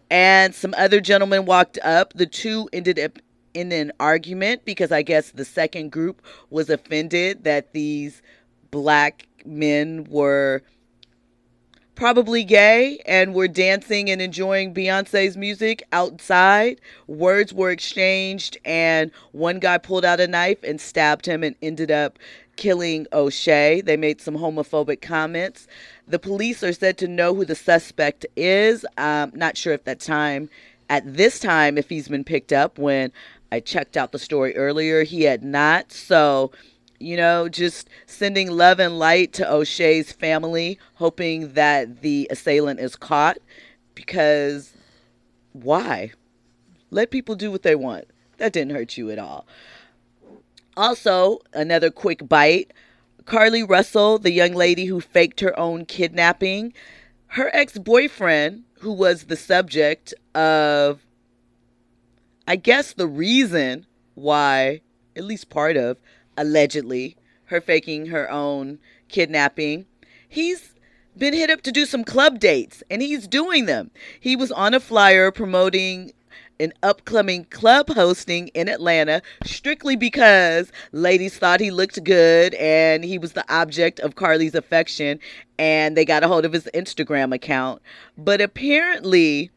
and 0.09 0.53
some 0.55 0.73
other 0.77 0.99
gentlemen 0.99 1.45
walked 1.45 1.77
up. 1.83 2.13
The 2.13 2.25
two 2.25 2.69
ended 2.73 2.99
up 2.99 3.19
in 3.53 3.71
an 3.71 3.91
argument 3.99 4.65
because 4.65 4.91
I 4.91 5.01
guess 5.01 5.31
the 5.31 5.45
second 5.45 5.91
group 5.91 6.21
was 6.49 6.69
offended 6.69 7.43
that 7.43 7.73
these 7.73 8.21
black 8.71 9.27
men 9.45 10.05
were 10.09 10.61
probably 11.99 12.45
gay 12.45 12.97
and 13.05 13.33
were 13.33 13.49
dancing 13.49 14.09
and 14.09 14.21
enjoying 14.21 14.73
Beyonce's 14.73 15.35
music 15.35 15.83
outside. 15.91 16.79
Words 17.07 17.53
were 17.53 17.71
exchanged, 17.71 18.57
and 18.63 19.12
one 19.33 19.59
guy 19.59 19.77
pulled 19.77 20.05
out 20.05 20.21
a 20.21 20.27
knife 20.27 20.63
and 20.63 20.79
stabbed 20.79 21.25
him 21.25 21.43
and 21.43 21.57
ended 21.62 21.91
up 21.91 22.17
killing 22.55 23.05
O'Shea. 23.11 23.82
They 23.82 23.97
made 23.97 24.21
some 24.21 24.38
homophobic 24.38 25.01
comments. 25.01 25.67
The 26.07 26.19
police 26.19 26.63
are 26.63 26.71
said 26.71 26.97
to 26.99 27.07
know 27.09 27.36
who 27.36 27.43
the 27.43 27.53
suspect 27.53 28.26
is. 28.38 28.86
Um, 28.97 29.34
not 29.36 29.57
sure 29.57 29.74
if 29.74 29.84
that 29.84 29.99
time, 29.99 30.49
at 30.89 31.03
this 31.05 31.38
time, 31.38 31.78
if 31.78 31.89
he's 31.89 32.07
been 32.07 32.24
picked 32.24 32.53
up. 32.53 32.80
When 32.80 33.11
I 33.51 33.59
checked 33.59 33.97
out 33.97 34.13
the 34.13 34.19
story 34.19 34.55
earlier, 34.55 35.03
he 35.03 35.24
had 35.24 35.43
not. 35.43 35.91
So, 35.91 36.51
you 37.00 37.16
know, 37.16 37.50
just 37.50 37.89
sending 38.06 38.52
love 38.52 38.80
and 38.80 39.00
light 39.00 39.34
to 39.34 39.52
O'Shea's 39.52 40.12
family, 40.12 40.80
hoping 40.95 41.54
that 41.54 42.02
the 42.02 42.28
assailant 42.30 42.80
is 42.80 42.95
caught. 42.95 43.38
Because 43.95 44.74
why? 45.54 46.12
Let 46.91 47.12
people 47.12 47.36
do 47.36 47.52
what 47.52 47.64
they 47.64 47.76
want. 47.76 48.06
that 48.38 48.54
didn't 48.54 48.76
hurt 48.76 48.97
you 48.97 49.12
at 49.12 49.20
all. 49.20 49.45
Also, 50.78 51.39
another 51.54 51.89
quick 51.89 52.28
bite. 52.28 52.72
Carlee 53.26 53.68
Russell, 53.68 54.18
the 54.18 54.32
young 54.32 54.54
lady 54.54 54.86
who 54.86 55.02
faked 55.02 55.41
her 55.41 55.58
own 55.60 55.86
kidnapping, 55.86 56.74
her 57.28 57.50
ex 57.54 57.78
boyfriend, 57.78 58.64
who 58.80 58.91
was 58.91 59.26
the 59.26 59.36
subject 59.36 60.14
of, 60.34 61.02
I 62.47 62.56
guess, 62.56 62.93
the 62.93 63.08
reason 63.08 63.86
why, 64.16 64.82
at 65.16 65.26
least 65.26 65.50
part 65.50 65.78
of, 65.78 65.97
allegedly, 66.39 67.17
her 67.45 67.61
faking 67.61 68.07
her 68.07 68.31
own 68.31 68.79
kidnapping, 69.09 69.85
he's 70.27 70.73
been 71.17 71.33
hit 71.33 71.49
up 71.49 71.61
to 71.63 71.71
do 71.71 71.85
some 71.85 72.03
club 72.03 72.39
dates 72.39 72.81
and 72.89 73.01
he's 73.01 73.27
doing 73.27 73.65
them. 73.65 73.91
He 74.19 74.35
was 74.35 74.51
on 74.51 74.73
a 74.73 74.79
flyer 74.79 75.31
promoting 75.31 76.13
an 76.59 76.73
upcoming 76.83 77.45
club 77.45 77.89
hosting 77.89 78.49
in 78.49 78.67
Atlanta 78.67 79.21
strictly 79.45 79.95
because 79.95 80.71
ladies 80.91 81.37
thought 81.37 81.59
he 81.59 81.71
looked 81.71 82.03
good 82.03 82.53
and 82.55 83.03
he 83.03 83.17
was 83.17 83.33
the 83.33 83.53
object 83.53 83.99
of 83.99 84.15
Carlee's 84.15 84.55
affection 84.55 85.19
and 85.57 85.95
they 85.95 86.05
got 86.05 86.23
a 86.23 86.27
hold 86.27 86.45
of 86.45 86.53
his 86.53 86.69
Instagram 86.73 87.33
account. 87.33 87.81
But 88.17 88.41
apparently, 88.41 89.51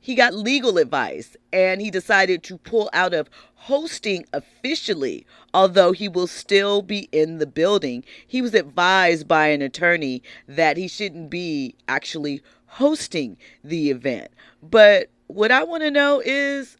he 0.00 0.14
got 0.14 0.34
legal 0.34 0.76
advice 0.76 1.36
and 1.52 1.80
he 1.80 1.90
decided 1.90 2.42
to 2.44 2.58
pull 2.58 2.90
out 2.92 3.14
of 3.14 3.30
hosting 3.64 4.26
officially, 4.34 5.26
although 5.54 5.92
he 5.92 6.06
will 6.06 6.26
still 6.26 6.82
be 6.82 7.08
in 7.12 7.38
the 7.38 7.46
building. 7.46 8.04
He 8.26 8.42
was 8.42 8.52
advised 8.52 9.26
by 9.26 9.46
an 9.46 9.62
attorney 9.62 10.22
that 10.46 10.76
he 10.76 10.86
shouldn't 10.86 11.30
be 11.30 11.74
actually 11.88 12.42
hosting 12.66 13.38
the 13.62 13.90
event. 13.90 14.30
But 14.62 15.08
what 15.28 15.50
I 15.50 15.64
want 15.64 15.82
to 15.82 15.90
know 15.90 16.20
is 16.22 16.76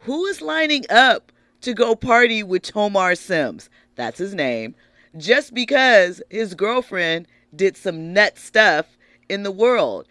who 0.00 0.26
is 0.26 0.40
lining 0.40 0.84
up 0.90 1.32
to 1.62 1.74
go 1.74 1.96
party 1.96 2.44
with 2.44 2.62
Tomar 2.62 3.16
Sims? 3.16 3.68
That's 3.96 4.18
his 4.18 4.32
name. 4.32 4.76
Just 5.16 5.54
because 5.54 6.22
his 6.30 6.54
girlfriend 6.54 7.26
did 7.56 7.76
some 7.76 8.12
nut 8.12 8.38
stuff 8.38 8.96
in 9.28 9.42
the 9.42 9.50
world 9.50 10.06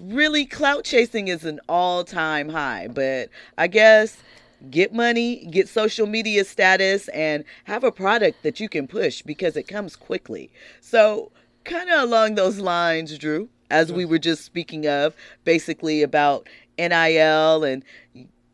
really 0.00 0.46
clout 0.46 0.82
chasing 0.82 1.28
is 1.28 1.44
an 1.44 1.60
all-time 1.68 2.48
high 2.48 2.88
but 2.88 3.28
i 3.58 3.66
guess 3.66 4.22
get 4.68 4.92
money 4.92 5.46
get 5.46 5.68
social 5.68 6.06
media 6.06 6.44
status 6.44 7.08
and 7.08 7.44
have 7.64 7.84
a 7.84 7.92
product 7.92 8.42
that 8.42 8.60
you 8.60 8.68
can 8.68 8.86
push 8.86 9.22
because 9.22 9.56
it 9.56 9.68
comes 9.68 9.96
quickly. 9.96 10.50
So 10.80 11.32
kind 11.64 11.88
of 11.90 12.02
along 12.02 12.34
those 12.34 12.58
lines 12.58 13.16
drew 13.18 13.48
as 13.70 13.92
we 13.92 14.04
were 14.04 14.18
just 14.18 14.44
speaking 14.44 14.86
of 14.86 15.14
basically 15.44 16.02
about 16.02 16.48
nil 16.78 17.64
and 17.64 17.84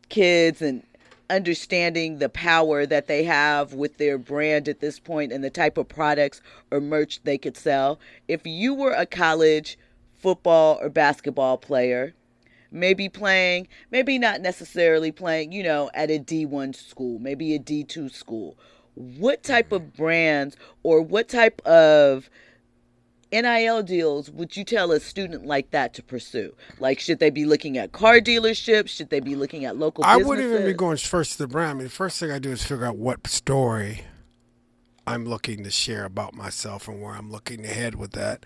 kids 0.09 0.61
and 0.61 0.83
understanding 1.29 2.19
the 2.19 2.29
power 2.29 2.85
that 2.85 3.07
they 3.07 3.23
have 3.23 3.73
with 3.73 3.97
their 3.97 4.17
brand 4.17 4.69
at 4.69 4.79
this 4.79 4.99
point 4.99 5.31
and 5.31 5.43
the 5.43 5.49
type 5.49 5.77
of 5.77 5.87
products 5.87 6.41
or 6.71 6.79
merch 6.79 7.21
they 7.23 7.37
could 7.37 7.57
sell. 7.57 7.99
If 8.27 8.45
you 8.45 8.73
were 8.73 8.93
a 8.93 9.05
college 9.05 9.77
football 10.15 10.79
or 10.81 10.89
basketball 10.89 11.57
player, 11.57 12.13
maybe 12.71 13.09
playing, 13.09 13.67
maybe 13.91 14.17
not 14.17 14.41
necessarily 14.41 15.11
playing, 15.11 15.51
you 15.51 15.63
know, 15.63 15.89
at 15.93 16.09
a 16.09 16.19
D1 16.19 16.75
school, 16.75 17.19
maybe 17.19 17.55
a 17.55 17.59
D2 17.59 18.11
school. 18.11 18.57
What 18.95 19.43
type 19.43 19.71
of 19.71 19.81
mm-hmm. 19.81 20.03
brands 20.03 20.57
or 20.83 21.01
what 21.01 21.29
type 21.29 21.61
of 21.65 22.29
NIL 23.31 23.83
deals 23.83 24.31
would 24.31 24.55
you 24.55 24.63
tell 24.63 24.91
a 24.91 24.99
student 24.99 25.45
like 25.45 25.71
that 25.71 25.93
to 25.95 26.03
pursue? 26.03 26.53
Like, 26.79 26.99
should 26.99 27.19
they 27.19 27.29
be 27.29 27.45
looking 27.45 27.77
at 27.77 27.91
car 27.91 28.19
dealerships? 28.19 28.89
Should 28.89 29.09
they 29.09 29.19
be 29.19 29.35
looking 29.35 29.65
at 29.65 29.77
local 29.77 30.03
I 30.03 30.17
businesses? 30.17 30.27
wouldn't 30.29 30.53
even 30.53 30.65
be 30.65 30.73
going 30.73 30.97
first 30.97 31.33
to 31.33 31.37
the 31.39 31.47
brand. 31.47 31.71
I 31.71 31.73
mean, 31.75 31.83
the 31.85 31.89
first 31.89 32.19
thing 32.19 32.31
I 32.31 32.39
do 32.39 32.51
is 32.51 32.63
figure 32.63 32.85
out 32.85 32.97
what 32.97 33.27
story 33.27 34.05
I'm 35.05 35.25
looking 35.25 35.63
to 35.63 35.71
share 35.71 36.05
about 36.05 36.33
myself 36.33 36.87
and 36.87 37.01
where 37.01 37.13
I'm 37.13 37.29
looking 37.29 37.63
to 37.63 37.69
head 37.69 37.95
with 37.95 38.11
that. 38.11 38.45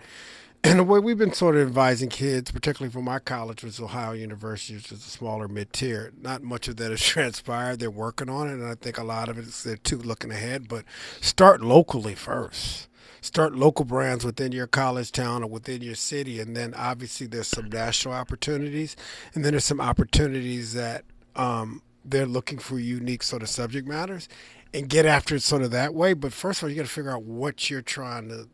And 0.64 0.78
the 0.78 0.84
way 0.84 1.00
we've 1.00 1.18
been 1.18 1.32
sort 1.32 1.56
of 1.56 1.66
advising 1.66 2.08
kids, 2.08 2.52
particularly 2.52 2.92
from 2.92 3.04
my 3.04 3.18
college, 3.18 3.64
which 3.64 3.74
is 3.74 3.80
Ohio 3.80 4.12
University, 4.12 4.74
which 4.76 4.92
is 4.92 5.04
a 5.04 5.10
smaller 5.10 5.48
mid 5.48 5.72
tier, 5.72 6.12
not 6.20 6.44
much 6.44 6.68
of 6.68 6.76
that 6.76 6.92
has 6.92 7.02
transpired. 7.04 7.80
They're 7.80 7.90
working 7.90 8.28
on 8.28 8.48
it, 8.48 8.52
and 8.52 8.66
I 8.66 8.76
think 8.76 8.96
a 8.96 9.02
lot 9.02 9.28
of 9.28 9.38
it 9.38 9.44
is 9.44 9.64
they're 9.64 9.76
too 9.76 9.98
looking 9.98 10.30
ahead. 10.30 10.68
But 10.68 10.84
start 11.20 11.62
locally 11.62 12.14
first. 12.14 12.88
Start 13.20 13.54
local 13.54 13.84
brands 13.84 14.24
within 14.24 14.52
your 14.52 14.68
college 14.68 15.10
town 15.10 15.42
or 15.42 15.48
within 15.48 15.82
your 15.82 15.94
city, 15.96 16.38
and 16.38 16.56
then 16.56 16.74
obviously 16.74 17.26
there's 17.26 17.48
some 17.48 17.68
national 17.68 18.14
opportunities, 18.14 18.96
and 19.34 19.44
then 19.44 19.52
there's 19.52 19.64
some 19.64 19.80
opportunities 19.80 20.74
that 20.74 21.04
um, 21.34 21.82
they're 22.04 22.26
looking 22.26 22.58
for 22.58 22.78
unique 22.78 23.24
sort 23.24 23.42
of 23.42 23.48
subject 23.48 23.86
matters, 23.86 24.28
and 24.72 24.88
get 24.88 25.06
after 25.06 25.34
it 25.34 25.42
sort 25.42 25.62
of 25.62 25.72
that 25.72 25.92
way. 25.92 26.14
But 26.14 26.32
first 26.32 26.60
of 26.60 26.64
all, 26.64 26.70
you 26.70 26.76
got 26.76 26.82
to 26.82 26.88
figure 26.88 27.12
out 27.12 27.24
what 27.24 27.68
you're 27.68 27.82
trying 27.82 28.28
to 28.28 28.48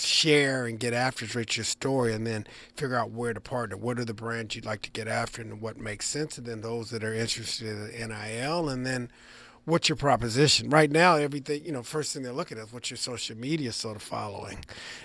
share 0.00 0.66
and 0.66 0.78
get 0.78 0.92
after 0.92 1.24
is 1.24 1.34
write 1.34 1.56
your 1.56 1.64
story 1.64 2.12
and 2.12 2.26
then 2.26 2.46
figure 2.76 2.96
out 2.96 3.10
where 3.10 3.32
to 3.32 3.40
partner. 3.40 3.76
What 3.76 3.98
are 3.98 4.04
the 4.04 4.14
brands 4.14 4.54
you'd 4.54 4.64
like 4.64 4.82
to 4.82 4.90
get 4.90 5.08
after 5.08 5.42
and 5.42 5.60
what 5.60 5.78
makes 5.78 6.06
sense? 6.06 6.38
And 6.38 6.46
then 6.46 6.60
those 6.60 6.90
that 6.90 7.04
are 7.04 7.14
interested 7.14 7.94
in 7.94 8.08
NIL 8.08 8.68
and 8.68 8.86
then 8.86 9.10
what's 9.64 9.88
your 9.88 9.96
proposition? 9.96 10.70
Right 10.70 10.90
now, 10.90 11.16
everything, 11.16 11.64
you 11.64 11.72
know, 11.72 11.82
first 11.82 12.12
thing 12.12 12.22
they're 12.22 12.32
looking 12.32 12.58
at 12.58 12.66
is 12.66 12.72
what's 12.72 12.90
your 12.90 12.96
social 12.96 13.36
media 13.36 13.72
sort 13.72 13.96
of 13.96 14.02
following 14.02 14.64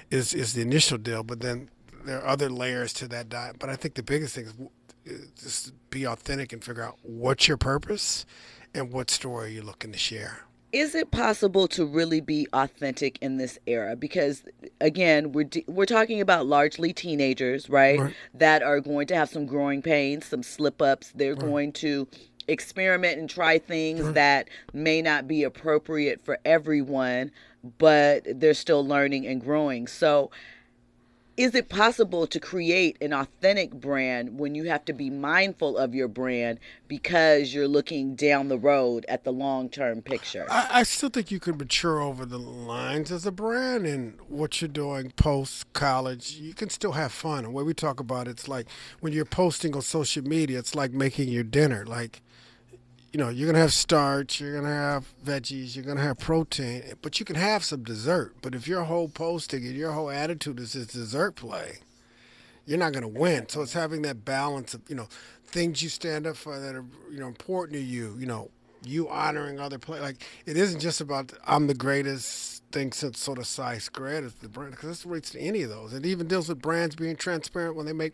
is, 0.10 0.34
is 0.34 0.54
the 0.54 0.62
initial 0.62 0.98
deal. 0.98 1.24
But 1.24 1.42
then 1.42 1.70
there 2.06 2.22
are 2.22 2.28
other 2.28 2.50
layers 2.50 2.94
to 2.94 3.08
that 3.10 3.30
diet. 3.30 3.58
But 3.60 3.70
I 3.70 3.76
think 3.76 3.96
the 3.96 4.04
biggest 4.04 4.36
thing 4.36 4.48
is 5.06 5.32
just 5.40 5.74
be 5.90 6.06
authentic 6.06 6.54
and 6.54 6.64
figure 6.64 6.84
out 6.84 6.98
what's 7.02 7.48
your 7.48 7.58
purpose 7.58 8.26
and 8.74 8.92
what 8.92 9.10
story 9.10 9.54
you're 9.54 9.64
looking 9.64 9.92
to 9.92 9.98
share 9.98 10.44
is 10.72 10.93
it 10.93 11.11
possible 11.11 11.67
to 11.67 11.86
really 11.86 12.22
be 12.22 12.47
authentic 12.53 13.17
in 13.22 13.38
this 13.38 13.57
era 13.65 13.95
because 13.95 14.43
again 14.82 15.32
we're 15.32 15.49
we're 15.67 15.86
talking 15.86 16.22
about 16.22 16.45
largely 16.45 16.93
teenagers 16.93 17.70
right? 17.70 17.99
right, 17.99 18.15
that 18.34 18.61
are 18.61 18.80
going 18.80 19.07
to 19.07 19.15
have 19.15 19.30
some 19.30 19.45
growing 19.45 19.82
pains 19.82 20.26
some 20.26 20.43
slip 20.43 20.82
ups 20.82 21.11
they're 21.15 21.34
right. 21.34 21.41
going 21.41 21.72
to 21.72 22.07
experiment 22.47 23.20
and 23.20 23.30
try 23.30 23.57
things 23.57 24.01
right. 24.01 24.13
that 24.15 24.49
may 24.74 25.01
not 25.01 25.28
be 25.28 25.43
appropriate 25.43 26.22
for 26.24 26.39
everyone 26.45 27.32
but 27.78 28.26
they're 28.39 28.53
still 28.53 28.86
learning 28.86 29.26
and 29.26 29.41
growing 29.41 29.88
so 29.88 30.30
is 31.40 31.56
it 31.56 31.70
possible 31.70 32.28
to 32.28 32.38
create 32.38 32.98
an 33.02 33.14
authentic 33.14 33.72
brand 33.72 34.38
when 34.38 34.56
you 34.56 34.66
have 34.66 34.84
to 34.84 34.92
be 34.92 35.10
mindful 35.10 35.78
of 35.78 35.96
your 35.96 36.10
brand 36.10 36.60
because 36.90 37.54
you're 37.54 37.66
looking 37.66 38.14
down 38.14 38.50
the 38.50 38.58
road 38.58 39.06
at 39.08 39.24
the 39.24 39.32
long 39.32 39.70
term 39.70 40.02
picture? 40.02 40.46
I, 40.50 40.68
I, 40.70 40.84
still 40.84 41.08
think 41.08 41.32
you 41.32 41.40
could 41.40 41.58
mature 41.58 42.02
over 42.02 42.26
the 42.26 42.38
lines 42.38 43.10
as 43.10 43.26
a 43.26 43.32
brand 43.32 43.86
and 43.86 44.20
what 44.28 44.60
you're 44.60 44.68
doing 44.68 45.12
post 45.12 45.72
college. 45.72 46.34
You 46.34 46.54
can 46.54 46.70
still 46.70 46.92
have 46.92 47.14
fun. 47.14 47.46
And 47.46 47.54
when 47.54 47.66
we 47.66 47.74
talk 47.74 48.02
about 48.02 48.28
it's 48.28 48.50
like 48.50 48.68
when 49.00 49.14
you're 49.14 49.24
posting 49.24 49.74
on 49.74 49.82
social 49.82 50.26
media, 50.26 50.60
it's 50.60 50.76
like 50.76 50.92
making 50.92 51.30
your 51.30 51.44
dinner. 51.44 51.86
Like 51.86 52.22
you 53.12 53.20
know, 53.20 53.30
you're 53.30 53.47
gonna 53.47 53.60
have 53.60 53.74
starch, 53.74 54.39
you're 54.39 54.55
gonna 54.55 54.74
have 54.74 55.14
veggies, 55.26 55.76
you're 55.76 55.86
gonna 55.86 56.01
have 56.01 56.20
protein, 56.20 56.84
but 57.01 57.20
you 57.20 57.26
can 57.26 57.36
have 57.36 57.64
some 57.64 57.84
dessert. 57.84 58.36
But 58.41 58.53
if 58.53 58.68
your 58.68 58.84
whole 58.84 59.10
posting 59.10 59.66
and 59.66 59.76
your 59.76 59.91
whole 59.91 60.12
attitude 60.12 60.60
is 60.60 60.74
this 60.74 60.88
dessert 60.88 61.36
play, 61.36 61.80
you're 62.66 62.78
not 62.78 62.93
gonna 62.93 63.07
win. 63.07 63.49
So 63.49 63.62
it's 63.62 63.74
having 63.74 64.03
that 64.03 64.26
balance 64.26 64.74
of, 64.74 64.82
you 64.88 64.95
know, 64.95 65.07
things 65.45 65.82
you 65.82 65.89
stand 65.89 66.28
up 66.28 66.36
for 66.36 66.60
that 66.60 66.76
are, 66.76 66.86
you 67.12 67.20
know, 67.20 67.28
important 67.28 67.74
to 67.74 67.84
you, 67.84 68.16
you 68.20 68.28
know, 68.28 68.51
you 68.84 69.10
honoring 69.10 69.60
other 69.60 69.80
players. 69.80 70.03
Like 70.03 70.24
it 70.45 70.55
isn't 70.55 70.80
just 70.80 71.01
about 71.01 71.34
I'm 71.45 71.68
the 71.68 71.74
greatest 71.74 72.59
thing 72.72 72.91
since 72.91 73.20
sort 73.20 73.38
of 73.38 73.47
size 73.47 73.84
squared 73.84 74.24
is 74.24 74.34
the 74.36 74.49
brand 74.49 74.72
because 74.72 74.89
this 74.89 75.05
relates 75.05 75.32
to 75.32 75.39
any 75.39 75.63
of 75.63 75.70
those. 75.70 75.93
It 75.93 76.05
even 76.05 76.28
deals 76.28 76.49
with 76.49 76.61
brands 76.61 76.95
being 76.95 77.15
transparent 77.15 77.76
when 77.76 77.86
they 77.86 77.93
make, 77.93 78.13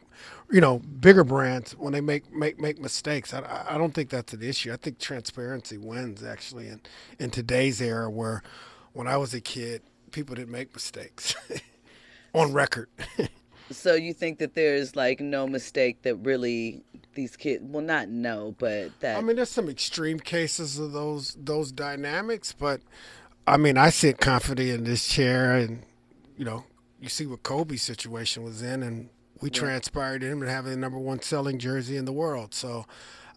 you 0.51 0.62
know, 0.62 0.80
bigger 0.80 1.24
brands 1.24 1.74
when 1.74 1.93
they 1.93 2.01
make 2.01 2.32
make 2.34 2.60
make 2.60 2.80
mistakes. 2.80 3.34
I, 3.34 3.66
I 3.70 3.78
don't 3.78 3.93
think 3.93 4.10
that's 4.10 4.34
an 4.34 4.41
issue. 4.41 4.72
I 4.74 4.78
think 4.78 4.99
transparency 4.99 5.78
wins 5.78 6.24
actually 6.24 6.68
in 6.68 6.82
in 7.20 7.32
today's 7.32 7.82
era 7.82 8.10
where 8.10 8.41
when 8.93 9.08
I 9.08 9.18
was 9.18 9.34
a 9.34 9.41
kid, 9.41 9.82
people 10.12 10.36
didn't 10.36 10.51
make 10.51 10.74
mistakes 10.74 11.36
on 12.34 12.53
record. 12.53 12.89
so 13.72 13.93
you 13.93 14.14
think 14.14 14.39
that 14.39 14.53
there's 14.53 14.95
like 14.95 15.20
no 15.20 15.47
mistake 15.47 16.01
that 16.03 16.16
really 16.18 16.84
these 17.16 17.36
kids 17.36 17.64
well 17.64 17.84
not 17.84 18.10
no 18.10 18.53
but 18.60 18.91
that 18.99 19.18
I 19.18 19.22
mean 19.22 19.38
there's 19.38 19.49
some 19.49 19.70
extreme 19.70 20.20
cases 20.20 20.78
of 20.78 20.91
those 20.91 21.36
those 21.39 21.72
dynamics 21.72 22.53
but 22.58 22.82
I 23.48 23.58
mean, 23.58 23.78
I 23.78 23.89
sit 23.91 24.20
confident 24.20 24.70
in 24.70 24.84
this 24.86 25.08
chair, 25.08 25.56
and 25.56 25.84
you 26.38 26.46
know, 26.46 26.64
you 27.00 27.10
see 27.10 27.26
what 27.26 27.43
Kobe's 27.43 27.84
situation 27.84 28.43
was 28.43 28.62
in, 28.62 28.84
and 28.84 29.10
we 29.41 29.50
yeah. 29.50 29.60
transpired 29.60 30.24
him 30.24 30.41
to 30.41 30.50
having 30.50 30.72
the 30.72 30.78
number 30.78 30.98
one 30.98 31.22
selling 31.22 31.60
jersey 31.60 31.98
in 31.98 32.06
the 32.06 32.14
world. 32.14 32.54
So, 32.54 32.86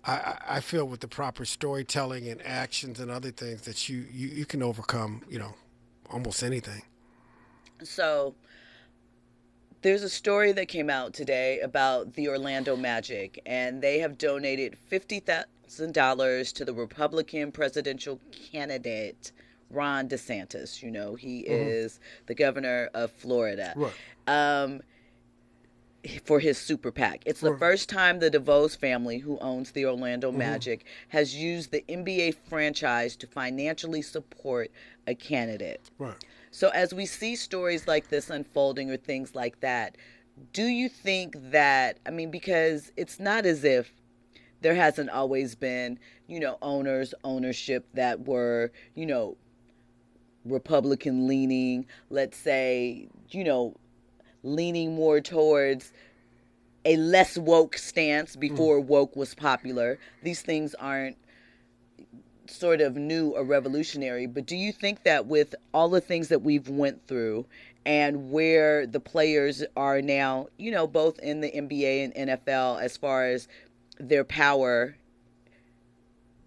I, 0.07 0.39
I 0.49 0.61
feel 0.61 0.87
with 0.87 1.01
the 1.01 1.09
proper 1.09 1.45
storytelling 1.45 2.29
and 2.29 2.41
actions 2.47 3.01
and 3.01 3.11
other 3.11 3.31
things 3.31 3.63
that 3.63 3.89
you, 3.89 4.07
you, 4.13 4.29
you 4.29 4.47
can 4.47 4.63
overcome, 4.63 5.23
you 5.29 5.39
know, 5.39 5.55
almost 6.11 6.43
anything. 6.43 6.83
So, 7.83 8.35
There's 9.83 10.03
a 10.03 10.09
story 10.09 10.53
that 10.53 10.67
came 10.69 10.91
out 10.91 11.13
today 11.15 11.61
about 11.61 12.15
the 12.15 12.29
Orlando 12.29 12.77
Magic, 12.77 13.41
and 13.47 13.81
they 13.81 13.99
have 14.01 14.19
donated 14.19 14.77
fifty 14.77 15.21
thousand 15.21 15.95
dollars 15.95 16.53
to 16.55 16.65
the 16.65 16.75
Republican 16.75 17.53
presidential 17.53 18.21
candidate 18.53 19.33
Ron 19.71 20.09
DeSantis. 20.09 20.83
You 20.83 20.91
know, 20.91 21.15
he 21.15 21.41
is 21.41 22.01
the 22.27 22.35
governor 22.35 22.91
of 22.95 23.11
Florida. 23.13 23.75
Right. 23.77 23.93
Um, 24.27 24.81
for 26.25 26.39
his 26.39 26.57
super 26.57 26.91
PAC. 26.93 27.23
It's 27.27 27.41
the 27.41 27.57
first 27.59 27.89
time 27.89 28.21
the 28.21 28.31
DeVos 28.31 28.79
family, 28.79 29.19
who 29.19 29.37
owns 29.41 29.73
the 29.73 29.85
Orlando 29.85 30.29
Mm-hmm. 30.29 30.39
Magic, 30.39 30.85
has 31.09 31.35
used 31.35 31.71
the 31.71 31.85
NBA 31.89 32.37
franchise 32.49 33.17
to 33.17 33.27
financially 33.27 34.01
support 34.03 34.71
a 35.07 35.15
candidate. 35.15 35.91
Right. 35.99 36.15
So 36.51 36.69
as 36.69 36.95
we 36.95 37.05
see 37.05 37.37
stories 37.37 37.87
like 37.87 38.09
this 38.09 38.31
unfolding 38.31 38.91
or 38.91 38.97
things 38.97 39.35
like 39.35 39.61
that, 39.61 39.97
do 40.53 40.65
you 40.65 40.89
think 40.89 41.35
that 41.51 41.99
I 42.07 42.11
mean 42.11 42.31
because 42.31 42.93
it's 42.97 43.19
not 43.19 43.45
as 43.45 43.65
if 43.65 43.93
there 44.61 44.75
hasn't 44.75 45.11
always 45.11 45.55
been, 45.55 45.99
you 46.27 46.41
know, 46.41 46.59
owners, 46.63 47.15
ownership 47.25 47.87
that 47.95 48.27
were, 48.27 48.73
you 48.95 49.07
know, 49.07 49.37
Republican 50.49 51.27
leaning, 51.27 51.87
let's 52.11 52.37
say, 52.37 53.09
you 53.31 53.45
know, 53.45 53.75
leaning 54.43 54.95
more 54.95 55.21
towards 55.21 55.93
a 56.85 56.97
less 56.97 57.37
woke 57.37 57.77
stance 57.77 58.37
mm. 58.37 58.41
before 58.41 58.81
woke 58.81 59.17
was 59.17 59.35
popular. 59.35 59.99
These 60.23 60.43
things 60.43 60.75
aren't 60.75 61.17
sort 62.47 62.81
of 62.81 62.97
new 62.97 63.31
or 63.31 63.45
revolutionary, 63.45 64.27
but 64.27 64.47
do 64.47 64.57
you 64.57 64.73
think 64.73 65.03
that 65.03 65.27
with 65.27 65.55
all 65.75 65.89
the 65.91 66.01
things 66.01 66.29
that 66.29 66.43
we've 66.43 66.69
went 66.69 67.07
through 67.07 67.45
and 67.85 68.31
where 68.31 68.87
the 68.87 69.01
players 69.01 69.63
are 69.77 70.01
now, 70.01 70.49
you 70.57 70.71
know, 70.71 70.87
both 70.87 71.19
in 71.19 71.41
the 71.41 71.51
NBA 71.51 72.05
and 72.05 72.29
NFL 72.29 72.83
as 72.83 72.97
far 72.97 73.27
as 73.27 73.49
their 73.99 74.25
power 74.25 74.97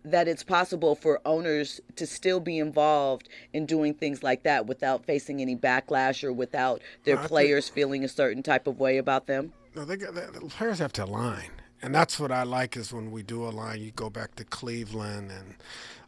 that 0.03 0.27
it's 0.27 0.43
possible 0.43 0.95
for 0.95 1.19
owners 1.25 1.79
to 1.95 2.07
still 2.07 2.39
be 2.39 2.57
involved 2.57 3.29
in 3.53 3.65
doing 3.65 3.93
things 3.93 4.23
like 4.23 4.43
that 4.43 4.65
without 4.65 5.05
facing 5.05 5.41
any 5.41 5.55
backlash 5.55 6.23
or 6.23 6.33
without 6.33 6.81
their 7.03 7.15
I 7.17 7.19
think- 7.19 7.29
players 7.29 7.69
feeling 7.69 8.03
a 8.03 8.07
certain 8.07 8.41
type 8.43 8.67
of 8.67 8.79
way 8.79 8.97
about 8.97 9.27
them? 9.27 9.53
No, 9.75 9.85
they 9.85 9.97
got 9.97 10.13
the 10.15 10.21
players 10.49 10.79
have 10.79 10.91
to 10.93 11.05
align, 11.05 11.49
and 11.81 11.95
that's 11.95 12.19
what 12.19 12.31
I 12.31 12.43
like 12.43 12.75
is 12.75 12.91
when 12.91 13.09
we 13.11 13.23
do 13.23 13.45
align. 13.45 13.79
You 13.81 13.91
go 13.91 14.09
back 14.09 14.35
to 14.35 14.43
Cleveland 14.43 15.31
and 15.31 15.55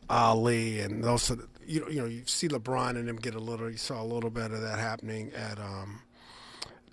Ali 0.10 0.82
and 0.82 1.02
those. 1.04 1.32
You 1.66 1.80
know, 1.80 1.88
you 1.88 2.02
know, 2.02 2.08
you 2.08 2.24
see 2.26 2.50
LeBron 2.50 2.98
and 2.98 3.08
them 3.08 3.16
get 3.16 3.36
a 3.36 3.40
little. 3.40 3.70
You 3.70 3.78
saw 3.78 4.02
a 4.02 4.04
little 4.04 4.30
bit 4.30 4.52
of 4.52 4.60
that 4.60 4.80
happening 4.80 5.32
at 5.34 5.60
um, 5.60 6.02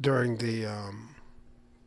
during 0.00 0.36
the 0.36 0.66
um, 0.66 1.16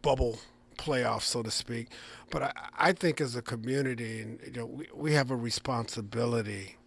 bubble 0.01 0.37
playoffs, 0.77 1.23
so 1.23 1.43
to 1.43 1.51
speak. 1.51 1.89
But 2.29 2.43
I, 2.43 2.51
I 2.77 2.91
think 2.93 3.21
as 3.21 3.35
a 3.35 3.41
community, 3.41 4.21
and 4.21 4.39
you 4.45 4.51
know, 4.53 4.65
we, 4.65 4.87
we 4.93 5.13
have 5.13 5.31
a 5.31 5.35
responsibility 5.35 6.77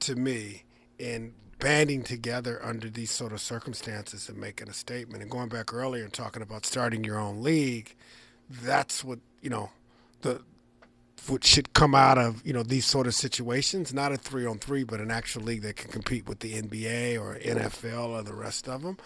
to 0.00 0.14
me 0.14 0.64
in 0.98 1.34
banding 1.58 2.02
together 2.02 2.60
under 2.62 2.88
these 2.88 3.10
sort 3.10 3.32
of 3.32 3.40
circumstances 3.40 4.28
and 4.28 4.38
making 4.38 4.68
a 4.68 4.72
statement 4.72 5.22
and 5.22 5.30
going 5.30 5.48
back 5.48 5.72
earlier 5.72 6.04
and 6.04 6.12
talking 6.12 6.42
about 6.42 6.66
starting 6.66 7.02
your 7.02 7.18
own 7.18 7.42
league 7.42 7.94
that's 8.62 9.02
what 9.02 9.18
you 9.40 9.48
know 9.48 9.70
the 10.20 10.40
what 11.28 11.42
should 11.44 11.72
come 11.72 11.94
out 11.94 12.18
of 12.18 12.46
you 12.46 12.52
know 12.52 12.62
these 12.62 12.84
sort 12.84 13.06
of 13.06 13.14
situations 13.14 13.92
not 13.94 14.12
a 14.12 14.16
three 14.16 14.44
on 14.44 14.58
three 14.58 14.84
but 14.84 15.00
an 15.00 15.10
actual 15.10 15.42
league 15.42 15.62
that 15.62 15.76
can 15.76 15.90
compete 15.90 16.28
with 16.28 16.40
the 16.40 16.52
nba 16.62 17.18
or 17.18 17.38
nfl 17.38 18.08
or 18.08 18.22
the 18.22 18.34
rest 18.34 18.68
of 18.68 18.82
them 18.82 18.98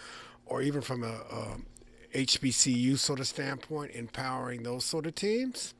or 0.47 0.61
even 0.61 0.81
from 0.81 1.05
a, 1.05 1.07
a 1.07 1.57
hbcu 2.15 2.99
sort 2.99 3.21
of 3.21 3.27
standpoint 3.27 3.93
empowering 3.95 4.63
those 4.63 4.85
sort 4.85 5.07
of 5.07 5.15
teams 5.15 5.75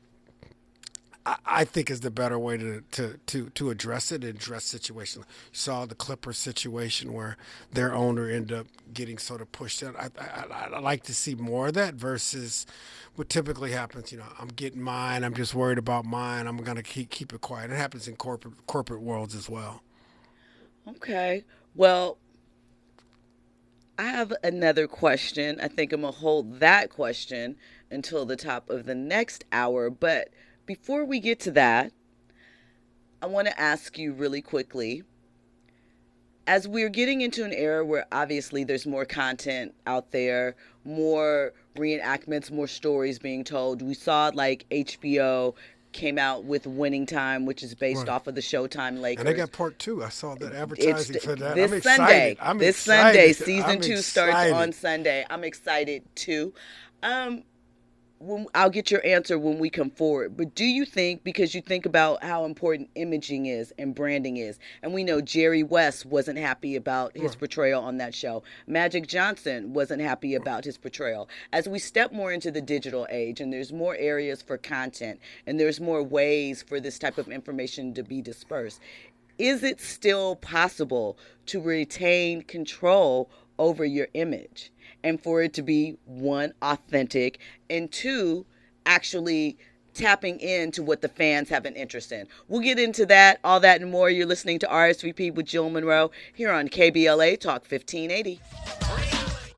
I- 1.25 1.37
I 1.45 1.65
think 1.65 1.89
is 1.91 2.01
the 2.01 2.09
better 2.11 2.39
way 2.39 2.57
to, 2.57 2.81
to, 2.93 3.19
to, 3.27 3.49
to 3.51 3.69
address 3.69 4.11
it 4.11 4.23
and 4.23 4.35
address 4.35 4.65
situations. 4.65 5.25
Saw 5.51 5.85
the 5.85 5.95
Clippers 5.95 6.37
situation 6.37 7.13
where 7.13 7.37
their 7.71 7.93
owner 7.93 8.29
ended 8.29 8.57
up 8.57 8.67
getting 8.93 9.17
sort 9.19 9.41
of 9.41 9.51
pushed 9.51 9.83
out. 9.83 9.95
I, 9.97 10.09
I, 10.19 10.67
I 10.75 10.79
like 10.79 11.03
to 11.03 11.13
see 11.13 11.35
more 11.35 11.67
of 11.67 11.73
that 11.75 11.93
versus 11.95 12.65
what 13.15 13.29
typically 13.29 13.71
happens. 13.71 14.11
You 14.11 14.19
know, 14.19 14.25
I'm 14.39 14.47
getting 14.49 14.81
mine. 14.81 15.23
I'm 15.23 15.35
just 15.35 15.53
worried 15.53 15.77
about 15.77 16.05
mine. 16.05 16.47
I'm 16.47 16.57
going 16.57 16.77
to 16.77 16.83
keep 16.83 17.11
keep 17.11 17.33
it 17.33 17.41
quiet. 17.41 17.71
It 17.71 17.77
happens 17.77 18.07
in 18.07 18.15
corporate 18.15 18.65
corporate 18.65 19.01
worlds 19.01 19.35
as 19.35 19.47
well. 19.49 19.83
Okay. 20.87 21.45
Well, 21.75 22.17
I 24.01 24.05
have 24.05 24.33
another 24.43 24.87
question. 24.87 25.59
I 25.61 25.67
think 25.67 25.93
I'm 25.93 26.01
going 26.01 26.11
to 26.11 26.19
hold 26.19 26.59
that 26.59 26.89
question 26.89 27.55
until 27.91 28.25
the 28.25 28.35
top 28.35 28.67
of 28.67 28.87
the 28.87 28.95
next 28.95 29.45
hour. 29.51 29.91
But 29.91 30.29
before 30.65 31.05
we 31.05 31.19
get 31.19 31.39
to 31.41 31.51
that, 31.51 31.91
I 33.21 33.27
want 33.27 33.47
to 33.49 33.59
ask 33.59 33.99
you 33.99 34.11
really 34.11 34.41
quickly 34.41 35.03
as 36.47 36.67
we're 36.67 36.89
getting 36.89 37.21
into 37.21 37.43
an 37.45 37.53
era 37.53 37.85
where 37.85 38.07
obviously 38.11 38.63
there's 38.63 38.87
more 38.87 39.05
content 39.05 39.75
out 39.85 40.09
there, 40.11 40.55
more 40.83 41.53
reenactments, 41.77 42.49
more 42.49 42.67
stories 42.67 43.19
being 43.19 43.43
told. 43.43 43.83
We 43.83 43.93
saw 43.93 44.31
like 44.33 44.65
HBO 44.71 45.53
came 45.91 46.17
out 46.17 46.43
with 46.45 46.65
Winning 46.67 47.05
Time, 47.05 47.45
which 47.45 47.63
is 47.63 47.73
based 47.75 47.99
Right. 48.01 48.09
off 48.09 48.27
of 48.27 48.35
the 48.35 48.41
Showtime 48.41 48.99
Lakers. 49.01 49.21
And 49.25 49.27
they 49.27 49.37
got 49.37 49.51
part 49.51 49.77
two. 49.79 50.03
I 50.03 50.09
saw 50.09 50.35
that 50.35 50.47
It's 50.47 50.55
advertising 50.55 51.13
th- 51.13 51.23
for 51.23 51.35
that. 51.35 51.55
this 51.55 51.71
I'm. 51.71 51.81
Sunday. 51.81 52.37
I'm 52.39 52.57
this 52.57 52.77
excited. 52.77 53.17
Sunday, 53.19 53.33
season 53.33 53.69
I'm 53.71 53.81
two 53.81 53.97
starts 53.97 54.51
on 54.53 54.71
Sunday. 54.73 55.25
I'm 55.29 55.43
excited 55.43 56.03
too. 56.15 56.53
Um, 57.03 57.43
when, 58.21 58.45
I'll 58.53 58.69
get 58.69 58.91
your 58.91 59.05
answer 59.05 59.39
when 59.39 59.57
we 59.57 59.69
come 59.69 59.89
forward. 59.89 60.37
But 60.37 60.53
do 60.53 60.63
you 60.63 60.85
think, 60.85 61.23
because 61.23 61.55
you 61.55 61.61
think 61.61 61.85
about 61.85 62.23
how 62.23 62.45
important 62.45 62.89
imaging 62.95 63.47
is 63.47 63.73
and 63.77 63.95
branding 63.95 64.37
is, 64.37 64.59
and 64.83 64.93
we 64.93 65.03
know 65.03 65.21
Jerry 65.21 65.63
West 65.63 66.05
wasn't 66.05 66.37
happy 66.37 66.75
about 66.75 67.17
his 67.17 67.35
portrayal 67.35 67.83
on 67.83 67.97
that 67.97 68.13
show, 68.13 68.43
Magic 68.67 69.07
Johnson 69.07 69.73
wasn't 69.73 70.01
happy 70.01 70.35
about 70.35 70.63
his 70.63 70.77
portrayal. 70.77 71.27
As 71.51 71.67
we 71.67 71.79
step 71.79 72.11
more 72.11 72.31
into 72.31 72.51
the 72.51 72.61
digital 72.61 73.07
age 73.09 73.41
and 73.41 73.51
there's 73.51 73.73
more 73.73 73.95
areas 73.95 74.41
for 74.41 74.57
content 74.57 75.19
and 75.47 75.59
there's 75.59 75.79
more 75.79 76.03
ways 76.03 76.61
for 76.61 76.79
this 76.79 76.99
type 76.99 77.17
of 77.17 77.29
information 77.29 77.93
to 77.95 78.03
be 78.03 78.21
dispersed, 78.21 78.79
is 79.39 79.63
it 79.63 79.81
still 79.81 80.35
possible 80.35 81.17
to 81.47 81.59
retain 81.59 82.43
control 82.43 83.29
over 83.57 83.83
your 83.83 84.07
image 84.13 84.71
and 85.03 85.21
for 85.21 85.41
it 85.41 85.53
to 85.53 85.61
be 85.61 85.97
one 86.05 86.53
authentic 86.61 87.39
and 87.69 87.91
two 87.91 88.45
actually 88.85 89.57
tapping 89.93 90.39
into 90.39 90.81
what 90.83 91.01
the 91.01 91.09
fans 91.09 91.49
have 91.49 91.65
an 91.65 91.75
interest 91.75 92.11
in. 92.11 92.27
We'll 92.47 92.61
get 92.61 92.79
into 92.79 93.05
that 93.07 93.39
all 93.43 93.59
that 93.59 93.81
and 93.81 93.91
more. 93.91 94.09
You're 94.09 94.25
listening 94.25 94.59
to 94.59 94.67
rsvp 94.67 95.35
with 95.35 95.45
jill 95.45 95.69
munroe 95.69 96.11
here 96.33 96.51
on 96.51 96.69
kbla 96.69 97.39
talk 97.39 97.69
1580 97.69 98.39